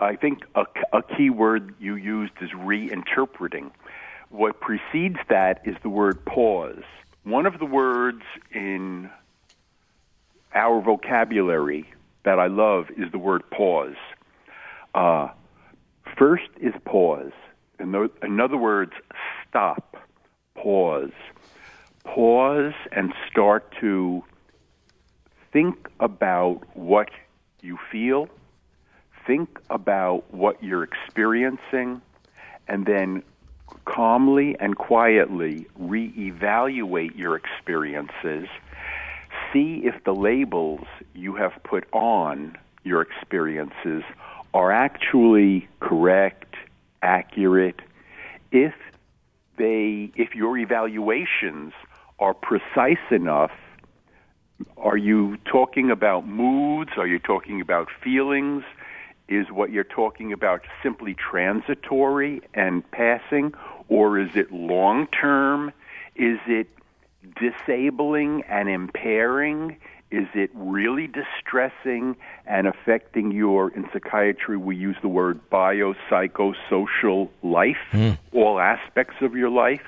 [0.00, 3.70] I think a, a key word you used is reinterpreting.
[4.30, 6.82] What precedes that is the word pause.
[7.24, 8.22] One of the words
[8.52, 9.10] in
[10.54, 11.88] our vocabulary
[12.24, 13.96] that I love is the word pause.
[14.94, 15.28] Uh,
[16.16, 17.32] first is pause.
[17.78, 18.92] In, in other words,
[19.48, 19.96] stop,
[20.54, 21.12] pause.
[22.04, 24.24] Pause and start to
[25.52, 27.10] think about what
[27.60, 28.28] you feel,
[29.26, 32.00] think about what you're experiencing,
[32.66, 33.22] and then
[33.84, 38.48] calmly and quietly reevaluate your experiences.
[39.52, 44.02] See if the labels you have put on your experiences
[44.54, 46.54] are actually correct,
[47.02, 47.80] accurate.
[48.50, 48.74] If
[49.56, 51.72] they if your evaluations
[52.18, 53.52] are precise enough,
[54.76, 56.90] are you talking about moods?
[56.96, 58.64] Are you talking about feelings?
[59.28, 63.52] Is what you're talking about simply transitory and passing,
[63.88, 65.72] or is it long term?
[66.16, 66.68] Is it
[67.38, 69.76] disabling and impairing?
[70.10, 72.16] Is it really distressing
[72.46, 77.76] and affecting your, in psychiatry, we use the word biopsychosocial life,
[78.32, 79.82] all aspects of your life?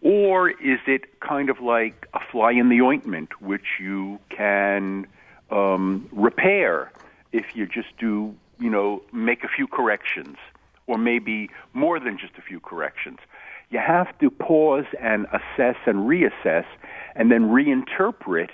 [0.00, 5.08] Or is it kind of like a fly in the ointment, which you can
[5.50, 6.92] um, repair
[7.32, 10.36] if you just do, you know, make a few corrections,
[10.86, 13.18] or maybe more than just a few corrections?
[13.70, 16.64] You have to pause and assess and reassess,
[17.16, 18.50] and then reinterpret,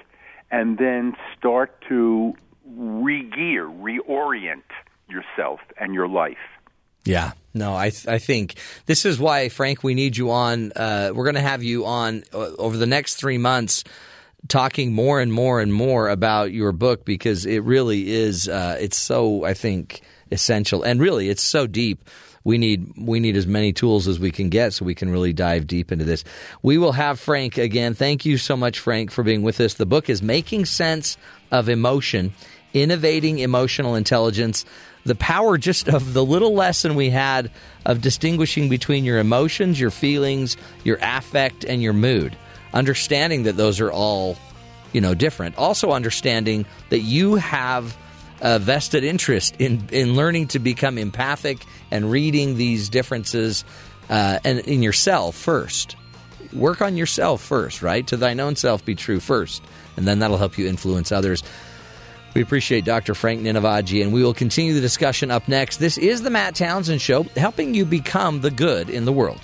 [0.55, 2.32] and then start to
[2.76, 4.62] re-gear, reorient
[5.09, 6.39] yourself and your life.
[7.05, 8.55] Yeah, no, I th- I think
[8.86, 10.70] this is why, Frank, we need you on.
[10.76, 13.82] Uh, we're going to have you on uh, over the next three months,
[14.48, 18.48] talking more and more and more about your book because it really is.
[18.48, 22.09] Uh, it's so I think essential, and really, it's so deep.
[22.44, 25.32] We need we need as many tools as we can get so we can really
[25.32, 26.24] dive deep into this.
[26.62, 27.94] We will have Frank again.
[27.94, 29.74] Thank you so much, Frank, for being with us.
[29.74, 31.16] The book is Making Sense
[31.50, 32.34] of Emotion:
[32.74, 34.66] Innovating Emotional Intelligence
[35.04, 37.50] the power just of the little lesson we had
[37.84, 42.36] of distinguishing between your emotions, your feelings, your affect, and your mood.
[42.72, 44.36] Understanding that those are all,
[44.92, 45.56] you know, different.
[45.56, 47.96] Also understanding that you have
[48.40, 51.58] a vested interest in in learning to become empathic
[51.94, 53.64] and reading these differences
[54.10, 55.96] uh, and in yourself first.
[56.52, 58.04] Work on yourself first, right?
[58.08, 59.62] To thine own self be true first,
[59.96, 61.42] and then that'll help you influence others.
[62.34, 63.14] We appreciate Dr.
[63.14, 65.76] Frank Ninivaggi, and we will continue the discussion up next.
[65.76, 69.40] This is the Matt Townsend Show, helping you become the good in the world.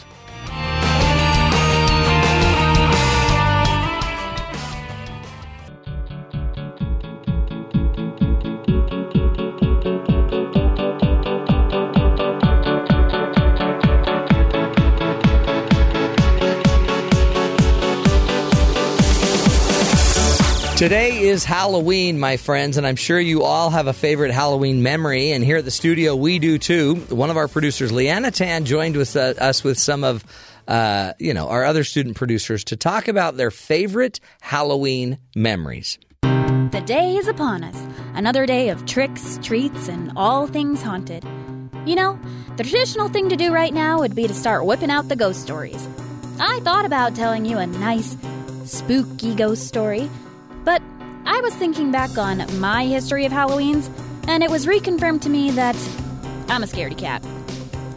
[20.81, 25.33] Today is Halloween, my friends, and I'm sure you all have a favorite Halloween memory.
[25.33, 26.95] And here at the studio, we do too.
[27.11, 30.25] One of our producers, Liana Tan, joined with uh, us with some of,
[30.67, 35.99] uh, you know, our other student producers to talk about their favorite Halloween memories.
[36.23, 37.77] The day is upon us.
[38.15, 41.27] Another day of tricks, treats, and all things haunted.
[41.85, 42.19] You know,
[42.57, 45.43] the traditional thing to do right now would be to start whipping out the ghost
[45.43, 45.87] stories.
[46.39, 48.17] I thought about telling you a nice,
[48.65, 50.09] spooky ghost story,
[50.71, 50.83] but
[51.27, 53.91] I was thinking back on my history of Halloweens,
[54.29, 55.75] and it was reconfirmed to me that
[56.49, 57.27] I'm a scaredy cat.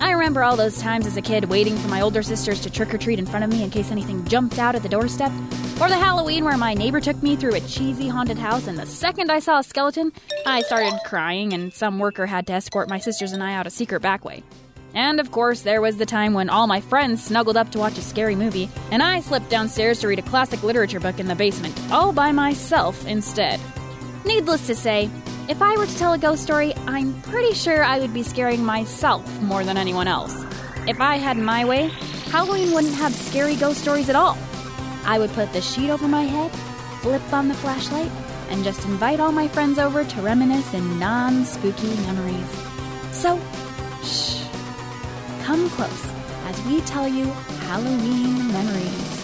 [0.01, 2.91] I remember all those times as a kid waiting for my older sisters to trick
[2.91, 5.31] or treat in front of me in case anything jumped out at the doorstep,
[5.79, 8.87] or the Halloween where my neighbor took me through a cheesy haunted house, and the
[8.87, 10.11] second I saw a skeleton,
[10.47, 13.69] I started crying, and some worker had to escort my sisters and I out a
[13.69, 14.41] secret back way.
[14.94, 17.98] And of course, there was the time when all my friends snuggled up to watch
[17.98, 21.36] a scary movie, and I slipped downstairs to read a classic literature book in the
[21.36, 23.60] basement, all by myself instead.
[24.26, 25.10] Needless to say,
[25.49, 28.64] if I were to tell a ghost story, I'm pretty sure I would be scaring
[28.64, 30.34] myself more than anyone else.
[30.88, 31.88] If I had my way,
[32.30, 34.38] Halloween wouldn't have scary ghost stories at all.
[35.06, 36.52] I would put the sheet over my head,
[37.02, 38.11] flip on the flashlight,
[38.49, 42.49] and just invite all my friends over to reminisce in non spooky memories.
[43.11, 43.40] So,
[44.03, 44.43] shh.
[45.44, 46.07] Come close
[46.45, 47.26] as we tell you
[47.68, 49.24] Halloween memories.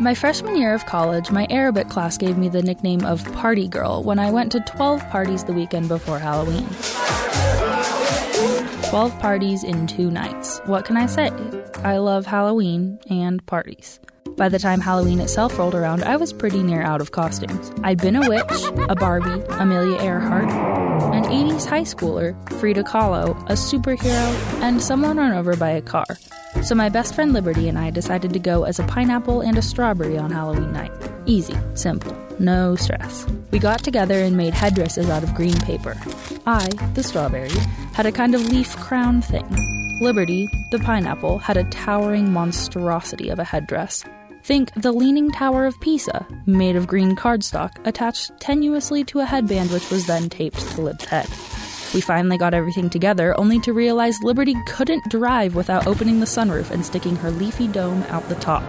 [0.00, 4.02] My freshman year of college, my Arabic class gave me the nickname of Party Girl
[4.02, 6.66] when I went to 12 parties the weekend before Halloween.
[8.88, 10.60] 12 parties in two nights.
[10.64, 11.30] What can I say?
[11.84, 14.00] I love Halloween and parties.
[14.36, 17.72] By the time Halloween itself rolled around, I was pretty near out of costumes.
[17.82, 20.50] I'd been a witch, a Barbie, Amelia Earhart,
[21.14, 26.06] an 80s high schooler, Frida Kahlo, a superhero, and someone run over by a car.
[26.62, 29.62] So my best friend Liberty and I decided to go as a pineapple and a
[29.62, 30.92] strawberry on Halloween night.
[31.26, 33.26] Easy, simple, no stress.
[33.50, 35.96] We got together and made headdresses out of green paper.
[36.46, 37.50] I, the strawberry,
[37.92, 39.46] had a kind of leaf crown thing.
[40.00, 44.04] Liberty, the pineapple, had a towering monstrosity of a headdress.
[44.42, 49.70] Think the Leaning Tower of Pisa, made of green cardstock, attached tenuously to a headband
[49.70, 51.28] which was then taped to Lib's head.
[51.92, 56.70] We finally got everything together, only to realize Liberty couldn't drive without opening the sunroof
[56.70, 58.62] and sticking her leafy dome out the top.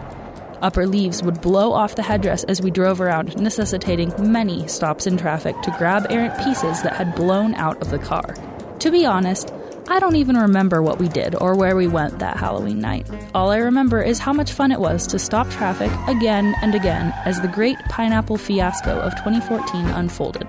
[0.62, 5.18] Upper leaves would blow off the headdress as we drove around, necessitating many stops in
[5.18, 8.36] traffic to grab errant pieces that had blown out of the car.
[8.80, 9.54] To be honest,
[9.88, 13.08] I don't even remember what we did or where we went that Halloween night.
[13.34, 17.14] All I remember is how much fun it was to stop traffic again and again
[17.26, 20.48] as the great pineapple fiasco of 2014 unfolded.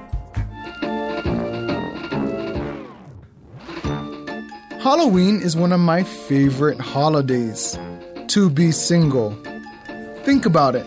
[4.83, 7.79] Halloween is one of my favorite holidays.
[8.29, 9.31] To be single.
[10.25, 10.87] Think about it.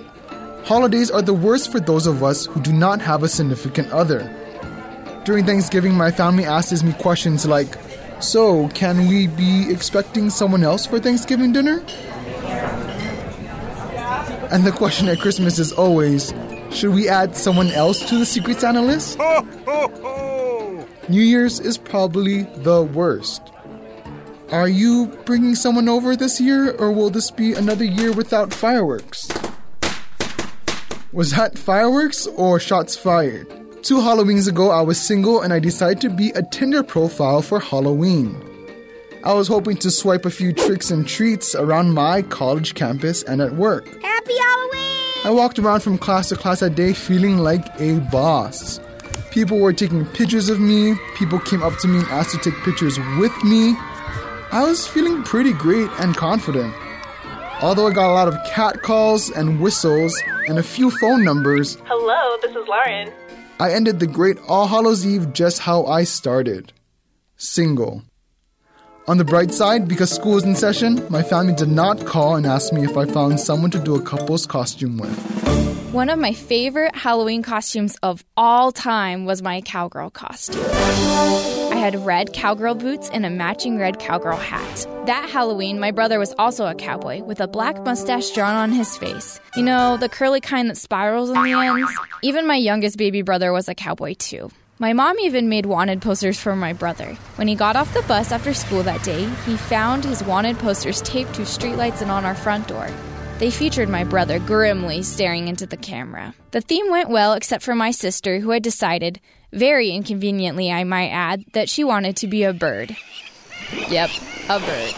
[0.66, 4.20] Holidays are the worst for those of us who do not have a significant other.
[5.24, 7.78] During Thanksgiving, my family asks me questions like,
[8.20, 11.84] So, can we be expecting someone else for Thanksgiving dinner?
[14.52, 16.34] And the question at Christmas is always,
[16.72, 19.20] Should we add someone else to the Secret Santa list?
[21.10, 23.42] New Year's is probably the worst.
[24.52, 29.28] Are you bringing someone over this year, or will this be another year without fireworks?
[31.12, 33.48] Was that fireworks or shots fired?
[33.86, 37.60] Two Halloweens ago, I was single and I decided to be a Tinder profile for
[37.60, 38.36] Halloween.
[39.24, 43.44] I was hoping to swipe a few tricks and treats around my college campus and
[43.44, 43.86] at work.
[44.02, 45.26] Happy Halloween!
[45.26, 48.80] I walked around from class to class that day feeling like a boss.
[49.30, 52.60] People were taking pictures of me, people came up to me and asked to take
[52.64, 53.76] pictures with me.
[54.52, 56.74] I was feeling pretty great and confident.
[57.62, 61.78] Although I got a lot of cat calls and whistles and a few phone numbers,
[61.86, 63.14] Hello, this is Lauren.
[63.58, 66.74] I ended the great All Hallows Eve just how I started
[67.38, 68.04] single.
[69.08, 72.46] On the bright side, because school was in session, my family did not call and
[72.46, 75.75] ask me if I found someone to do a couple's costume with.
[75.96, 80.62] One of my favorite Halloween costumes of all time was my cowgirl costume.
[80.62, 84.86] I had red cowgirl boots and a matching red cowgirl hat.
[85.06, 88.98] That Halloween, my brother was also a cowboy with a black mustache drawn on his
[88.98, 89.40] face.
[89.56, 91.90] You know, the curly kind that spirals in the ends?
[92.22, 94.52] Even my youngest baby brother was a cowboy too.
[94.80, 97.14] My mom even made wanted posters for my brother.
[97.38, 101.02] When he got off the bus after school that day, he found his wanted posters
[101.04, 102.90] taped to streetlights and on our front door.
[103.38, 106.34] They featured my brother grimly staring into the camera.
[106.52, 109.20] The theme went well, except for my sister, who had decided,
[109.52, 112.96] very inconveniently I might add, that she wanted to be a bird.
[113.90, 114.10] Yep,
[114.48, 114.94] a bird.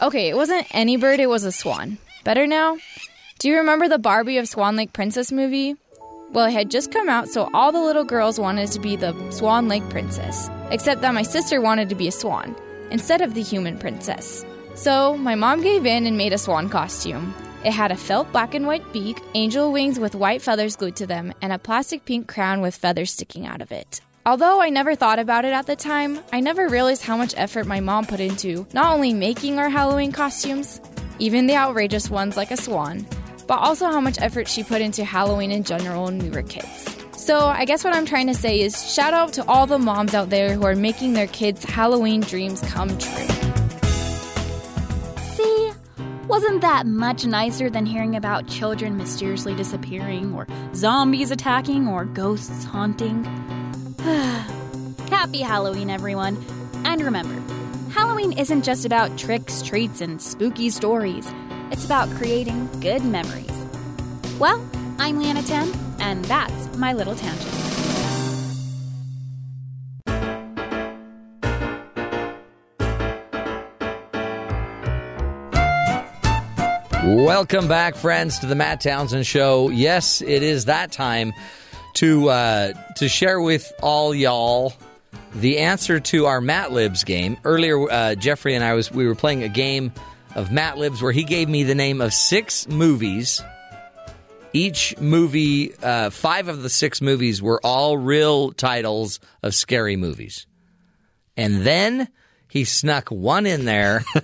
[0.00, 1.98] Okay, it wasn't any bird, it was a swan.
[2.24, 2.78] Better now?
[3.38, 5.76] Do you remember the Barbie of Swan Lake Princess movie?
[6.32, 9.14] Well, it had just come out, so all the little girls wanted to be the
[9.30, 12.56] Swan Lake Princess, except that my sister wanted to be a swan
[12.90, 14.46] instead of the human princess.
[14.74, 17.34] So my mom gave in and made a swan costume.
[17.66, 21.06] It had a felt black and white beak, angel wings with white feathers glued to
[21.08, 24.00] them, and a plastic pink crown with feathers sticking out of it.
[24.24, 27.66] Although I never thought about it at the time, I never realized how much effort
[27.66, 30.80] my mom put into not only making our Halloween costumes,
[31.18, 33.04] even the outrageous ones like a swan,
[33.48, 36.96] but also how much effort she put into Halloween in general when we were kids.
[37.16, 40.14] So, I guess what I'm trying to say is shout out to all the moms
[40.14, 43.55] out there who are making their kids' Halloween dreams come true.
[46.28, 52.64] Wasn't that much nicer than hearing about children mysteriously disappearing, or zombies attacking, or ghosts
[52.64, 53.22] haunting?
[55.08, 56.36] Happy Halloween, everyone.
[56.84, 57.40] And remember,
[57.92, 61.32] Halloween isn't just about tricks, treats, and spooky stories.
[61.70, 63.52] It's about creating good memories.
[64.40, 67.75] Well, I'm Liana Tan, and that's my little tangent.
[77.06, 79.68] Welcome back, friends, to the Matt Townsend Show.
[79.68, 81.34] Yes, it is that time
[81.94, 84.72] to uh, to share with all y'all
[85.32, 87.36] the answer to our Matt Libs game.
[87.44, 89.92] Earlier, uh, Jeffrey and I was we were playing a game
[90.34, 93.40] of Matt Libs where he gave me the name of six movies.
[94.52, 100.48] Each movie, uh, five of the six movies were all real titles of scary movies,
[101.36, 102.08] and then
[102.48, 104.04] he snuck one in there.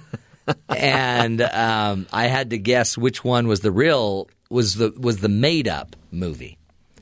[0.68, 5.28] and um, I had to guess which one was the real was the was the
[5.28, 6.58] made up movie,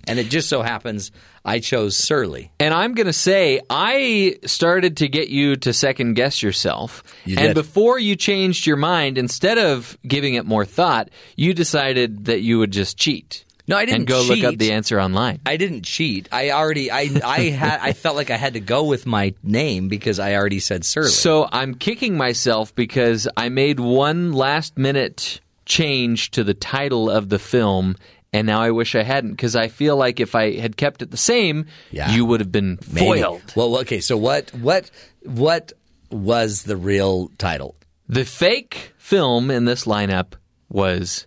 [0.07, 1.11] and it just so happens
[1.45, 2.53] I chose Surly.
[2.61, 7.03] And I'm going to say, I started to get you to second guess yourself.
[7.25, 7.55] You and did.
[7.55, 12.59] before you changed your mind, instead of giving it more thought, you decided that you
[12.59, 13.45] would just cheat.
[13.70, 15.40] No, I didn't And go look up the answer online.
[15.47, 16.28] I didn't cheat.
[16.32, 19.88] I already I I had I felt like I had to go with my name
[19.88, 21.09] because I already said Surly.
[21.09, 27.28] So I'm kicking myself because I made one last minute change to the title of
[27.28, 27.94] the film.
[28.32, 31.10] And now I wish I hadn't because I feel like if I had kept it
[31.10, 32.10] the same, Yeah.
[32.12, 33.06] you would have been Maybe.
[33.06, 33.42] foiled.
[33.56, 34.01] Well, okay.
[34.01, 34.90] So what what
[35.22, 35.72] what
[36.10, 37.76] was the real title?
[38.09, 40.34] The fake film in this lineup
[40.68, 41.26] was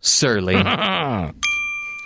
[0.00, 0.54] Surly.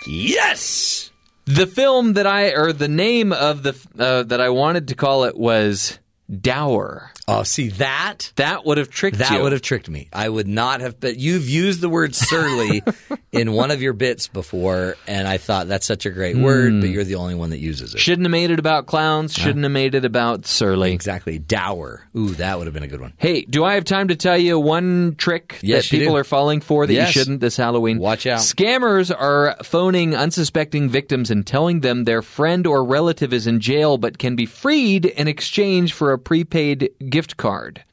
[0.05, 1.11] yes.
[1.45, 5.23] The film that I or the name of the uh, that I wanted to call
[5.23, 5.99] it was
[6.29, 7.11] Dower.
[7.31, 9.41] Oh, see that that would have tricked that you.
[9.41, 10.09] would have tricked me.
[10.11, 10.99] I would not have.
[10.99, 12.83] But you've used the word surly
[13.31, 16.81] in one of your bits before, and I thought that's such a great word.
[16.81, 16.93] But hmm.
[16.93, 17.99] you're the only one that uses it.
[17.99, 19.33] Shouldn't have made it about clowns.
[19.33, 20.91] Shouldn't have made it about Surly.
[20.91, 21.39] Exactly.
[21.39, 22.05] Dower.
[22.17, 23.13] Ooh, that would have been a good one.
[23.17, 26.19] Hey, do I have time to tell you one trick Yes, that people do.
[26.19, 27.15] are falling for that Yes.
[27.15, 27.99] you shouldn't this Halloween?
[27.99, 28.39] Watch out.
[28.39, 33.97] Scammers are phoning unsuspecting victims and telling them their friend or relative is in jail
[33.97, 37.83] but can be freed in exchange for a prepaid gift card.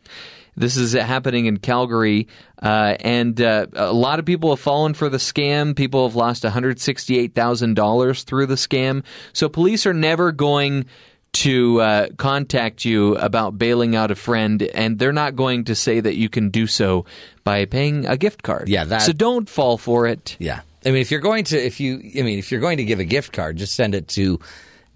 [0.56, 2.26] This is happening in Calgary,
[2.60, 5.76] uh, and uh, a lot of people have fallen for the scam.
[5.76, 9.04] People have lost $168,000 through the scam.
[9.32, 10.86] So police are never going
[11.34, 16.00] to uh, contact you about bailing out a friend, and they're not going to say
[16.00, 17.04] that you can do so
[17.44, 18.68] by paying a gift card.
[18.68, 20.36] Yeah, that- so don't fall for it.
[20.40, 20.62] Yeah.
[20.84, 22.98] I mean, if you're going to, if you, I mean, if you're going to give
[22.98, 24.40] a gift card, just send it to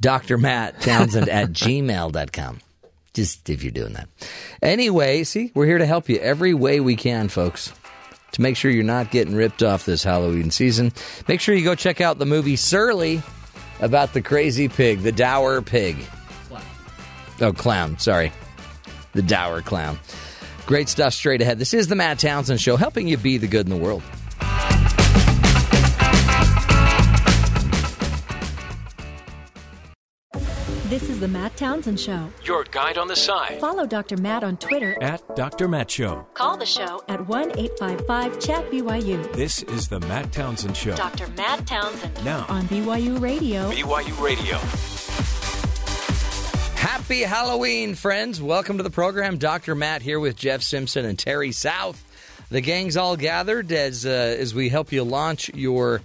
[0.00, 0.38] Dr.
[0.38, 2.60] Matt Townsend at gmail.com.
[3.14, 4.08] Just if you're doing that.
[4.62, 7.72] Anyway, see, we're here to help you every way we can, folks.
[8.32, 10.92] To make sure you're not getting ripped off this Halloween season,
[11.28, 13.22] make sure you go check out the movie Surly
[13.80, 15.96] about the crazy pig, the dour pig.
[17.42, 18.32] Oh, clown, sorry.
[19.12, 19.98] The dour clown.
[20.64, 21.58] Great stuff straight ahead.
[21.58, 24.02] This is the Matt Townsend Show, helping you be the good in the world.
[30.92, 32.28] This is the Matt Townsend Show.
[32.44, 34.18] Your guide on the side Follow Dr.
[34.18, 35.66] Matt on Twitter at Dr.
[35.66, 36.26] Matt Show.
[36.34, 39.32] Call the show at 1 855 Chat BYU.
[39.32, 40.94] This is the Matt Townsend Show.
[40.94, 41.28] Dr.
[41.28, 42.22] Matt Townsend.
[42.26, 43.70] Now, On BYU Radio.
[43.70, 44.58] BYU Radio.
[46.76, 48.42] Happy Halloween, friends.
[48.42, 49.38] Welcome to the program.
[49.38, 49.74] Dr.
[49.74, 52.04] Matt here with Jeff Simpson and Terry South.
[52.50, 56.02] The gang's all gathered as uh, as we help you launch your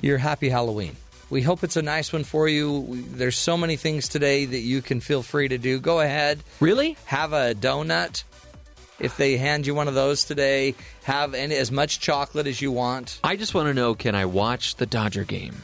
[0.00, 0.96] your happy Halloween.
[1.32, 2.80] We hope it's a nice one for you.
[2.80, 5.80] We, there's so many things today that you can feel free to do.
[5.80, 6.44] Go ahead.
[6.60, 6.98] Really?
[7.06, 8.24] Have a donut.
[9.00, 12.70] If they hand you one of those today, have any, as much chocolate as you
[12.70, 13.18] want.
[13.24, 15.54] I just want to know can I watch the Dodger game?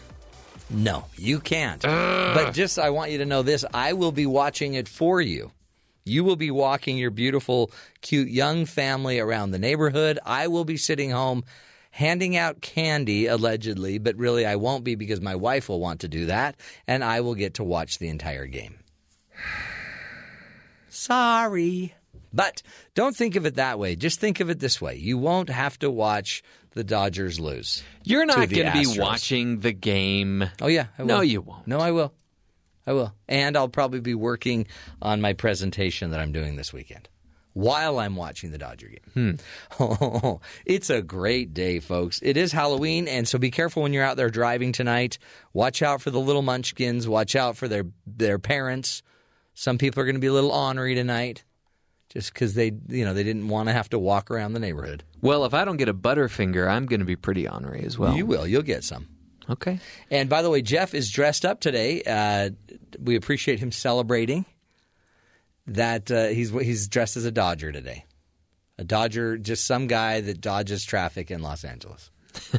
[0.70, 1.82] No, you can't.
[1.82, 5.52] But just I want you to know this I will be watching it for you.
[6.06, 7.70] You will be walking your beautiful,
[8.00, 10.18] cute young family around the neighborhood.
[10.24, 11.44] I will be sitting home
[11.98, 16.08] handing out candy allegedly, but really I won't be because my wife will want to
[16.08, 16.54] do that,
[16.86, 18.78] and I will get to watch the entire game.
[20.88, 21.92] Sorry.
[22.32, 22.62] But
[22.94, 23.96] don't think of it that way.
[23.96, 24.94] Just think of it this way.
[24.94, 27.82] You won't have to watch the Dodgers lose.
[28.04, 30.48] You're not going to be watching the game.
[30.62, 31.08] Oh yeah, I will.
[31.08, 31.66] No, you won't.
[31.66, 32.14] No, I will.
[32.86, 33.12] I will.
[33.26, 34.68] And I'll probably be working
[35.02, 37.08] on my presentation that I'm doing this weekend
[37.58, 39.38] while I'm watching the Dodger game.
[39.80, 42.20] Oh, it's a great day, folks.
[42.22, 45.18] It is Halloween, and so be careful when you're out there driving tonight.
[45.52, 47.08] Watch out for the little munchkins.
[47.08, 49.02] Watch out for their their parents.
[49.54, 51.42] Some people are going to be a little ornery tonight,
[52.10, 55.02] just because they you know they didn't want to have to walk around the neighborhood.
[55.20, 58.14] Well, if I don't get a Butterfinger, I'm going to be pretty ornery as well.
[58.14, 58.46] You will.
[58.46, 59.08] You'll get some.
[59.50, 59.80] Okay.
[60.12, 62.02] And by the way, Jeff is dressed up today.
[62.06, 62.50] Uh,
[63.00, 64.44] we appreciate him celebrating
[65.68, 68.04] that uh, he's he's dressed as a Dodger today.
[68.78, 72.10] A Dodger, just some guy that dodges traffic in Los Angeles,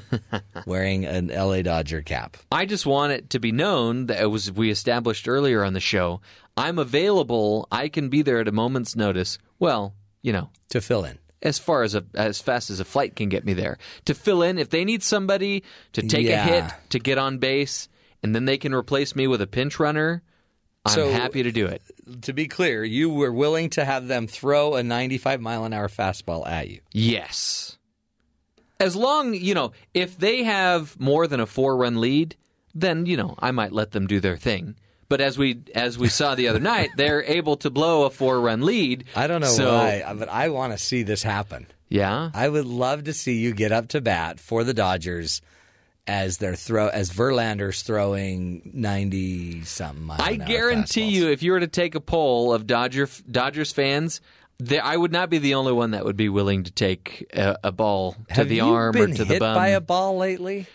[0.66, 2.38] wearing an LA Dodger cap.
[2.52, 5.80] I just want it to be known that it was we established earlier on the
[5.80, 6.22] show.
[6.58, 7.68] I'm available.
[7.72, 9.38] I can be there at a moment's notice.
[9.60, 13.16] Well, you know, to fill in as far as a, as fast as a flight
[13.16, 13.78] can get me there.
[14.06, 15.64] To fill in, if they need somebody
[15.94, 16.46] to take Yeah.
[16.46, 17.88] a hit to get on base,
[18.22, 20.22] and then they can replace me with a pinch runner,
[20.86, 21.82] I'm So- happy to do it.
[22.24, 25.88] To be clear, you were willing to have them throw a 95 mile an hour
[25.88, 26.80] fastball at you.
[26.92, 27.78] Yes.
[28.80, 32.36] As long, you know, if they have more than a four run lead,
[32.74, 34.76] then, you know, I might let them do their thing.
[35.10, 38.40] But as we as we saw the other night, they're able to blow a four
[38.40, 39.06] run lead.
[39.16, 41.68] I don't know so, why, but I want to see this happen.
[41.90, 42.30] Yeah.
[42.34, 45.42] I would love to see you get up to bat for the Dodgers
[46.08, 50.04] as they're throw as Verlander's throwing ninety something.
[50.06, 51.12] mile I guarantee fastballs.
[51.12, 54.22] you, if you were to take a poll of Dodger Dodgers fans,
[54.58, 57.58] there, I would not be the only one that would be willing to take a,
[57.66, 59.56] a ball to Have the arm or to the hit bum.
[59.56, 60.68] by a ball lately?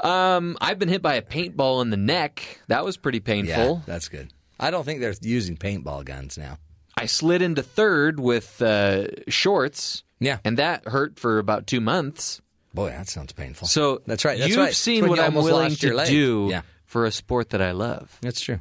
[0.00, 2.60] um, I've been hit by a paintball in the neck.
[2.68, 3.76] That was pretty painful.
[3.76, 4.32] Yeah, that's good.
[4.58, 6.58] I don't think they're using paintball guns now.
[6.96, 10.02] I slid into third with uh, shorts.
[10.18, 12.40] Yeah, and that hurt for about two months.
[12.74, 13.68] Boy, that sounds painful.
[13.68, 14.74] So That's right, that's you've right.
[14.74, 16.62] Seen what I'm willing to do Yeah.
[16.86, 18.16] for a sport that I love.
[18.22, 18.58] That's true.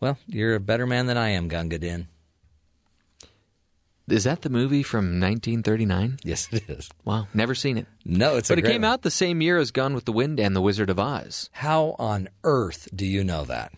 [0.00, 2.08] Well, you're a better man than I am, Gunga Din.
[4.08, 6.18] Is that the movie from 1939?
[6.22, 6.88] Yes, it is.
[7.04, 7.86] Wow, never seen it.
[8.04, 8.90] No, it's but it came one.
[8.92, 11.50] out the same year as Gone with the Wind and The Wizard of Oz.
[11.52, 13.72] How on earth do you know that?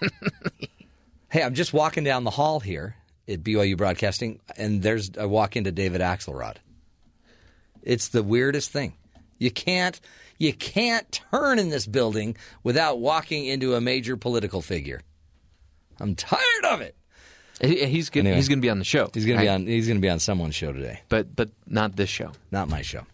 [1.30, 2.94] hey, I'm just walking down the hall here
[3.26, 6.56] at BYU Broadcasting, and there's I walk into David Axelrod.
[7.86, 8.92] It's the weirdest thing.
[9.38, 9.98] You can't
[10.38, 15.00] you can't turn in this building without walking into a major political figure.
[16.00, 16.94] I'm tired of it.
[17.60, 18.36] He's going Anyway.
[18.36, 19.08] he's going to be on the show.
[19.14, 21.00] He's gonna be on he's gonna be on someone's show today.
[21.08, 22.32] but but not this show.
[22.50, 23.06] Not my show.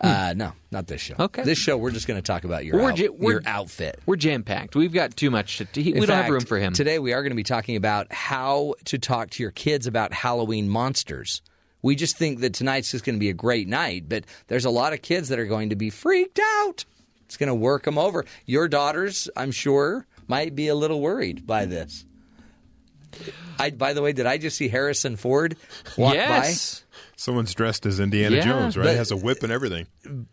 [0.00, 1.14] Uh, no, not this show.
[1.18, 1.42] Okay.
[1.42, 3.98] This show we're just going to talk about your out- we're- your outfit.
[4.06, 4.76] We're jam packed.
[4.76, 5.82] We've got too much to.
[5.82, 6.72] He, we don't have room for him.
[6.72, 10.12] Today we are going to be talking about how to talk to your kids about
[10.12, 11.42] Halloween monsters.
[11.86, 14.70] We just think that tonight's just going to be a great night, but there's a
[14.70, 16.84] lot of kids that are going to be freaked out.
[17.26, 18.24] It's going to work them over.
[18.44, 22.04] Your daughters, I'm sure, might be a little worried by this.
[23.60, 25.56] I, by the way, did I just see Harrison Ford
[25.96, 26.82] walk yes.
[27.18, 28.84] Someone's dressed as Indiana Yeah, Jones, right?
[28.84, 29.86] but- Has a whip and everything.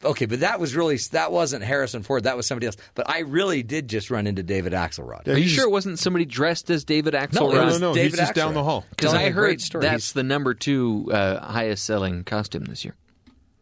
[0.03, 2.25] Okay, but that was really that wasn't Harrison Ford.
[2.25, 2.75] That was somebody else.
[2.93, 5.27] But I really did just run into David Axelrod.
[5.29, 7.53] Are you sure it wasn't somebody dressed as David Axelrod?
[7.53, 8.85] No, it was no, no, David he's just down the hall.
[8.89, 12.83] Because Telling I a great heard that's the number two uh, highest selling costume this
[12.83, 12.95] year.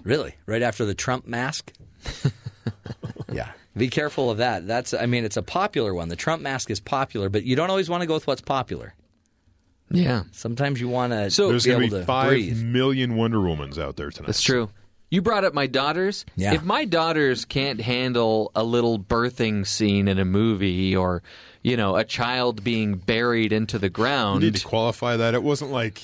[0.03, 0.35] Really?
[0.47, 1.71] Right after the Trump mask?
[3.31, 3.51] yeah.
[3.77, 4.67] Be careful of that.
[4.67, 6.09] That's I mean it's a popular one.
[6.09, 8.93] The Trump mask is popular, but you don't always want to go with what's popular.
[9.93, 10.23] Yeah.
[10.31, 12.61] Sometimes you want to So- There's going to be to five breathe.
[12.61, 14.27] million Wonder Womans out there tonight.
[14.27, 14.69] That's true.
[15.09, 16.25] You brought up my daughters.
[16.37, 16.53] Yeah.
[16.53, 21.21] If my daughters can't handle a little birthing scene in a movie or,
[21.63, 24.41] you know, a child being buried into the We ground.
[24.43, 25.33] need to qualify that.
[25.33, 26.01] It wasn't like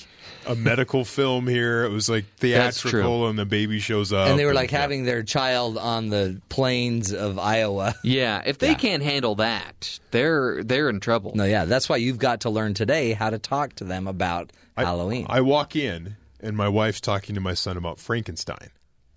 [0.48, 1.84] a medical film here.
[1.84, 4.28] It was like theatrical, and the baby shows up.
[4.28, 7.94] and they were like having their child on the plains of Iowa.
[8.02, 11.32] yeah, if they can't handle that, they're they're in trouble.
[11.34, 14.52] No, yeah, that's why you've got to learn today how to talk to them about
[14.76, 15.26] I, Halloween.
[15.28, 18.70] I walk in, and my wife's talking to my son about Frankenstein.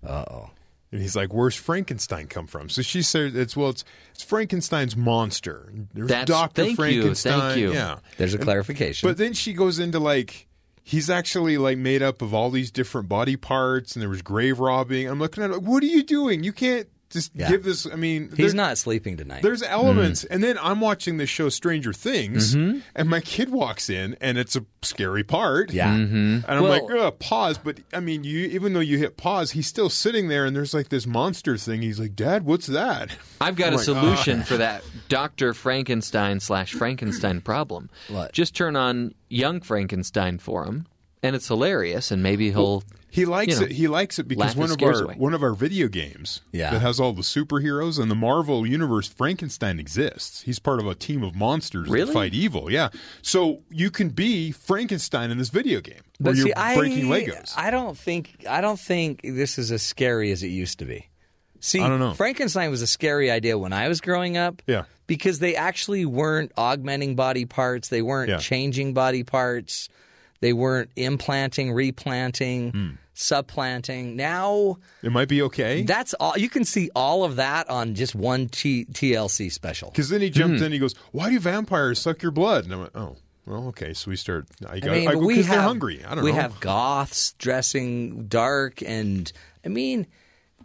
[0.06, 0.50] Uh oh.
[0.90, 3.82] And he's like, "Where's Frankenstein come from?" So she said, "It's well, it's
[4.12, 5.72] it's Frankenstein's monster.
[5.94, 7.40] There's That's- Doctor thank you, Frankenstein.
[7.40, 7.72] thank you.
[7.72, 9.08] Yeah, There's a And- clarification.
[9.08, 10.46] But then she goes into like
[10.82, 14.60] he's actually like made up of all these different body parts, and there was grave
[14.60, 15.08] robbing.
[15.08, 16.44] I'm looking at it, like, what are you doing?
[16.44, 17.48] You can't just Yeah.
[17.50, 17.86] give this.
[17.86, 19.42] I mean, He's there- not sleeping tonight.
[19.42, 20.28] There's elements, mm.
[20.30, 22.80] and then I'm watching the show Stranger Things, mm-hmm.
[22.94, 25.72] and my kid walks in, and it's a scary part.
[25.72, 25.94] Yeah.
[25.94, 26.14] Mm-hmm.
[26.16, 27.58] and I'm Well- like, oh, pause.
[27.58, 30.74] But I mean, you even though you hit pause, he's still sitting there, and there's
[30.74, 31.82] like this monster thing.
[31.82, 33.10] He's like, Dad, what's that?
[33.40, 35.54] I've got I'm a like, solution for that Dr.
[35.54, 37.90] Frankenstein slash Frankenstein problem.
[38.08, 38.32] What?
[38.32, 40.86] Just turn on Young Frankenstein for him,
[41.22, 42.82] and it's hilarious, and maybe he'll.
[43.14, 43.72] He likes you know, it.
[43.72, 45.14] He likes it because laugh one of our away.
[45.18, 46.70] one of our video games Yeah.
[46.70, 50.40] that has all the superheroes and the Marvel universe, Frankenstein exists.
[50.42, 52.06] He's part of a team of monsters Really?
[52.06, 52.72] that fight evil.
[52.72, 52.88] Yeah,
[53.20, 57.04] so you can be Frankenstein in this video game where But you're see, I, breaking
[57.08, 57.52] Legos.
[57.54, 61.10] I don't think I don't think this is as scary as it used to be.
[61.60, 62.14] See, I don't know.
[62.14, 64.62] Frankenstein was a scary idea when I was growing up.
[64.66, 64.84] Yeah.
[65.06, 68.38] Because they actually weren't augmenting body parts, they weren't Yeah.
[68.38, 69.90] changing body parts,
[70.42, 72.88] they weren't implanting, replanting, Hmm.
[73.14, 74.16] supplanting.
[74.16, 75.82] Now it might be okay.
[75.82, 79.90] that's all you can see all of that on just one T- TLC special.
[79.90, 80.64] Because then he jumped Hmm.
[80.64, 80.72] in.
[80.72, 83.16] He goes, "Why do vampires suck your blood?" And I went, "Oh,
[83.46, 84.46] well, okay." So we start.
[84.66, 86.04] I, I got, mean, I but go, we 'cause have they're hungry.
[86.04, 86.36] I don't we know.
[86.36, 89.32] We have goths dressing dark, and
[89.64, 90.06] I mean,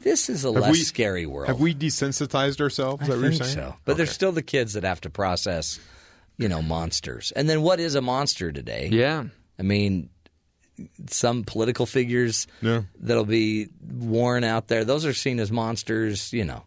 [0.02, 1.48] this is a Have less we- scary world.
[1.48, 3.04] Have we desensitized ourselves?
[3.04, 3.56] Is I that what think you're saying?
[3.72, 3.76] so.
[3.86, 5.80] But there's still the kids that have to process,
[6.38, 7.32] you know, monsters.
[7.36, 8.90] And then what is a monster today?
[8.92, 9.26] Yeah.
[9.60, 10.10] I mean,
[11.10, 12.84] some political figures Yeah.
[13.00, 14.86] that'll be worn out there.
[14.86, 16.32] Those are seen as monsters.
[16.34, 16.64] You know,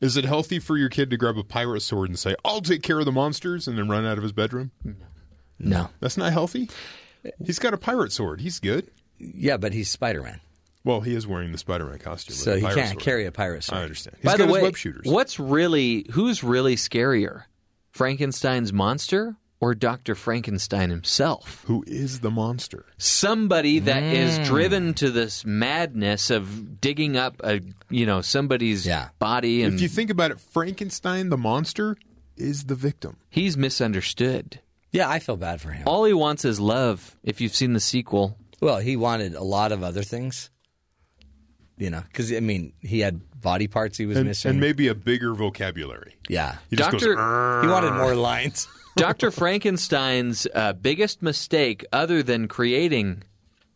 [0.00, 2.82] Is it healthy for your kid to grab a pirate sword and say, "I'll take
[2.82, 4.70] care of the monsters," and then run out of his bedroom?
[5.58, 5.88] no.
[6.00, 6.68] That's not healthy.
[7.44, 8.40] He's got a pirate sword.
[8.42, 8.90] He's good.
[9.18, 10.40] Yeah, but he's Spider Man,
[10.84, 12.34] Well, he is wearing the Spider-Man costume.
[12.36, 12.98] so he can't sword.
[13.02, 13.78] carry a pirate sword.
[13.78, 14.16] I understand.
[14.18, 15.06] He's By got the his way, web shooters.
[15.06, 17.44] what's really who's really scarier,
[17.92, 20.14] Frankenstein's monster or Dr.
[20.14, 21.62] Frankenstein himself?
[21.66, 22.84] Who is the monster?
[22.98, 24.44] Somebody that is Mm.
[24.44, 29.08] driven to this madness of digging up a you know somebody's Yeah.
[29.18, 31.96] body and If you think about it, Frankenstein, the monster,
[32.36, 33.16] is the victim.
[33.30, 34.60] he's misunderstood.
[34.92, 35.84] Yeah, I feel bad for him.
[35.86, 37.16] All he wants is love.
[37.22, 40.50] If you've seen the sequel, Well, he wanted a lot of other things.
[41.76, 44.50] You know, because I mean, he had body parts he was And, missing.
[44.52, 46.14] and maybe a bigger vocabulary.
[46.28, 48.68] yeah, He just Doctor- goes, he wanted more lines.
[48.96, 49.30] Dr.
[49.30, 53.22] Frankenstein's uh, biggest mistake, other than creating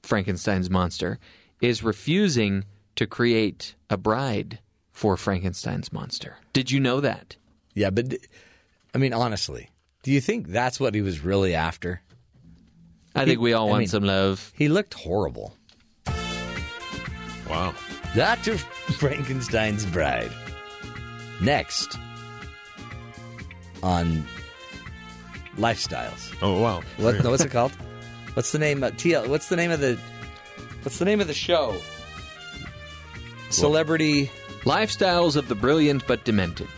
[0.03, 1.19] Frankenstein's monster,
[1.61, 2.65] is refusing
[2.97, 4.61] to create a bride
[4.93, 6.37] for Frankenstein's monster.
[6.53, 7.37] Did you know that?
[7.75, 8.15] Yeah, but
[8.95, 9.71] I mean, honestly,
[10.03, 12.01] do you think that's what he was really after?
[13.15, 14.53] I think we all I want mean- some love.
[14.57, 15.57] He looked horrible.
[17.49, 17.75] Wow.
[18.15, 18.57] Dr.
[18.59, 20.31] Frankenstein's Bride.
[21.41, 21.99] Next
[23.83, 24.25] on
[25.59, 26.35] Lifestyles.
[26.41, 26.83] Oh wow.
[26.97, 27.73] What, no, what's it called?
[28.35, 29.29] What's the name of TL?
[29.29, 29.99] What's the name of the
[30.83, 31.77] What's the name of the show?
[33.51, 34.31] Celebrity.
[34.63, 36.69] Lifestyles of the brilliant but demented.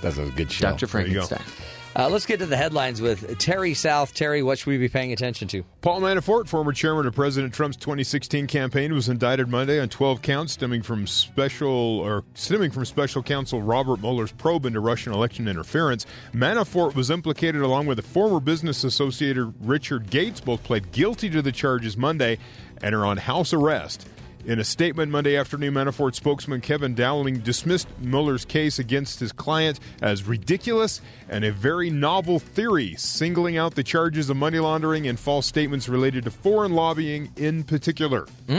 [0.00, 0.70] That's a good show.
[0.70, 0.86] Dr.
[0.86, 1.26] There you go.
[1.26, 1.67] Frankenstein.
[1.96, 4.14] Uh, let's get to the headlines with Terry South.
[4.14, 5.64] Terry, what should we be paying attention to?
[5.80, 10.52] Paul Manafort, former chairman of President Trump's 2016 campaign, was indicted Monday on 12 counts
[10.52, 16.06] stemming from special or stemming from special counsel Robert Mueller's probe into Russian election interference.
[16.32, 20.40] Manafort was implicated along with a former business associate Richard Gates.
[20.40, 22.38] Both pled guilty to the charges Monday
[22.82, 24.06] and are on house arrest.
[24.44, 29.80] In a statement Monday afternoon, Manafort spokesman Kevin Downing dismissed Mueller's case against his client
[30.00, 35.18] as ridiculous and a very novel theory, singling out the charges of money laundering and
[35.18, 38.26] false statements related to foreign lobbying in particular.
[38.46, 38.54] Hmm.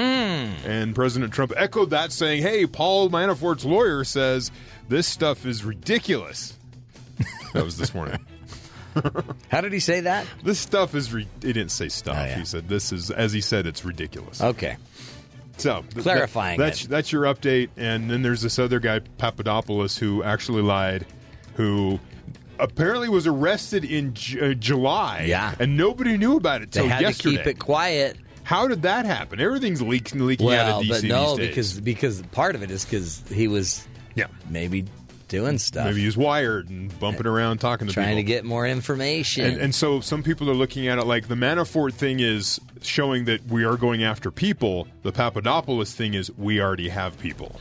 [0.66, 4.52] And President Trump echoed that, saying, Hey, Paul Manafort's lawyer says
[4.90, 6.56] this stuff is ridiculous.
[7.54, 8.20] that was this morning.
[9.50, 10.28] How did he say that?
[10.44, 11.14] This stuff is.
[11.14, 12.18] Re- he didn't say stuff.
[12.20, 12.40] Oh, yeah.
[12.40, 14.42] He said this is, as he said, it's ridiculous.
[14.42, 14.78] Okay.
[15.60, 16.90] So Clarifying that- that's it.
[16.90, 21.06] that's your update, and then there's this other guy Papadopoulos who actually lied,
[21.56, 22.00] who
[22.60, 25.26] apparently was arrested in J- uh, July.
[25.28, 25.54] Yeah.
[25.60, 27.38] and nobody knew about it They had yesterday.
[27.38, 28.18] to keep it quiet.
[28.44, 29.40] How did that happen?
[29.40, 31.48] Everything's leaking leaking out of DC but no, these days.
[31.50, 34.86] because because part of it is because he was yeah maybe
[35.30, 38.04] doing stuff, maybe he's wired and bumping uh, around talking to people.
[38.04, 39.46] trying to get more information.
[39.46, 43.26] And, and so some people are looking at it like the Manafort thing is showing
[43.26, 44.88] that we are going after people.
[45.04, 47.60] The Papadopoulos thing is we already have people.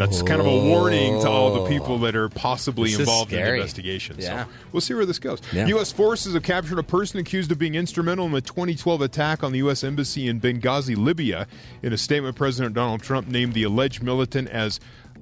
[0.00, 3.52] That's kind of a warning to all the people that are possibly involved in the
[3.52, 4.16] investigation.
[4.18, 4.44] Yeah.
[4.44, 5.42] So we'll see where this goes.
[5.52, 5.66] Yeah.
[5.66, 5.92] U.S.
[5.92, 9.58] forces have captured a person accused of being instrumental in the 2012 attack on the
[9.58, 9.84] U.S.
[9.84, 11.46] embassy in Benghazi, Libya.
[11.82, 14.80] In a statement, President Donald Trump named the alleged militant as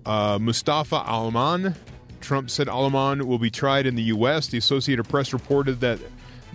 [0.08, 1.74] uh, Mustafa Alman.
[2.20, 4.48] Trump said Alman will be tried in the U.S.
[4.48, 6.00] The Associated Press reported that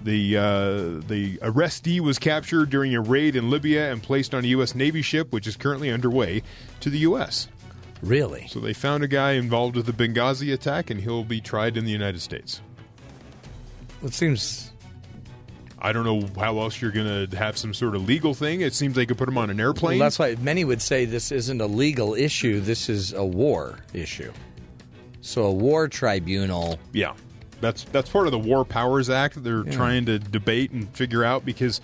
[0.04, 4.48] the uh, the arrestee was captured during a raid in Libya and placed on a
[4.48, 4.76] U.S.
[4.76, 6.44] Navy ship, which is currently underway
[6.82, 7.48] to the U.S.
[8.02, 8.48] Really?
[8.48, 11.86] So they found a guy involved with the Benghazi attack, and he'll be tried in
[11.86, 12.60] the United States.
[14.04, 14.73] It seems.
[15.84, 18.62] I don't know how else you're going to have some sort of legal thing.
[18.62, 20.00] It seems they could put him on an airplane.
[20.00, 22.62] Well, that's why many would say this isn't a legal issue.
[22.62, 24.32] This is a war issue.
[25.22, 26.80] So a war tribunal.
[26.94, 27.14] Yeah,
[27.62, 29.72] that's that's part of the War Powers Act that they're Yeah.
[29.74, 31.82] trying to debate and figure out because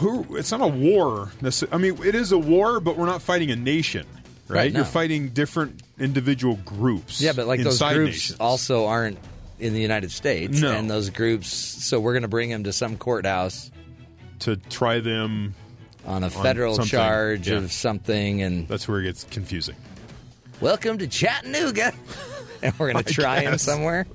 [0.00, 1.30] who it's not a war.
[1.72, 4.06] I mean, it is a war, but we're not fighting a nation,
[4.48, 4.56] right?
[4.58, 4.72] Right.
[4.72, 7.20] You're fighting different individual groups.
[7.20, 8.40] Yeah, but like those groups nations.
[8.40, 9.18] also aren't
[9.58, 10.60] in the United States.
[10.60, 10.72] No.
[10.72, 13.70] And those groups, so we're going to bring them to some courthouse
[14.40, 15.54] to try them
[16.06, 16.90] on a federal something.
[16.90, 17.56] charge Yeah.
[17.58, 18.42] of something.
[18.42, 19.76] And that's where it gets confusing.
[20.60, 21.92] welcome to Chattanooga.
[22.62, 24.06] and we're going to try him somewhere.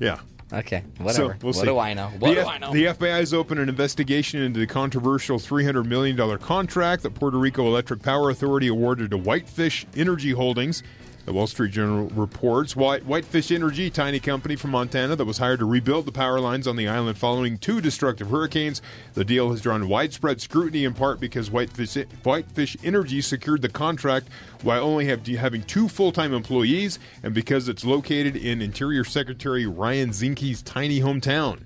[0.00, 0.18] Yeah.
[0.52, 1.32] Okay, whatever.
[1.32, 1.64] So, we'll what see.
[1.64, 2.06] do I know?
[2.20, 2.72] What the do F- I know?
[2.72, 7.66] The FBI has opened an investigation into the controversial $300 million contract that Puerto Rico
[7.66, 10.84] Electric Power Authority awarded to Whitefish Energy Holdings.
[11.26, 15.58] The Wall Street Journal reports White, Whitefish Energy, tiny company from Montana that was hired
[15.58, 18.80] to rebuild the power lines on the island following two destructive hurricanes.
[19.14, 24.28] The deal has drawn widespread scrutiny in part because Whitefish, Whitefish Energy secured the contract
[24.62, 29.66] while only have, having two full time employees and because it's located in Interior Secretary
[29.66, 31.58] Ryan Zinke's tiny hometown.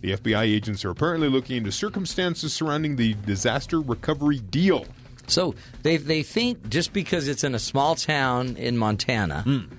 [0.00, 4.86] The FBI agents are apparently looking into circumstances surrounding the disaster recovery deal.
[5.28, 9.74] So they they think just because it's in a small town in Montana Hmm.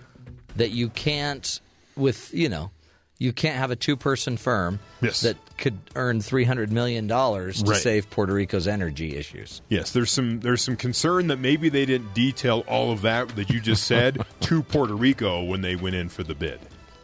[0.55, 1.59] that you can't
[1.95, 2.71] with you know
[3.17, 5.21] you can't have a two person firm Yes.
[5.21, 7.81] that could earn three hundred million dollars to Right.
[7.81, 9.61] save Puerto Rico's energy issues.
[9.69, 13.49] Yes, there's some there's some concern that maybe they didn't detail all of that that
[13.49, 16.59] you just said to Puerto Rico when they went in for the bid.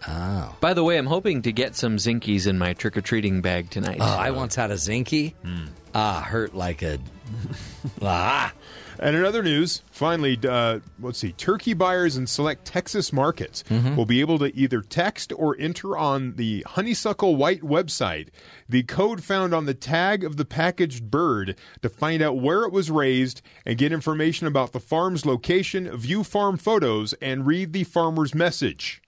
[0.07, 0.55] Oh.
[0.61, 3.71] By the way, I'm hoping to get some Zinkies in my trick or treating bag
[3.71, 3.97] tonight.
[3.99, 5.33] Oh, I once had a Zinky.
[5.43, 5.65] Hmm.
[5.95, 6.99] Ah, hurt like a
[8.01, 8.53] ah.
[8.97, 13.95] And in other news, finally, uh, let's see, turkey buyers in select Texas markets Mm-hmm.
[13.97, 18.29] will be able to either text or enter on the Honeysuckle White website
[18.69, 22.71] the code found on the tag of the packaged bird to find out where it
[22.71, 27.83] was raised and get information about the farm's location, view farm photos, and read the
[27.83, 29.01] farmer's message.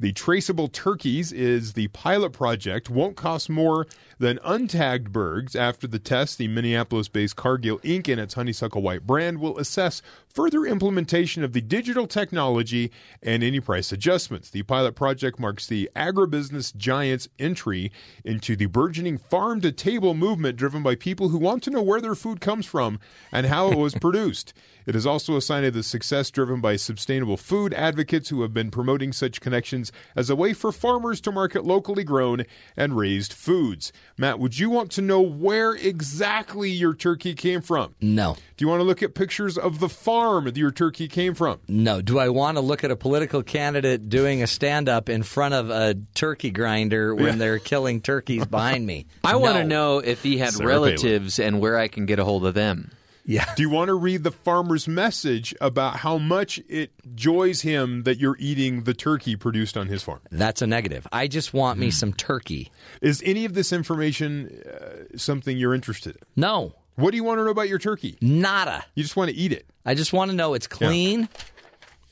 [0.00, 2.90] The traceable turkeys is the pilot project.
[2.90, 3.86] Won't cost more
[4.18, 5.56] than untagged birds.
[5.56, 8.08] After the test, the Minneapolis based Cargill Inc.
[8.08, 12.90] and its Honeysuckle White brand will assess further implementation of the digital technology
[13.22, 14.50] and any price adjustments.
[14.50, 17.92] The pilot project marks the agribusiness giant's entry
[18.24, 22.00] into the burgeoning farm to table movement driven by people who want to know where
[22.00, 22.98] their food comes from
[23.30, 24.52] and how it was produced.
[24.86, 28.52] It is also a sign of the success driven by sustainable food advocates who have
[28.52, 32.44] been promoting such connections as a way for farmers to market locally grown
[32.76, 33.92] and raised foods.
[34.16, 37.94] Matt, would you want to know where exactly your turkey came from?
[38.00, 38.36] No.
[38.56, 41.58] Do you want to look at pictures of the farm that your turkey came from?
[41.66, 42.00] No.
[42.00, 45.54] Do I want to look at a political candidate doing a stand up in front
[45.54, 47.34] of a turkey grinder when Yeah.
[47.36, 49.06] they're killing turkeys behind me?
[49.24, 52.24] I want to know if he had Sarah relatives and where I can get a
[52.24, 52.92] hold of them.
[53.26, 53.46] Yeah.
[53.54, 58.18] Do you want to read the farmer's message about how much it joys him that
[58.18, 60.20] you're eating the turkey produced on his farm?
[60.30, 61.06] That's a negative.
[61.10, 62.70] I just want me some turkey.
[63.00, 66.22] Is any of this information uh, something you're interested in?
[66.36, 66.74] No.
[66.96, 68.18] What do you want to know about your turkey?
[68.20, 68.84] Nada.
[68.94, 69.66] You just want to eat it.
[69.86, 71.28] I just want to know it's clean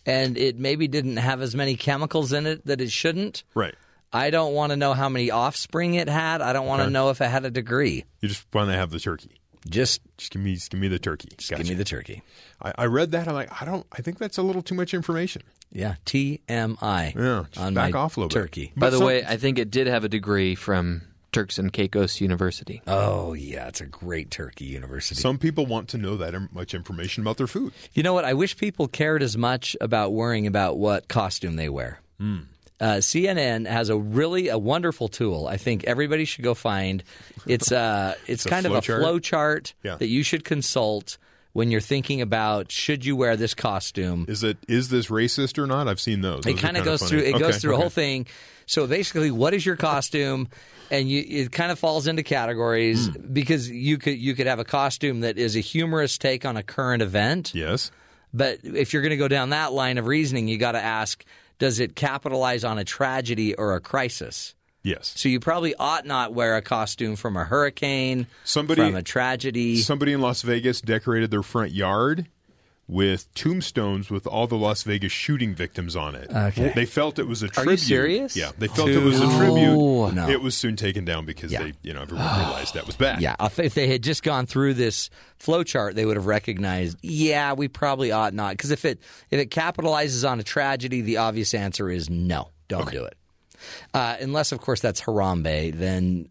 [0.07, 3.45] and it maybe didn't have as many chemicals in it that it shouldn't.
[3.55, 3.75] Right.
[4.13, 6.41] I don't want to know how many offspring it had.
[6.43, 6.93] I don't want to Okay.
[6.93, 8.05] know if it had a degree.
[8.21, 9.39] You just want to have the turkey.
[9.69, 11.29] Just, Just give me, just give me the turkey.
[11.37, 12.23] just give me the turkey.
[12.61, 13.29] I, I read that.
[13.29, 13.87] I'm like, I don't.
[13.93, 15.43] I think that's a little too much information.
[15.71, 18.35] Yeah, TMI Yeah, just on back my off a little bit.
[18.35, 18.73] turkey.
[18.77, 21.03] By But the some- way, I think it did have a degree from
[21.33, 22.83] Turks and Caicos University.
[22.87, 25.21] Oh yeah, it's a great turkey university.
[25.21, 27.73] Some people want to know that much information about their food.
[27.95, 28.25] You know what?
[28.27, 32.01] I wish people cared as much about worrying about what costume they wear.
[32.19, 32.41] Hmm.
[32.83, 35.47] Uh, CNN has a really a wonderful tool.
[35.47, 37.05] I think everybody should go find.
[37.47, 39.01] It's uh, it's a kind of a chart?
[39.01, 39.97] flow chart Yeah.
[39.97, 41.17] that you should consult
[41.53, 44.25] when you're thinking about should you wear this costume.
[44.29, 45.87] Is it is this racist or not?
[45.87, 46.41] I've seen those.
[46.41, 47.11] It Those are kind of goes funny.
[47.11, 47.21] through.
[47.21, 47.81] It Okay, goes through a okay.
[47.83, 48.27] whole thing.
[48.67, 50.49] So basically, what is your costume?
[50.91, 53.33] And you, it kind of falls into categories Hmm.
[53.33, 56.63] because you could you could have a costume that is a humorous take on a
[56.65, 57.55] current event.
[57.55, 57.91] Yes.
[58.35, 61.25] But if you're going to go down that line of reasoning, you got to ask:
[61.63, 64.57] Does it capitalize on a tragedy or a crisis?
[64.83, 65.13] Yes.
[65.17, 69.77] So you probably ought not wear a costume from a hurricane, Somebody- from a tragedy.
[69.77, 72.27] Somebody in Las Vegas decorated their front yard
[72.89, 76.31] with tombstones with all the Las Vegas shooting victims on it.
[76.31, 76.73] Okay.
[76.75, 77.59] They felt it was a tribute.
[77.59, 77.81] Are tribute.
[77.81, 78.37] you serious?
[78.37, 79.77] Yeah, they felt it was a tribute.
[79.77, 80.11] No.
[80.11, 80.29] No.
[80.29, 83.21] It was soon taken down because they, you know, everyone realized that was bad.
[83.21, 86.99] Yeah, if, if they had just gone through this flowchart, they would have recognized.
[87.03, 89.01] Yeah, we probably ought not because if it
[89.31, 93.17] if it capitalizes on a tragedy, the obvious answer is no, don't do it.
[93.95, 95.73] Uh, unless, of course, that's Harambe.
[95.73, 96.29] Then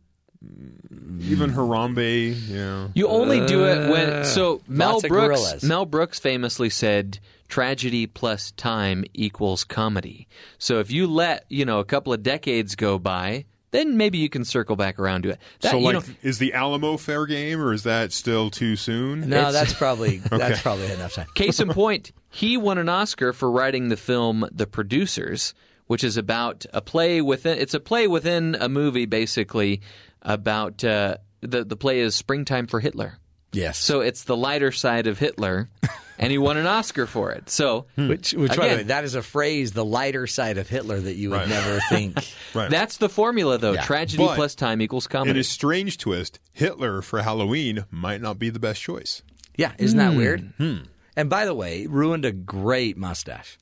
[1.22, 2.88] Even Harambe, yeah.
[2.96, 5.64] You only do it when Uh, so Mel lots of Brooks gorillas.
[5.64, 10.28] Mel Brooks famously said tragedy plus time equals comedy.
[10.58, 14.30] So if you let, you know, a couple of decades go by, then maybe you
[14.30, 15.40] can circle back around to it.
[15.62, 18.76] That, so, you like, know, is the Alamo fair game, or is that still too
[18.76, 19.30] soon?
[19.30, 20.56] no, It's- that's probably that's Okay.
[20.62, 21.28] probably enough time.
[21.36, 25.54] Case in point, he won an Oscar for writing the film The Producers,
[25.88, 27.58] which is about a play within.
[27.60, 29.82] It's a play within a movie, basically
[30.22, 33.18] about uh, the the play is Springtime for Hitler.
[33.54, 33.78] Yes.
[33.78, 35.70] So it's the lighter side of Hitler,
[36.18, 37.50] and he won an Oscar for it.
[37.50, 38.08] So hmm.
[38.08, 41.02] Which, which by the again, way, that is a phrase, the lighter side of Hitler,
[41.02, 41.50] that you would Right.
[41.50, 42.18] never think.
[42.54, 42.70] Right.
[42.70, 43.74] that's the formula, though.
[43.74, 43.82] Yeah.
[43.84, 45.32] Tragedy But plus time equals comedy.
[45.32, 49.22] In a strange twist, Hitler for Halloween might not be the best choice.
[49.58, 50.18] Yeah, isn't that hmm.
[50.18, 50.54] weird?
[50.58, 50.78] Hmm.
[51.18, 53.58] And by the way, ruined a great mustache.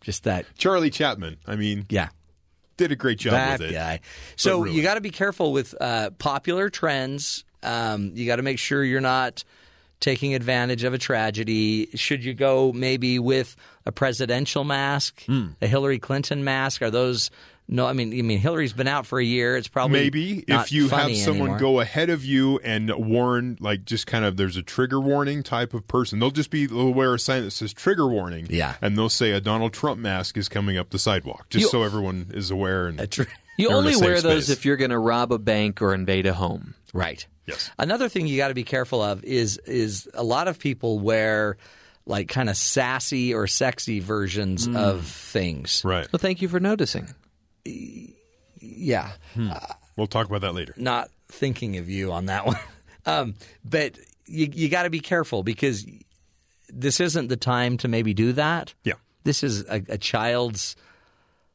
[0.00, 2.08] Just that, Charlie Chaplin, I mean, yeah.
[2.82, 3.74] Did a great job that with it.
[3.74, 4.00] guy.
[4.36, 7.44] So really- you got to be careful with uh, popular trends.
[7.62, 9.44] Um, you got to make sure you're not
[10.00, 11.88] taking advantage of a tragedy.
[11.94, 13.54] Should you go maybe with
[13.86, 15.48] a presidential mask, Hmm.
[15.60, 16.82] a Hillary Clinton mask?
[16.82, 17.30] Are those
[17.68, 17.86] no?
[17.86, 19.56] I mean, I mean, Hillary's been out for a year.
[19.56, 21.58] It's probably Maybe not if you have someone anymore.
[21.58, 25.74] go ahead of you and warn, like just kind of, there's a trigger warning type
[25.74, 26.18] of person.
[26.18, 28.46] They'll just be they'll wear a sign that says trigger warning.
[28.50, 28.74] Yeah.
[28.82, 31.82] and they'll say a Donald Trump mask is coming up the sidewalk, just You- so
[31.82, 32.86] everyone is aware.
[32.86, 33.22] And tr-
[33.56, 34.56] you they're in a only safe wear those space.
[34.58, 36.74] if you're going to rob a bank or invade a home.
[36.92, 37.26] Right.
[37.46, 37.70] Yes.
[37.78, 41.56] Another thing you got to be careful of is is a lot of people wear
[42.06, 44.76] like kind of sassy or sexy versions mm.
[44.76, 45.82] of things.
[45.84, 46.06] right.
[46.12, 47.08] Well, thank you for noticing.
[47.64, 49.12] Yeah.
[49.96, 50.74] We'll talk about that later.
[50.76, 52.58] Not thinking of you on that one.
[53.06, 53.34] Um,
[53.64, 55.84] but you you got to be careful because
[56.68, 58.74] this isn't the time to maybe do that.
[58.84, 58.94] Yeah.
[59.24, 60.74] This is a, a child's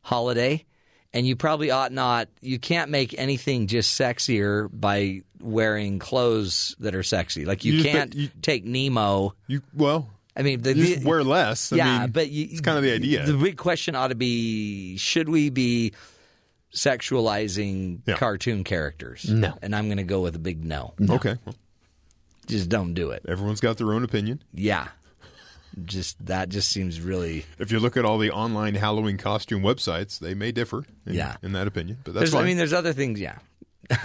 [0.01, 0.65] holiday,
[1.13, 2.27] and you probably ought not.
[2.41, 7.45] You can't make anything just sexier by wearing clothes that are sexy.
[7.45, 9.33] Like you, You can't you- take Nemo.
[9.47, 11.73] You well, I mean, the, you just the- wear less.
[11.73, 13.25] I yeah, mean, but you, it's kind of the idea.
[13.25, 15.93] The big question ought to be: Should we be
[16.73, 18.15] sexualizing Yeah.
[18.17, 19.29] cartoon characters?
[19.29, 19.57] No.
[19.61, 20.93] and I'm going to go with a big no.
[21.09, 21.55] okay, well,
[22.45, 23.25] Just don't do it.
[23.27, 24.43] everyone's got their own opinion.
[24.53, 24.89] Yeah,
[25.85, 27.45] just that just seems really.
[27.57, 30.85] If you look at all the online Halloween costume websites, they may differ.
[31.05, 31.37] In, Yeah.
[31.41, 32.43] in that opinion, but that's fine.
[32.43, 33.19] I mean, there's other things.
[33.19, 33.39] Yeah.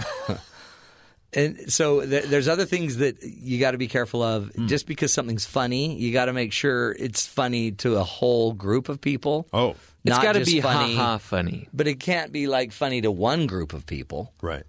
[1.35, 4.49] And so th- there's other things that you got to be careful of.
[4.55, 4.67] Hmm.
[4.67, 8.87] Just because something's funny, you got to make sure it's funny to a whole group
[8.89, 9.47] of people.
[9.53, 11.67] oh, It's got to be funny, ha ha funny.
[11.73, 14.33] but it can't be like funny to one group of people.
[14.41, 14.63] right,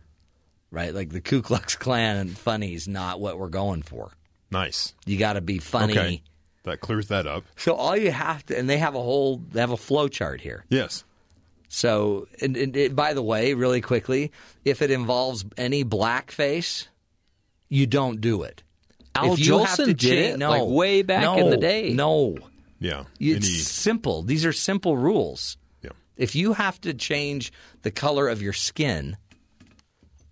[0.71, 0.95] right?
[0.95, 4.13] Like the Ku Klux Klan and funny is not what we're going for.
[4.51, 4.95] nice.
[5.07, 5.93] You got to be funny.
[5.93, 6.23] Okay,
[6.63, 7.45] that clears that up.
[7.57, 10.41] So all you have to, and they have a whole, they have a flow chart
[10.41, 10.65] here.
[10.71, 11.05] Yes.
[11.75, 14.31] So, and, and it, by the way, really quickly,
[14.65, 16.87] if it involves any blackface,
[17.69, 18.63] you don't do it.
[19.17, 21.51] Al If you have Jolson to did cha- it, no, like, way back no, in
[21.51, 21.93] the day.
[21.93, 22.37] No,
[22.79, 23.07] Yeah.
[23.19, 24.23] it's Any- simple.
[24.23, 25.57] These are simple rules.
[25.83, 25.91] yeah.
[26.17, 27.53] If you have to change
[27.83, 29.17] the color of your skin,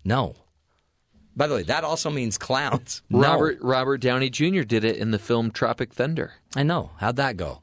[0.05, 0.35] no.
[1.35, 3.01] By the way, that also means clowns.
[3.09, 3.19] No.
[3.19, 4.61] Robert Robert Downey Jr.
[4.61, 6.31] did it in the film Tropic Thunder.
[6.55, 6.91] I know.
[6.99, 7.62] How'd that go?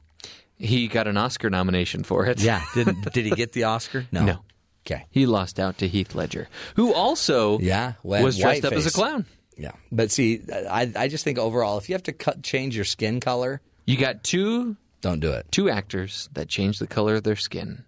[0.61, 2.41] He got an Oscar nomination for it.
[2.41, 2.61] Yeah.
[2.73, 4.05] Did did he get the Oscar?
[4.11, 4.23] No.
[4.25, 4.39] No.
[4.85, 5.05] Okay.
[5.11, 7.93] He lost out to Heath Ledger, who also Yeah.
[8.03, 9.25] Well, was dressed up as a clown.
[9.57, 9.71] Yeah.
[9.91, 13.19] But see, I I just think overall, if you have to cut change your skin
[13.19, 15.51] color, You got two don't do it.
[15.51, 17.85] two actors that changed the color of their skin.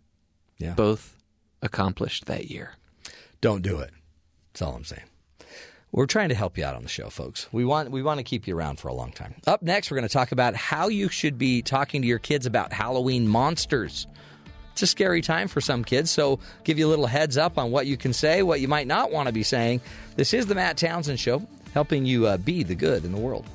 [0.57, 0.73] Yeah.
[0.73, 1.15] Both
[1.61, 2.73] accomplished that year.
[3.41, 3.91] Don't do it.
[4.51, 5.03] That's all I'm saying.
[5.93, 7.47] We're trying to help you out on the show, folks.
[7.51, 9.35] We want we want to keep you around for a long time.
[9.45, 12.47] Up next, we're going to talk about how you should be talking to your kids
[12.47, 14.07] about Halloween monsters.
[14.71, 17.69] It's a scary time for some kids, so give you a little heads up on
[17.69, 19.81] what you can say, what you might not want to be saying.
[20.15, 23.45] This is the Matt Townsend Show, helping you uh, be the good in the world.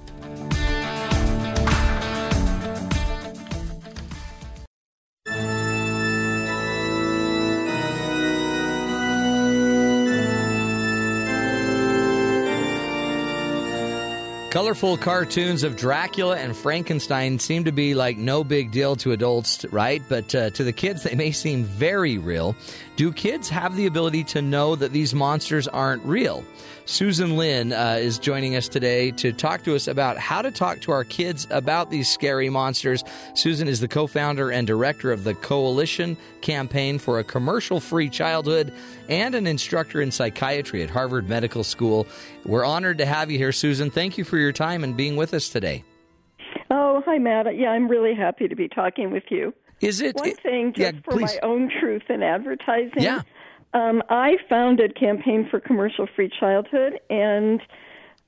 [14.50, 19.66] Colorful cartoons of Dracula and Frankenstein seem to be like no big deal to adults,
[19.66, 20.02] right?
[20.08, 22.56] But uh, to the kids, they may seem very real.
[22.96, 26.44] Do kids have the ability to know that these monsters aren't real?
[26.86, 30.80] Susan Linn uh, is joining us today to talk to us about how to talk
[30.80, 33.04] to our kids about these scary monsters.
[33.34, 38.08] Susan is the co founder and director of the Coalition Campaign for a Commercial Free
[38.08, 38.72] Childhood
[39.10, 42.06] and an instructor in psychiatry at Harvard Medical School.
[42.46, 43.90] We're honored to have you here, Susan.
[43.90, 45.85] Thank you for your time and being with us today.
[46.70, 47.56] Oh, hi, Matt.
[47.56, 49.55] Yeah, I'm really happy to be talking with you.
[49.81, 51.39] Is it one thing just yeah, for please.
[51.43, 52.93] my own truth in advertising?
[53.02, 53.23] Yeah.
[53.74, 57.60] Um, I founded Campaign for Commercial Free Childhood, and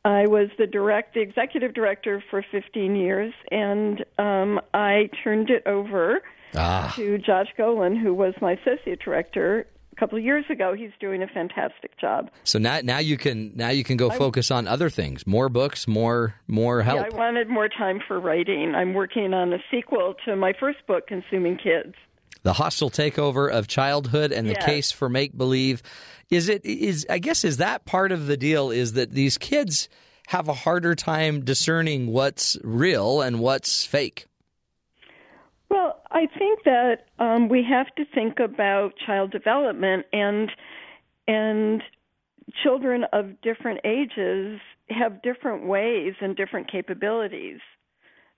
[0.05, 5.67] I was the direct, the executive director for 15 years, and um, I turned it
[5.67, 6.21] over
[6.55, 6.93] Ah.
[6.97, 9.67] to Josh Golin, who was my associate director
[10.01, 10.75] couple of years ago.
[10.75, 12.31] He's doing a fantastic job.
[12.43, 15.49] So now, now you can now you can go I- focus on other things, more
[15.49, 17.01] books, more more help.
[17.11, 18.75] Yeah, I wanted more time for writing.
[18.75, 21.95] I'm working on a sequel to my first book, Consuming Kids.
[22.43, 24.65] the hostile takeover of childhood and the Yes.
[24.65, 25.83] case for make believe
[26.31, 29.91] is it is i guess is that part of the deal is that these kids
[30.29, 34.25] have a harder time discerning what's real and what's fake
[35.69, 40.51] Well, I think that um, we have to think about child development and
[41.29, 41.83] and
[42.65, 47.61] children of different ages have different ways and different capabilities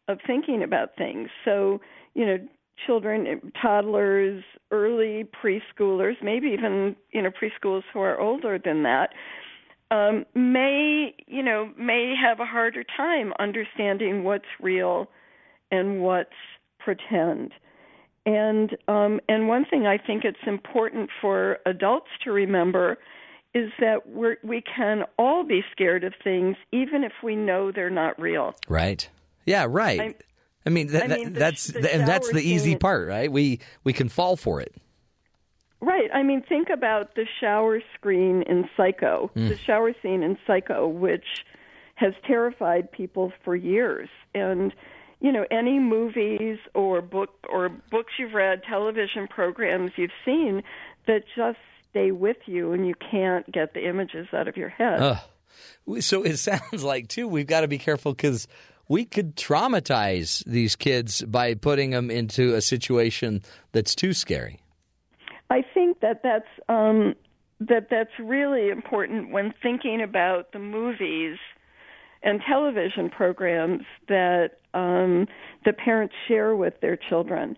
[0.09, 1.31] of thinking about things.
[1.45, 1.81] So,
[2.15, 2.39] you know,
[2.87, 9.11] children, toddlers, early preschoolers, maybe even you know preschoolers who are older than that,
[9.91, 15.09] um, may you know may have a harder time understanding what's real
[15.71, 16.31] and what's
[16.85, 17.53] pretend.
[18.25, 22.99] And um, and one thing I think it's important for adults to remember
[23.55, 27.91] is that we're, we can all be scared of things, even if we know they're
[27.91, 28.55] not real.
[28.69, 29.09] right
[29.45, 30.15] yeah right I'm-
[30.67, 33.31] i mean, that, I that- mean, the- that's the and that's the easy part right
[33.31, 34.73] we we can fall for it
[35.81, 36.09] Right.
[36.15, 39.49] I mean, think about the shower screen in Psycho, Mm.
[39.49, 41.45] the shower scene in Psycho, which
[41.97, 44.09] has terrified people for years.
[44.33, 44.73] And
[45.23, 50.63] you know, any movies or book or books you've read, television programs you've seen
[51.07, 51.59] that just
[51.91, 55.01] stay with you, and you can't get the images out of your head.
[55.01, 56.03] Ugh.
[56.03, 58.49] so it sounds like too we've got to be careful because
[58.89, 63.43] we could traumatize these kids by putting them into a situation
[63.73, 64.63] that's too scary
[65.53, 67.15] I think that that's um,
[67.61, 71.37] that that's really important when thinking about the movies
[72.23, 75.27] and television programs that um,
[75.65, 77.57] the parents share with their children.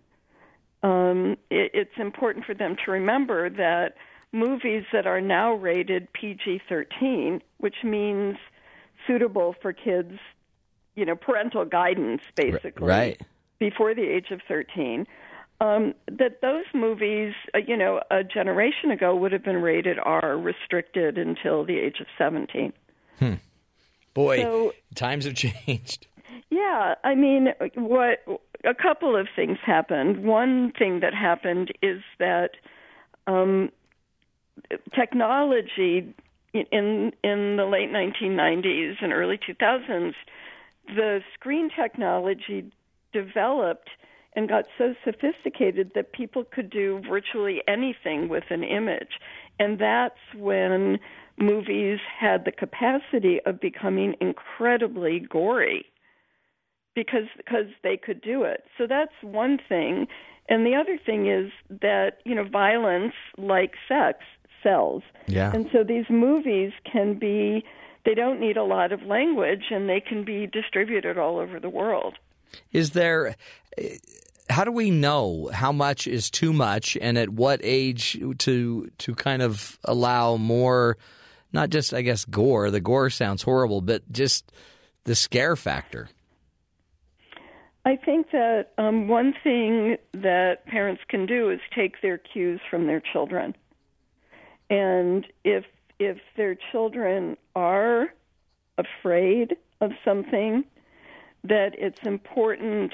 [0.82, 3.94] Um, it, it's important for them to remember that
[4.32, 8.36] movies that are now rated PG-13, which means
[9.06, 10.18] suitable for kids,
[10.94, 13.20] you know, parental guidance, basically right
[13.58, 15.06] before the age of 13
[15.60, 20.36] um, that those movies, uh, you know, a generation ago would have been rated R,
[20.36, 22.72] restricted until the age of 17.
[23.18, 23.34] Hmm.
[24.14, 26.06] Boy So- times have changed
[26.50, 28.24] Yeah, I mean, what
[28.64, 30.24] a couple of things happened.
[30.24, 32.50] One thing that happened is that
[33.26, 33.70] um,
[34.94, 36.14] technology
[36.52, 40.14] in in the late 1990s and early 2000s,
[40.86, 42.70] the screen technology
[43.12, 43.90] developed
[44.36, 49.20] and got so sophisticated that people could do virtually anything with an image.
[49.58, 50.98] And that's when
[51.38, 55.86] movies had the capacity of becoming incredibly gory
[56.94, 58.64] because because they could do it.
[58.78, 60.06] So that's one thing.
[60.48, 61.50] And the other thing is
[61.80, 64.18] that, you know, violence like sex
[64.62, 65.02] sells.
[65.26, 65.52] Yeah.
[65.52, 67.64] And so these movies can be
[68.04, 71.70] they don't need a lot of language and they can be distributed all over the
[71.70, 72.14] world.
[72.72, 73.34] Is there?
[74.50, 79.14] How do we know how much is too much, and at what age to to
[79.14, 80.98] kind of allow more?
[81.54, 82.72] Not just, I guess, gore.
[82.72, 84.50] The gore sounds horrible, but just
[85.04, 86.08] the scare factor.
[87.84, 92.88] I think that um, one thing that parents can do is take their cues from
[92.88, 93.54] their children,
[94.68, 95.64] and if
[96.00, 98.12] if their children are
[98.76, 100.64] afraid of something,
[101.44, 102.92] that it's important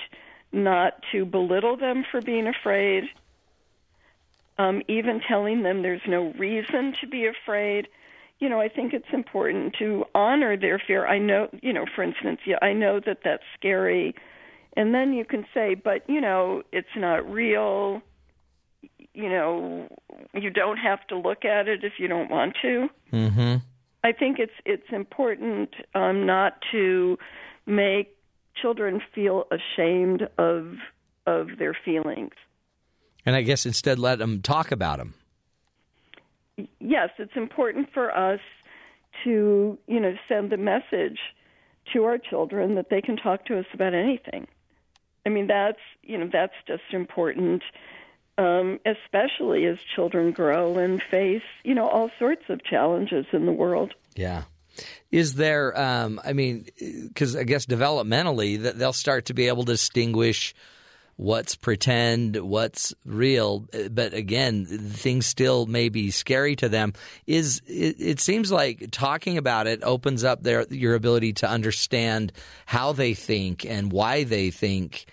[0.52, 3.04] not to belittle them for being afraid.
[4.58, 7.88] Um, even telling them there's no reason to be afraid.
[8.40, 11.06] You know, I think it's important to honor their fear.
[11.06, 14.14] I know, you know, for instance, yeah, I know that that's scary.
[14.76, 18.02] And then you can say, but, you know, it's not real.
[19.12, 19.88] You know,
[20.32, 22.88] you don't have to look at it if you don't want to.
[23.12, 23.56] Mm-hmm.
[24.02, 27.18] I think it's it's important um, not to
[27.66, 28.16] make
[28.60, 30.74] children feel ashamed of
[31.26, 32.32] of their feelings.
[33.26, 35.14] And I guess instead let them talk about them.
[36.78, 38.40] Yes, it's important for us
[39.24, 41.18] to you know send the message
[41.92, 44.46] to our children that they can talk to us about anything.
[45.26, 47.62] I mean that's you know that's just important,
[48.38, 53.52] um, especially as children grow and face you know all sorts of challenges in the
[53.52, 53.94] world.
[54.16, 54.44] Yeah.
[55.10, 55.78] Is there?
[55.78, 60.54] Um, I mean, because I guess developmentally that they'll start to be able to distinguish
[61.20, 63.66] what's pretend, what's real.
[63.90, 66.94] But again, things still may be scary to them.
[67.26, 72.32] Is it, it seems like talking about it opens up their your ability to understand
[72.64, 75.06] how they think and why they think.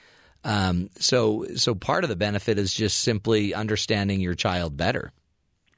[0.45, 5.11] Um, so, so part of the benefit is just simply understanding your child better.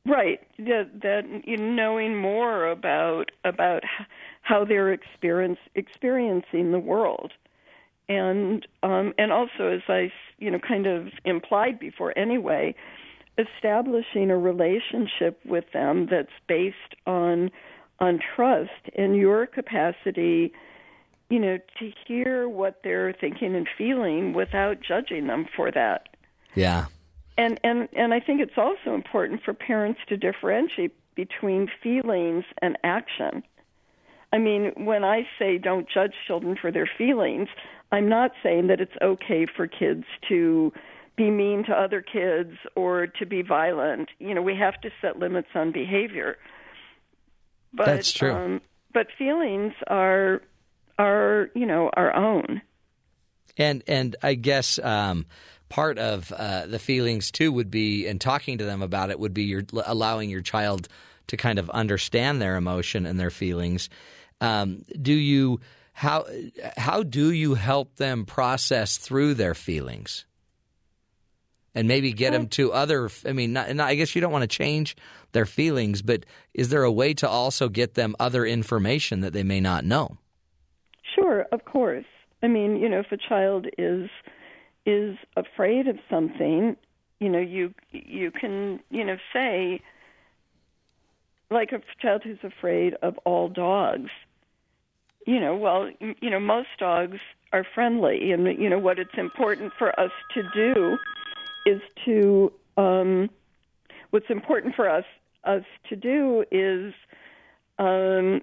[0.05, 0.39] Right.
[0.59, 3.83] That, that knowing more about about
[4.43, 7.31] how they're experience experiencing the world,
[8.09, 12.75] and um, and also as I you know kind of implied before anyway,
[13.37, 17.51] establishing a relationship with them that's based on
[17.99, 20.51] on trust and your capacity
[21.29, 26.09] you know to hear what they're thinking and feeling without judging them for that
[26.55, 26.85] Yeah.
[27.37, 32.77] and and and I think it's also important for parents to differentiate between feelings and
[32.83, 33.43] action.
[34.31, 37.49] I mean, when I say don't judge children for their feelings,
[37.91, 40.71] I'm not saying that it's okay for kids to
[41.15, 44.09] be mean to other kids or to be violent.
[44.19, 46.37] You know, we have to set limits on behavior.
[47.73, 48.33] But That's true.
[48.33, 48.61] Um,
[48.93, 50.41] but feelings are
[50.97, 52.61] are, you know, our own.
[53.57, 55.25] And and I guess um,
[55.69, 59.33] part of uh, the feelings too would be, and talking to them about it would
[59.33, 60.87] be your allowing your child
[61.27, 63.89] to kind of understand their emotion and their feelings.
[64.41, 65.59] Um, do you
[65.93, 66.25] how
[66.77, 70.25] how do you help them process through their feelings?
[71.75, 73.09] And maybe get them to other.
[73.25, 74.97] I mean, not, not, I guess you don't want to change
[75.33, 79.43] their feelings, but is there a way to also get them other information that they
[79.43, 80.17] may not know?
[81.15, 82.05] Sure, of course.
[82.41, 84.09] I mean, you know, if a child is
[84.85, 86.75] is afraid of something,
[87.19, 89.81] you know, you you can, you know, say
[91.51, 94.09] like a child who's afraid of all dogs.
[95.29, 97.19] You know, well, you know, most dogs
[97.53, 100.97] are friendly and you know what it's important for us to do
[101.67, 103.29] is to um
[104.09, 105.05] what's important for us
[105.43, 106.93] us to do is
[107.77, 108.41] um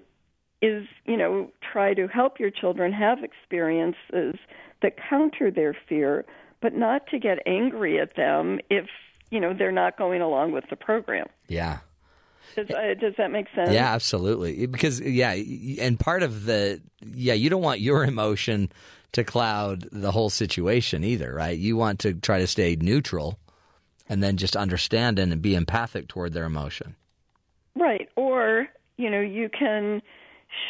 [0.61, 4.35] is you know try to help your children have experiences
[4.81, 6.25] that counter their fear
[6.61, 8.87] but not to get angry at them if
[9.29, 11.79] you know they're not going along with the program Yeah.
[12.57, 14.65] Does, uh, does that make sense Yeah, absolutely.
[14.67, 15.31] Because yeah,
[15.79, 18.69] and part of the yeah, you don't want your emotion
[19.13, 21.57] to cloud the whole situation either, right?
[21.57, 23.39] You want to try to stay neutral
[24.09, 26.95] and then just understand and be empathic toward their emotion.
[27.75, 28.67] right or
[28.97, 30.01] you know you can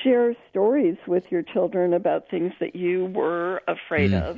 [0.04, 4.24] share stories with your children about things that you were afraid Mm.
[4.30, 4.38] of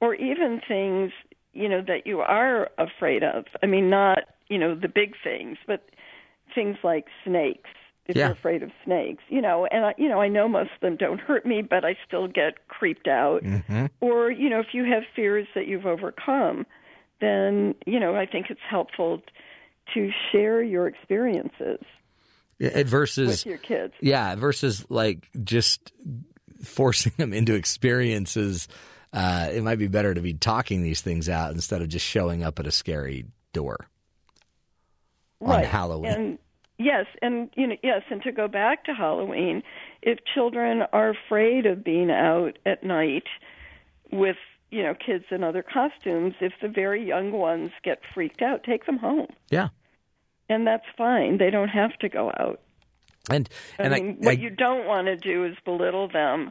[0.00, 1.12] or even things
[1.52, 5.56] you know that you are afraid of i mean not you know the big things
[5.66, 5.80] but
[6.54, 7.70] things like snakes
[8.06, 8.24] if Yeah.
[8.26, 10.96] you're afraid of snakes you know and I, you know i know most of them
[10.96, 13.86] don't hurt me but i still get creeped out Mm-hmm.
[14.00, 16.66] or you know if you have fears that you've overcome
[17.20, 19.22] then you know i think it's helpful
[19.94, 21.80] to share your experiences
[22.60, 25.92] Versus with your kids Yeah, versus like just
[26.62, 28.68] forcing them into experiences.
[29.12, 32.42] Uh, it might be better to be talking these things out instead of just showing
[32.42, 33.86] up at a scary door
[35.42, 35.62] on.
[35.64, 36.12] Halloween.
[36.12, 36.38] And
[36.78, 39.62] yes, and you know, yes, and to go back to Halloween,
[40.02, 43.24] if children are afraid of being out at night
[44.12, 44.36] with
[44.70, 48.86] you know kids in other costumes, if the very young ones get freaked out, take
[48.86, 49.68] them home, yeah,
[50.48, 51.38] and that's fine.
[51.38, 52.60] They don't have to go out.
[53.30, 53.48] and
[53.78, 56.50] and I mean, I, what I- you don't want to do is belittle them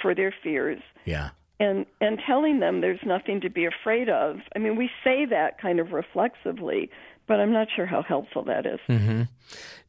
[0.00, 0.80] for their fears.
[1.04, 1.30] yeah.
[1.60, 4.36] and and telling them there's nothing to be afraid of.
[4.54, 6.88] I mean, we say that kind of reflexively,
[7.28, 8.80] but I'm not sure how helpful that is.
[8.86, 9.22] hmm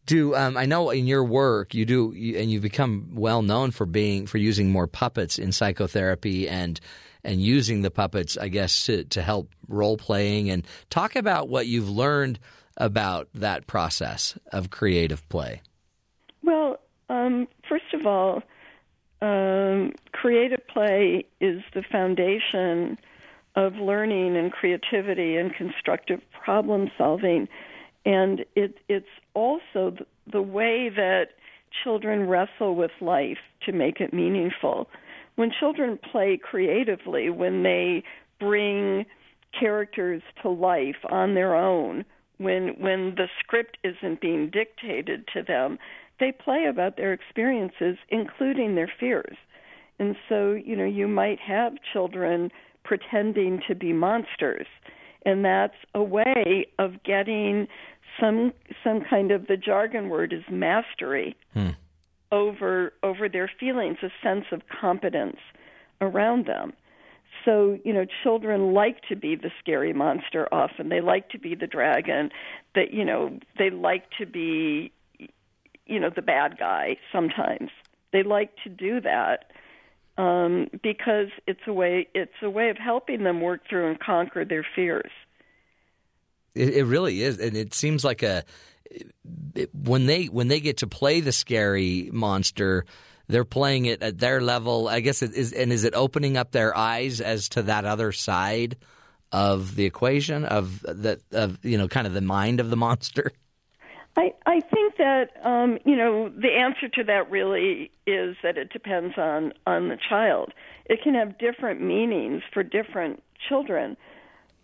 [0.06, 3.72] Do um, I know in your work you do, you, and you've become well known
[3.72, 6.80] for being for using more puppets in psychotherapy and
[7.24, 11.66] and using the puppets, I guess, to to help role playing and talk about what
[11.66, 12.40] you've learned
[12.78, 15.62] about that process of creative play.
[16.44, 16.80] Well,
[17.10, 18.42] um, first of all,
[19.22, 22.98] um, creative play is the foundation
[23.60, 27.48] of learning and creativity and constructive problem solving,
[28.06, 31.28] and it, it's also the, the way that
[31.84, 34.88] children wrestle with life to make it meaningful.
[35.36, 38.04] When children play creatively, when they
[38.40, 39.06] bring
[39.58, 42.06] characters to life on their own,
[42.38, 45.78] when when the script isn't being dictated to them,
[46.20, 49.38] they play about their experiences, including their fears.
[50.00, 52.52] And so, you know, you might have children
[52.84, 54.68] pretending to be monsters,
[55.26, 57.68] and that's a way of getting
[58.20, 58.54] some
[58.84, 61.70] some kind of the jargon word is mastery Hmm.
[62.32, 65.40] over over their feelings, a sense of competence
[66.02, 66.74] around them.
[67.46, 70.90] So, you know, children like to be the scary monster often.
[70.90, 72.32] They like to be the dragon.
[72.76, 74.92] That, you know, they like to be
[75.90, 77.72] you know, the bad guy sometimes.
[78.14, 79.52] They like to do that.
[80.20, 84.44] Um, because it's a way it's a way of helping them work through and conquer
[84.44, 85.12] their fears.
[86.54, 88.44] It, it really is, and it seems like a
[89.56, 92.84] it, when they when they get to play the scary monster,
[93.30, 94.90] they're playing it at their level.
[94.90, 98.12] I guess it is, and is it opening up their eyes as to that other
[98.12, 98.76] side
[99.32, 103.32] of the equation of that of you know kind of the mind of the monster.
[104.20, 108.70] I, I think that um, you know the answer to that really is that it
[108.74, 110.52] depends on on the child.
[110.86, 113.96] It can have different meanings for different children,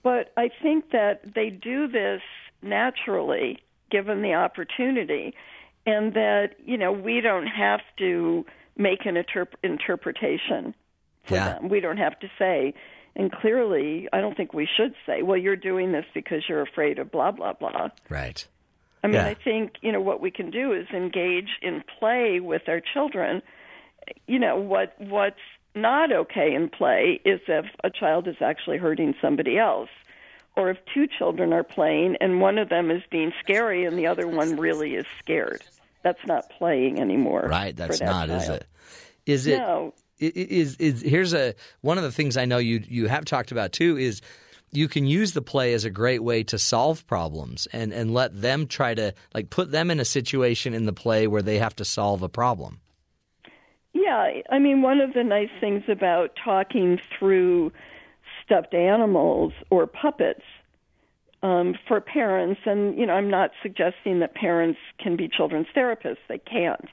[0.03, 2.22] but I think that they do this
[2.61, 3.60] naturally
[3.90, 5.34] given the opportunity,
[5.86, 8.45] and that you know we don't have to
[8.76, 10.76] make an interp- interpretation
[11.23, 11.53] for Yeah.
[11.53, 11.69] them.
[11.69, 12.73] We don't have to say.
[13.18, 16.99] And clearly, I don't think we should say, "Well, you're doing this because you're afraid
[16.99, 18.45] of blah blah blah." Right.
[19.06, 19.27] I mean, Yeah.
[19.27, 23.41] I think you know what we can do is engage in play with our children.
[24.27, 25.40] You know what what's
[25.76, 29.90] not okay in play is if a child is actually hurting somebody else,
[30.56, 34.07] or if two children are playing and one of them is being scary and the
[34.07, 35.61] other one really is scared.
[36.03, 37.45] That's not playing anymore.
[37.49, 37.76] Right.
[37.76, 38.68] That's that not, is it?
[39.26, 39.57] Is it?
[39.57, 39.94] No.
[40.22, 43.26] i- i- Is is here's a one of the things I know you you have
[43.26, 44.22] talked about too is
[44.71, 48.39] you can use the play as a great way to solve problems and and let
[48.41, 51.75] them try to like put them in a situation in the play where they have
[51.77, 52.79] to solve a problem.
[53.93, 57.71] Yeah, I mean, one of the nice things about talking through
[58.43, 60.43] stuffed animals or puppets
[61.41, 66.17] um, for parents, and you know, I'm not suggesting that parents can be children's therapists;
[66.27, 66.87] they can't.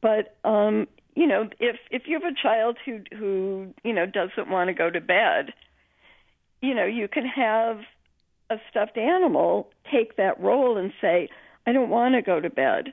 [0.00, 4.48] But um, you know, if if you have a child who who you know doesn't
[4.48, 5.52] want to go to bed,
[6.62, 7.80] you know, you can have
[8.50, 11.28] a stuffed animal take that role and say,
[11.66, 12.92] "I don't want to go to bed."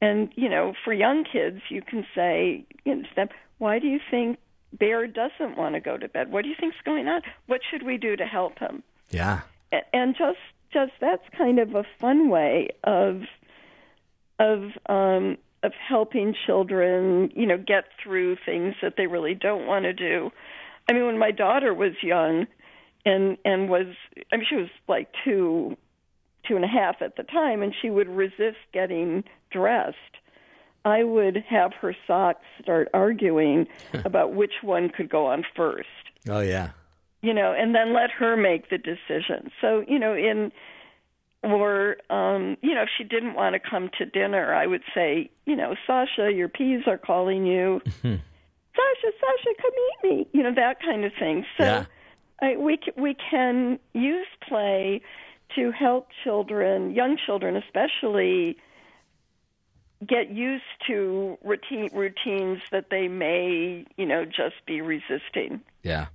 [0.00, 3.86] And you know, for young kids, you can say, you know, to them, "Why do
[3.86, 4.38] you think
[4.72, 6.30] Bear doesn't want to go to bed?
[6.30, 7.22] What do you think's going on?
[7.46, 9.40] What should we do to help him?" Yeah.
[9.92, 10.38] And just
[10.72, 13.22] just that's kind of a fun way of
[14.38, 19.84] of um, of helping children, you know, get through things that they really don't want
[19.84, 20.30] to do.
[20.88, 22.46] I mean, when my daughter was young,
[23.04, 23.86] and and was
[24.32, 25.76] I mean, she was like two
[26.46, 29.96] two and a half at the time, and she would resist getting dressed.
[30.84, 33.66] I would have her socks start arguing
[34.04, 35.88] about which one could go on first,
[36.28, 36.70] Oh yeah.
[37.22, 39.50] you know, and then let her make the decision.
[39.62, 40.52] So, you know, in
[41.42, 45.30] or um, you know, if she didn't want to come to dinner, I would say,
[45.46, 47.80] you know, Sasha, your peas are calling you.
[48.02, 50.28] Sasha, Sasha, come eat me.
[50.32, 51.44] You know, that kind of thing.
[51.56, 51.84] So Yeah.
[52.40, 55.00] I, we we can use play
[55.54, 58.56] to help children, young children especially,
[60.06, 65.60] get used to routine routines that they may, you know, just be resisting.
[65.82, 66.06] Yeah.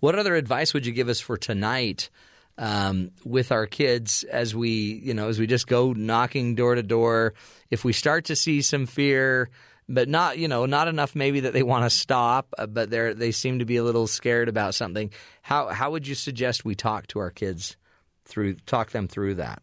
[0.00, 2.10] What other advice would you give us for tonight
[2.58, 6.82] um, with our kids as we, you know, as we just go knocking door to
[6.82, 7.34] door?
[7.70, 9.48] If we start to see some fear,
[9.92, 13.12] but not, you know, not enough maybe that they want to stop, uh, but they
[13.12, 15.10] they seem to be a little scared about something.
[15.42, 17.76] How how would you suggest we talk to our kids
[18.24, 19.62] through talk them through that?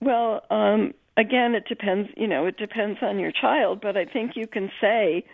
[0.00, 2.10] Well, um, again, it depends.
[2.16, 5.24] You know, it depends on your child, but I think you can say,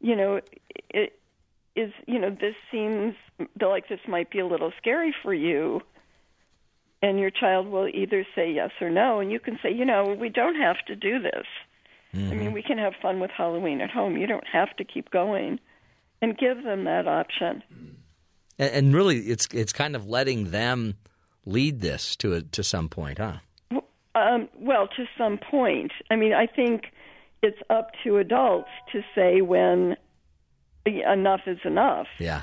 [0.00, 0.40] you know,
[0.90, 1.18] it
[1.74, 1.92] is.
[2.06, 3.16] You know, this seems
[3.60, 5.80] like this might be a little scary for you,
[7.02, 10.16] and your child will either say yes or no, and you can say, you know,
[10.18, 11.46] we don't have to do this.
[12.14, 14.16] I mean, we can have fun with Halloween at home.
[14.16, 15.58] You don't have to keep going,
[16.22, 17.62] and give them that option.
[18.58, 20.94] And, and really, it's it's kind of letting them
[21.44, 23.38] lead this to a, to some point, huh?
[24.14, 25.92] Um, well, to some point.
[26.10, 26.92] I mean, I think
[27.42, 29.96] it's up to adults to say when
[30.86, 32.06] enough is enough.
[32.18, 32.42] Yeah.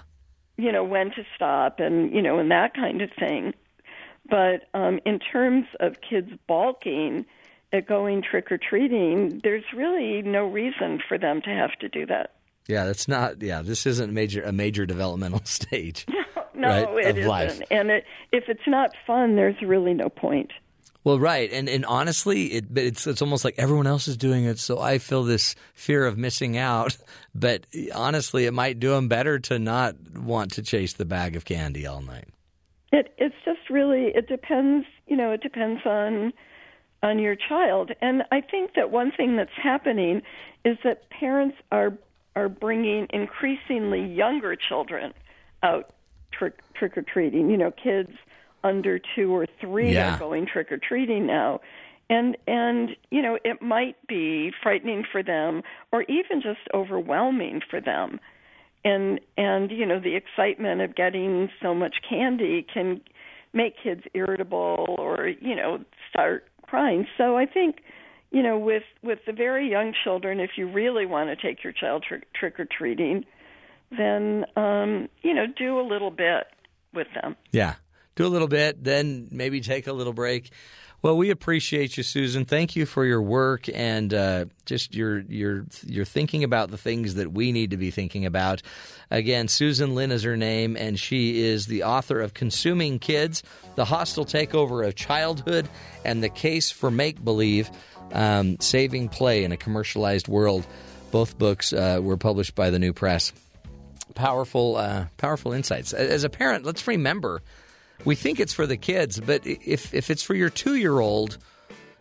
[0.57, 3.53] You know, when to stop and, you know, and that kind of thing.
[4.30, 7.26] But um, in terms of kids balking,
[7.73, 12.06] Uh, going trick or treating, there's really no reason for them to have to do
[12.06, 12.35] that.
[12.68, 13.41] Yeah, that's not.
[13.41, 16.06] Yeah, this isn't major a major developmental stage.
[16.53, 17.61] No, right, it life.
[17.72, 20.52] And it, if it's not fun, there's really no point.
[21.03, 24.60] Well, right, and and honestly, it it's it's almost like everyone else is doing it,
[24.60, 26.98] so I feel this fear of missing out.
[27.34, 27.65] But
[27.95, 31.88] honestly, it might do them better to not want to chase the bag of candy
[31.88, 32.27] all night.
[32.91, 36.34] It it's just really it depends, you know, it depends on
[37.03, 37.91] on your child.
[38.02, 40.22] And I think that one thing that's happening
[40.65, 41.94] is that parents are
[42.36, 45.14] are bringing increasingly younger children
[45.64, 45.94] out
[46.32, 47.49] trick trick or treating.
[47.49, 48.11] You know, kids
[48.64, 50.15] under 2 or 3 Yeah.
[50.15, 51.61] are going trick or treating now.
[52.10, 57.82] And and you know, it might be frightening for them or even just overwhelming for
[57.82, 58.19] them
[58.84, 63.02] and and you know the excitement of getting so much candy can
[63.53, 65.80] make kids irritable or you know
[66.10, 67.84] start crying so i think
[68.31, 71.73] you know with with the very young children if you really want to take your
[71.73, 73.26] child trick trick or treating
[73.98, 76.48] then um you know do a little bit
[76.93, 77.76] with them Yeah.
[78.15, 80.52] Do a little bit, then maybe take a little break.
[81.03, 82.45] Well, we appreciate you, Susan.
[82.45, 87.15] Thank you for your work and uh, just your your your thinking about the things
[87.15, 88.61] that we need to be thinking about.
[89.10, 93.41] Again, Susan Linn is her name, and she is the author of "Consuming Kids:
[93.76, 95.68] The Hostile Takeover of Childhood
[96.06, 97.72] and the Case for Make Believe:
[98.11, 100.68] um, Saving Play in a Commercialized World."
[101.10, 103.34] Both books uh, were published by the New Press
[104.14, 105.94] powerful uh, powerful insights.
[105.94, 107.41] As a parent, let's remember
[108.06, 111.38] we think it's for the kids, but if if it's for your 2-year-old,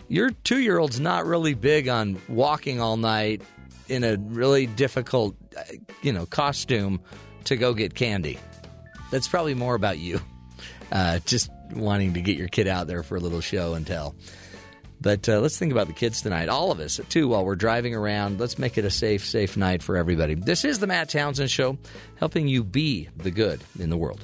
[0.08, 3.42] your 2-year-old's not really big on walking all night
[3.88, 5.62] in a really difficult uh,
[6.02, 7.00] you know costume
[7.44, 8.38] to go get candy.
[9.10, 10.20] That's probably more about you.
[10.92, 14.14] Uh, just wanting to get your kid out there for a little show and tell.
[15.00, 16.48] But uh, let's think about the kids tonight.
[16.48, 18.38] All of us, too, while we're driving around.
[18.38, 20.34] Let's make it a safe, safe night for everybody.
[20.34, 21.78] This is the Matt Townsend Show,
[22.16, 24.20] helping you be the good in the world.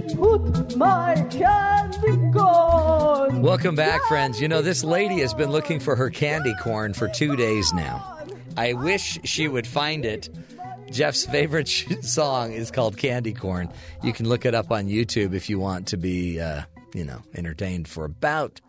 [0.00, 3.42] Put my candy corn?
[3.42, 4.40] Welcome back, friends.
[4.40, 8.16] You know, this lady has been looking for her candy corn for two days now.
[8.56, 10.28] I wish she would find it.
[10.90, 11.68] Jeff's favorite
[12.02, 13.70] song is called Candy Corn.
[14.02, 16.62] You can look it up on YouTube if you want to be, uh,
[16.94, 18.60] you know, entertained for about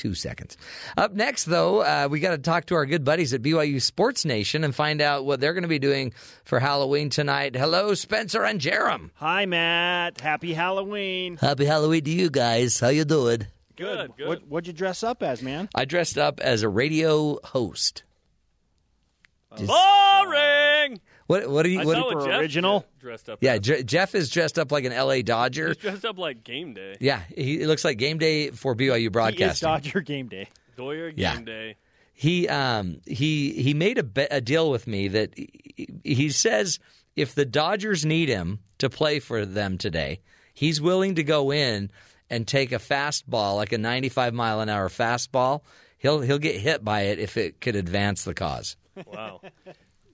[0.00, 0.56] two seconds.
[0.96, 4.24] Up next, though, uh, we got to talk to our good buddies at BYU Sports
[4.24, 7.54] Nation and find out what they're going to be doing for Halloween tonight.
[7.54, 9.10] Hello, Spencer and Jarom.
[9.16, 10.22] Hi, Matt.
[10.22, 11.36] Happy Halloween.
[11.36, 12.80] Happy Halloween to you guys.
[12.80, 13.46] How you doing?
[13.76, 14.16] Good.
[14.16, 14.26] good.
[14.26, 15.68] What, what'd you dress up as, man?
[15.74, 18.04] I dressed up as a radio host.
[19.50, 21.00] Boring.
[21.30, 21.48] What?
[21.48, 21.80] What are you?
[21.80, 22.84] I What, saw what Jeff original?
[22.98, 23.38] dressed up.
[23.40, 23.58] yeah.
[23.58, 25.68] Je- Jeff is dressed up like an LA Dodger.
[25.68, 26.96] He's dressed up like game day.
[27.00, 29.66] Yeah, he it looks like game day for BYU He is broadcasting.
[29.68, 30.48] Dodger game day.
[30.76, 31.40] Goyer game Yeah.
[31.40, 31.76] day.
[32.14, 36.78] He um he he made a, be- a deal with me that he, he says
[37.16, 40.20] if the Dodgers need him to play for them today,
[40.52, 41.90] he's willing to go in
[42.28, 45.60] and take a fastball like a 95 mile an hour fastball.
[45.96, 48.76] He'll he'll get hit by it if it could advance the cause.
[49.06, 49.40] Wow.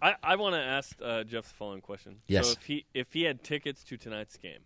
[0.02, 2.16] I, I want to ask uh, Jeff the following question.
[2.28, 2.46] Yes.
[2.48, 4.60] So if he if he had tickets to tonight's game,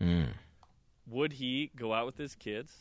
[0.00, 0.28] Mm.
[1.08, 2.72] would he go out with his kids?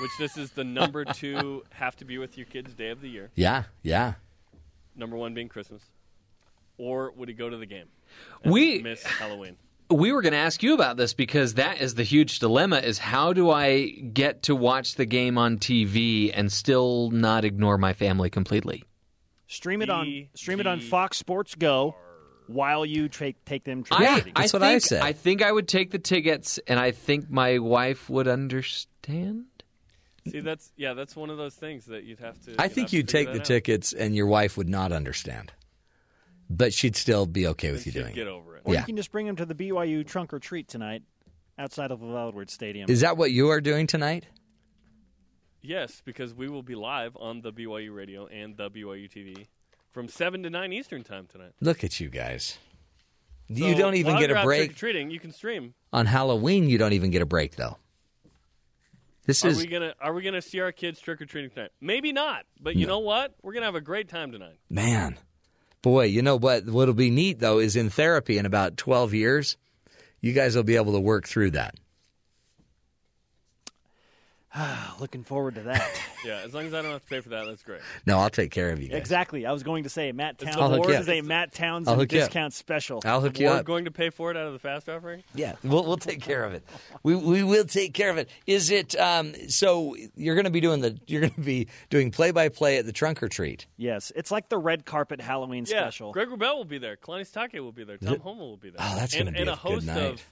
[0.00, 3.08] Which this is the number two have to be with your kids day of the
[3.08, 3.30] year.
[3.34, 4.14] Yeah, yeah.
[4.94, 5.82] Number one being Christmas.
[6.76, 7.86] Or would he go to the game?
[8.44, 9.56] We- miss Halloween.
[9.90, 12.98] we were going to ask you about this because that is the huge dilemma is
[12.98, 17.94] how do I get to watch the game on TV and still not ignore my
[17.94, 18.84] family completely?
[19.48, 21.96] Stream it on stream it on Fox Sports Go
[22.46, 24.32] while you tra- take them trick I, treating.
[24.36, 28.28] I think, I think I would take the tickets and I think my wife would
[28.28, 29.46] understand.
[30.30, 32.54] See, that's yeah, that's one of those things that you'd have to.
[32.58, 33.44] I you'd think you'd take the out.
[33.46, 35.52] tickets and your wife would not understand.
[36.50, 38.30] But she'd still be okay with you she'd doing get it.
[38.30, 38.62] over it.
[38.64, 38.80] Or Yeah.
[38.80, 41.02] you can just bring them to the BYU trunk or treat tonight
[41.58, 42.90] outside of the Wildwood Stadium.
[42.90, 44.26] Is that what you are doing tonight?
[45.60, 49.46] Yes, because we will be live on the BYU radio and the BYU TV
[49.92, 51.52] from seven to nine Eastern time tonight.
[51.60, 52.58] Look at you guys.
[53.48, 54.60] So you don't even while get a break.
[54.60, 55.74] Trick-or-treating, you can stream.
[55.92, 57.78] On Halloween, you don't even get a break, though.
[59.24, 61.70] This are is we gonna Are we gonna see our kids trick or treating tonight?
[61.80, 62.94] Maybe not, but you No.
[62.94, 63.34] know what?
[63.42, 64.58] We're gonna have a great time tonight.
[64.70, 65.18] man,
[65.82, 66.04] boy.
[66.04, 66.64] You know what?
[66.66, 69.56] What'll be neat though is in therapy in about twelve years,
[70.22, 71.74] you guys will be able to work through that.
[75.00, 76.00] Looking forward to that.
[76.24, 77.80] Yeah, as long as I don't have to pay for that, that's great.
[78.04, 78.98] No, I'll take care of you guys.
[78.98, 79.46] exactly.
[79.46, 80.74] I was going to say Matt It's I'll Townsend.
[80.82, 81.24] hook This you is up.
[81.24, 82.24] a Matt I'll Townsend hook you up.
[82.26, 83.02] discount special.
[83.04, 83.64] I'll hook you We're up.
[83.64, 85.22] going to pay for it out of the fast offering.
[85.36, 86.64] Yeah, we'll we'll take care of it.
[87.04, 88.28] We we will take care of it.
[88.48, 92.10] Is it um so you're going to be doing the you're going to be doing
[92.10, 93.66] play by play at the trunk or treat?
[93.76, 96.10] Yes, it's like the red carpet Halloween Yeah, special.
[96.10, 96.96] Greg Wrubell will be there.
[96.96, 97.96] Kalani Sitake will be there.
[97.98, 98.22] Tom it?
[98.24, 98.80] Holmoe will be there.
[98.80, 99.98] Oh, that's gonna be and a a good host night.
[100.14, 100.22] of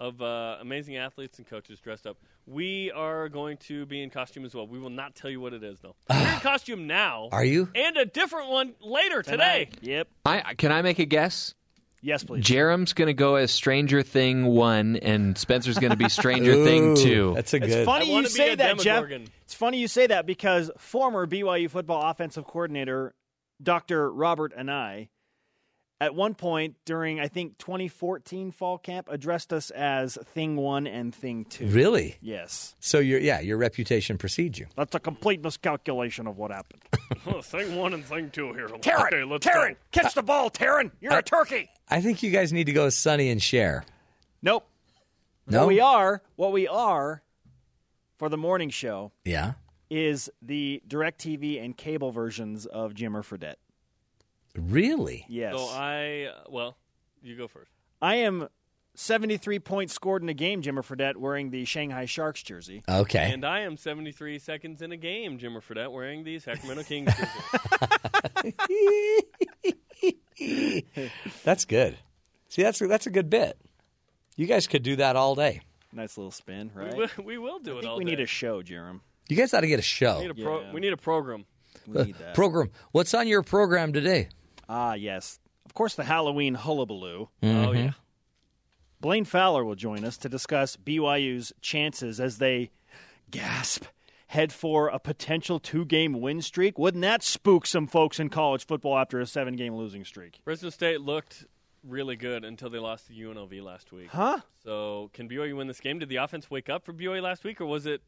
[0.00, 2.16] of uh, amazing athletes and coaches dressed up.
[2.46, 4.66] We are going to be in costume as well.
[4.66, 5.94] We will not tell you what it is though.
[6.08, 7.28] We're in costume now.
[7.30, 7.68] Are you?
[7.74, 9.68] And a different one later today.
[9.82, 10.08] Yep.
[10.24, 11.54] I can I make a guess?
[12.02, 12.42] Yes, please.
[12.42, 16.92] Jarom's going to go as Stranger Thing one, and Spencer's going to be Stranger Thing
[16.92, 17.32] Ooh, two.
[17.34, 17.84] That's a It's good.
[17.84, 18.84] funny I you wanna be say a that, Jeff.
[19.02, 19.26] Demogorgon.
[19.44, 23.14] It's funny you say that because former BYU football offensive coordinator
[23.62, 24.10] Dr.
[24.10, 25.08] Robert Anae,
[26.00, 31.14] at one point during I think 2014 fall camp, addressed us as Thing One and
[31.14, 31.66] Thing Two.
[31.66, 32.16] Really?
[32.20, 32.74] Yes.
[32.80, 34.66] So your yeah, your reputation precedes you.
[34.76, 36.82] That's a complete miscalculation of what happened.
[37.44, 38.68] Thing one and thing two here.
[38.68, 39.76] Taryn, Okay, let's Taryn, go.
[39.92, 40.90] catch the ball, Taryn.
[41.00, 41.68] You're a turkey.
[41.88, 43.84] I think you guys need to go with Sonny and Cher.
[44.42, 44.66] Nope.
[45.46, 45.60] No?
[45.60, 47.22] What we are, what we are
[48.18, 49.54] for the morning show Yeah.
[49.90, 53.56] is the DirecTV and cable versions of Jimmer Fredette.
[54.56, 55.24] Really?
[55.28, 55.54] Yes.
[55.54, 56.76] So I uh, well,
[57.22, 57.70] you go first.
[58.02, 58.48] I am
[58.94, 62.82] 73 points scored in a game, Jimmer Fredette, wearing the Shanghai Sharks jersey.
[62.88, 63.30] Okay.
[63.32, 68.54] And I am 73 seconds in a game, Jimmer Fredette, wearing the Sacramento Kings jersey.
[71.44, 71.96] That's good.
[72.48, 73.56] See, that's that's a good bit.
[74.36, 75.60] You guys could do that all day.
[75.92, 76.96] Nice little spin, we, right?
[76.96, 78.10] will, we will do I it all we day.
[78.12, 79.00] need a show, Jarom.
[79.28, 80.16] You guys ought to get a show.
[80.18, 80.72] We need a, pro- Yeah.
[80.72, 81.44] we need a program.
[81.86, 82.34] We need that.
[82.34, 82.70] program.
[82.92, 84.28] What's on your program today?
[84.70, 85.38] Ah, yes.
[85.66, 87.28] Of course, the Halloween hullabaloo.
[87.42, 87.64] Mm-hmm.
[87.66, 87.92] Oh yeah.
[89.00, 92.70] Blaine Fowler will join us to discuss BYU's chances as they
[93.30, 93.84] gasp
[94.26, 96.78] head for a potential two-game win streak.
[96.78, 100.38] Wouldn't that spook some folks in college football after a seven-game losing streak?
[100.44, 101.46] Fresno State looked
[101.82, 104.08] really good until they lost to UNLV last week.
[104.10, 104.38] Huh?
[104.62, 105.98] So can BYU win this game?
[105.98, 108.02] Did the offense wake up for BYU last week, or was it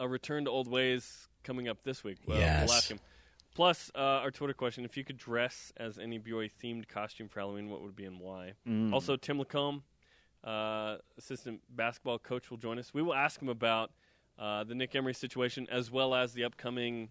[0.00, 2.18] a return to old ways coming up this week?
[2.26, 2.68] Well, Yes.
[2.68, 3.00] We'll ask him.
[3.54, 7.40] Plus, uh, our Twitter question: If you could dress as any BYU themed costume for
[7.40, 8.54] Halloween, what would it be and why?
[8.68, 8.92] Mm.
[8.92, 9.82] Also, Tim LaComb,
[10.42, 12.92] uh, assistant basketball coach, will join us.
[12.92, 13.92] We will ask him about
[14.38, 17.10] uh, the Nick Emery situation as well as the upcoming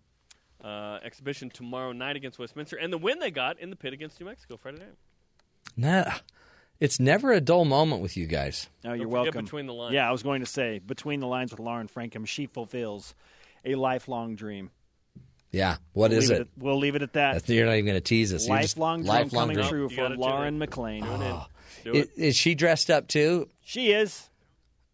[0.63, 4.19] uh, exhibition tomorrow night against Westminster and the win they got in the pit against
[4.19, 4.95] New Mexico Friday night.
[5.75, 6.13] Nah,
[6.79, 8.69] it's never a dull moment with you guys.
[8.83, 9.45] No, you're welcome.
[9.45, 9.93] Between the Lines.
[9.93, 13.15] Yeah, I was going to say between the lines with Lauren Frankham, she fulfills
[13.65, 14.71] a lifelong dream.
[15.53, 15.77] Yeah.
[15.93, 16.41] What We'll is it?
[16.41, 17.33] At, we'll leave it at that.
[17.33, 18.45] That's, you're not even going to tease us.
[18.47, 19.69] You're just- lifelong dream lifelong coming dream.
[19.69, 20.57] true for Lauren.
[20.59, 21.03] McLean.
[21.03, 21.39] Tune in.
[21.85, 22.09] Do I- it.
[22.17, 23.47] Is she dressed up too?
[23.63, 24.29] She is.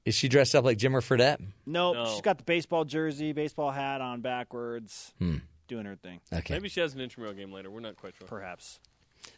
[0.05, 1.41] Is she dressed up like Jimmer Fredette?
[1.65, 2.05] No, No.
[2.05, 5.37] she's got the baseball jersey, baseball hat on backwards, Hmm.
[5.67, 6.19] doing her thing.
[6.33, 6.53] Okay.
[6.55, 7.69] Maybe she has an intramural game later.
[7.71, 8.27] We're not quite sure.
[8.27, 8.79] Perhaps.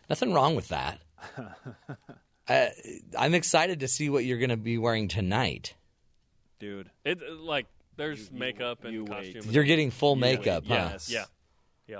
[0.09, 1.01] Nothing wrong with that.
[2.47, 2.67] uh,
[3.17, 5.73] I'm excited to see what you're going to be wearing tonight.
[6.59, 6.89] Dude.
[7.05, 7.65] It like
[8.01, 9.43] there's makeup and you costume.
[9.45, 9.53] Wait.
[9.53, 10.77] You're getting full You makeup, wait.
[10.79, 10.89] huh?
[10.93, 11.09] Yes.
[11.09, 11.25] Yeah.
[11.87, 11.99] Yeah.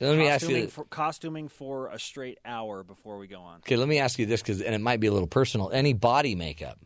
[0.00, 0.68] Let me ask you.
[0.68, 3.58] For, costuming for a straight hour before we go on.
[3.58, 5.70] Okay, let me ask you this, because and it might be a little personal.
[5.70, 6.78] Any body makeup?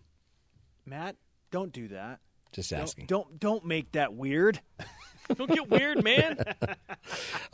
[0.84, 1.16] Matt,
[1.50, 2.20] don't do that.
[2.52, 3.06] Just Don't- asking.
[3.06, 4.60] Don't don't make that weird.
[5.36, 6.38] Don't get weird, man.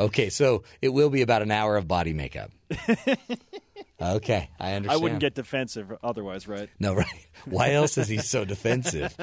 [0.01, 2.51] Okay, so it will be about an hour of body makeup.
[4.03, 5.01] okay, I understand.
[5.01, 6.69] I wouldn't get defensive otherwise, right?
[6.79, 7.07] no right.
[7.45, 9.17] Why else is he so defensive?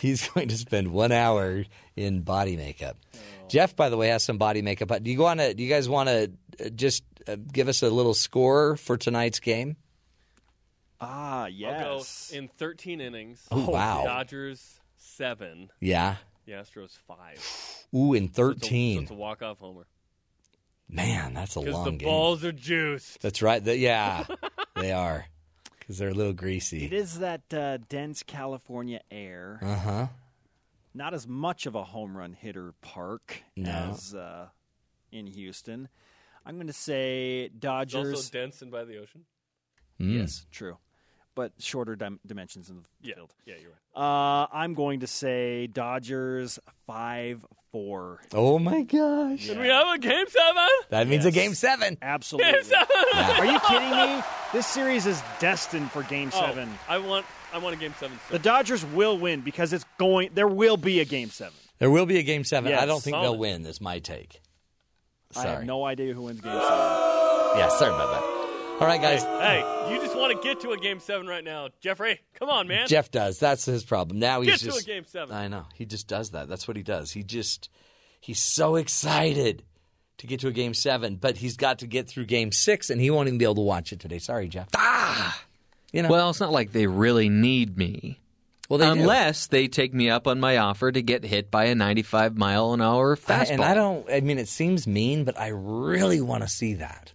[0.00, 1.64] He's going to spend one hour
[1.96, 2.96] in body makeup.
[3.48, 4.90] Jeff, by the way, has some body makeup.
[5.02, 5.54] Do you want to?
[5.54, 9.76] Do you guys want to just uh, give us a little score for tonight's game?
[11.00, 12.30] Ah, I'll yes.
[12.32, 13.46] go in 13 innings.
[13.50, 14.02] Oh, wow.
[14.04, 15.70] Dodgers seven.
[15.80, 16.16] Yeah.
[16.46, 17.38] The Astros five.
[17.94, 19.02] Ooh, in So it's a- so thirteen.
[19.02, 19.86] it's a walk off homer.
[20.88, 22.06] Man, that's a Because long the game.
[22.08, 23.20] balls are juiced.
[23.20, 23.62] That's right.
[23.62, 24.24] The- yeah,
[24.76, 25.26] they are
[25.78, 26.84] because they're a little greasy.
[26.84, 29.58] It is that uh, dense California air.
[29.62, 30.06] Uh huh.
[30.94, 33.70] Not as much of a home run hitter park No.
[33.92, 34.46] as uh,
[35.12, 35.88] in Houston.
[36.44, 38.14] I'm going to say It's Dodgers.
[38.14, 39.24] also dense and by the ocean.
[40.00, 40.20] Mm.
[40.20, 40.78] Yes, true.
[41.34, 43.14] But shorter dim- dimensions in the Yeah.
[43.16, 43.34] field.
[43.44, 44.00] Yeah, you're right.
[44.00, 47.44] Uh, I'm going to say Dodgers 5
[47.84, 48.20] 4.
[48.32, 49.46] Oh my gosh.
[49.48, 50.68] Did we have a game seven?
[50.88, 51.98] That means a game seven.
[52.00, 52.52] Absolutely.
[52.52, 52.96] Game seven.
[53.14, 54.22] Are you kidding me?
[54.54, 56.68] This series is destined for game Oh, 7.
[56.88, 57.26] I want.
[57.52, 58.18] I want a game seven.
[58.30, 60.30] The Dodgers will win because it's going.
[60.34, 61.52] There will be a game seven.
[61.78, 62.72] There will be a game seven.
[62.72, 63.24] I don't think Solid.
[63.26, 63.66] they'll win.
[63.66, 64.40] Is my take.
[65.36, 66.68] I have no idea who wins game seven.
[67.58, 68.35] Yeah, sorry about that.
[68.78, 69.22] All right, guys.
[69.22, 72.20] Hey, hey, you just want to get to a game seven right now, Jeffrey.
[72.34, 72.86] Come on, man.
[72.86, 73.38] Jeff does.
[73.38, 74.18] That's his problem.
[74.18, 75.34] Now he's Get to just a game seven.
[75.34, 75.64] I know.
[75.74, 76.46] He just does that.
[76.46, 77.10] That's what he does.
[77.10, 77.70] He just
[78.20, 79.62] he's so excited
[80.18, 83.00] to get to a game seven, but he's got to get through game six, and
[83.00, 84.18] he won't even be able to watch it today.
[84.18, 84.68] Sorry, Jeff.
[84.76, 85.42] Ah,
[85.92, 86.10] you know.
[86.10, 88.20] Well, it's not like they really need me.
[88.68, 88.92] Well, they do.
[88.92, 92.74] unless they take me up on my offer to get hit by a 95 mile
[92.74, 93.50] an hour I- fastball.
[93.52, 94.10] and I don't.
[94.10, 97.12] I mean, it seems mean, but I really want to see that.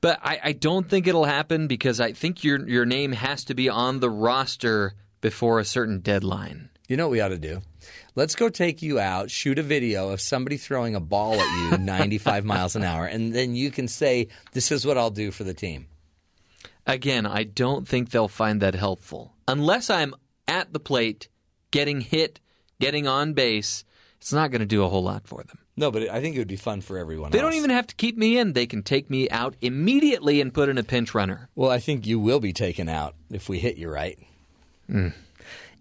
[0.00, 3.54] But I, I don't think it'll happen because I think your your name has to
[3.54, 6.70] be on the roster before a certain deadline.
[6.88, 7.60] You know what we ought to do?
[8.14, 11.78] Let's go take you out, shoot a video of somebody throwing a ball at you
[11.84, 15.44] 95 miles an hour, and then you can say, This is what I'll do for
[15.44, 15.86] the team.
[16.86, 20.14] Again, I don't think they'll find that helpful unless I'm
[20.46, 21.28] at the plate,
[21.70, 22.40] getting hit,
[22.80, 23.84] getting on base.
[24.16, 25.58] It's not going to do a whole lot for them.
[25.78, 27.46] No, but I think it would be fun for everyone They else.
[27.52, 28.52] don't even have to keep me in.
[28.52, 31.48] They can take me out immediately and put in a pinch runner.
[31.54, 34.18] Well, I think you will be taken out if we hit you right.
[34.90, 35.08] Hmm.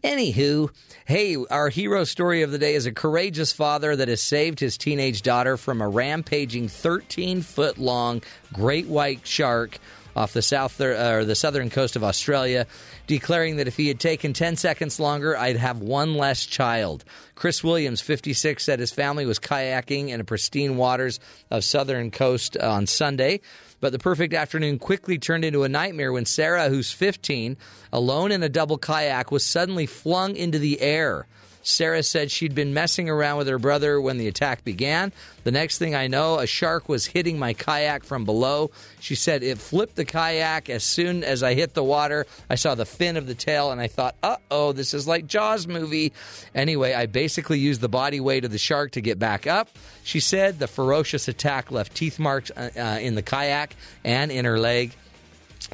[0.03, 0.69] Anywho,
[1.05, 4.77] hey, our hero story of the day is a courageous father that has saved his
[4.77, 8.21] teenage daughter from a rampaging 13 foot long
[8.53, 9.79] great white shark
[10.15, 12.67] off the south uh, or the southern coast of Australia,
[13.07, 17.03] declaring that if he had taken 10 seconds longer, I'd have one less child.
[17.35, 21.19] Chris Williams, 56, said his family was kayaking in the pristine waters
[21.49, 23.39] of southern coast on Sunday.
[23.79, 27.57] But the perfect afternoon quickly turned into a nightmare when Sarah, who's 15,
[27.93, 31.27] alone in a double kayak, was suddenly flung into the air.
[31.67, 35.11] Sarah said she'd been messing around with her brother when the attack began.
[35.43, 38.71] The next thing I know, a shark was hitting my kayak from below.
[39.01, 42.25] She said it flipped the kayak as soon as I hit the water.
[42.49, 45.27] I saw the fin of the tail and I thought, uh oh, this is like
[45.27, 46.13] Jaws movie.
[46.55, 49.69] Anyway, I basically used the body weight of the shark to get back up.
[50.03, 54.45] She said the ferocious attack left teeth marks uh, uh, in the kayak and in
[54.45, 54.93] her leg.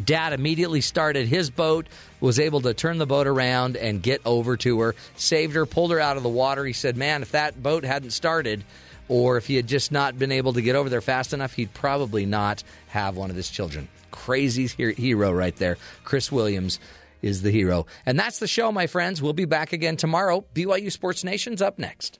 [0.03, 1.87] Dad immediately started his boat,
[2.19, 5.91] was able to turn the boat around and get over to her, saved her, pulled
[5.91, 6.65] her out of the water.
[6.65, 8.63] He said, Man, if that boat hadn't started,
[9.07, 11.73] or if he had just not been able to get over there fast enough, he'd
[11.73, 13.87] probably not have one of his children.
[14.11, 15.77] Crazy hero right there.
[16.03, 16.79] Chris Williams
[17.21, 17.85] is the hero.
[18.05, 19.21] And that's the show, my friends.
[19.21, 20.43] We'll be back again tomorrow.
[20.53, 22.19] BYU Sports Nation's up next.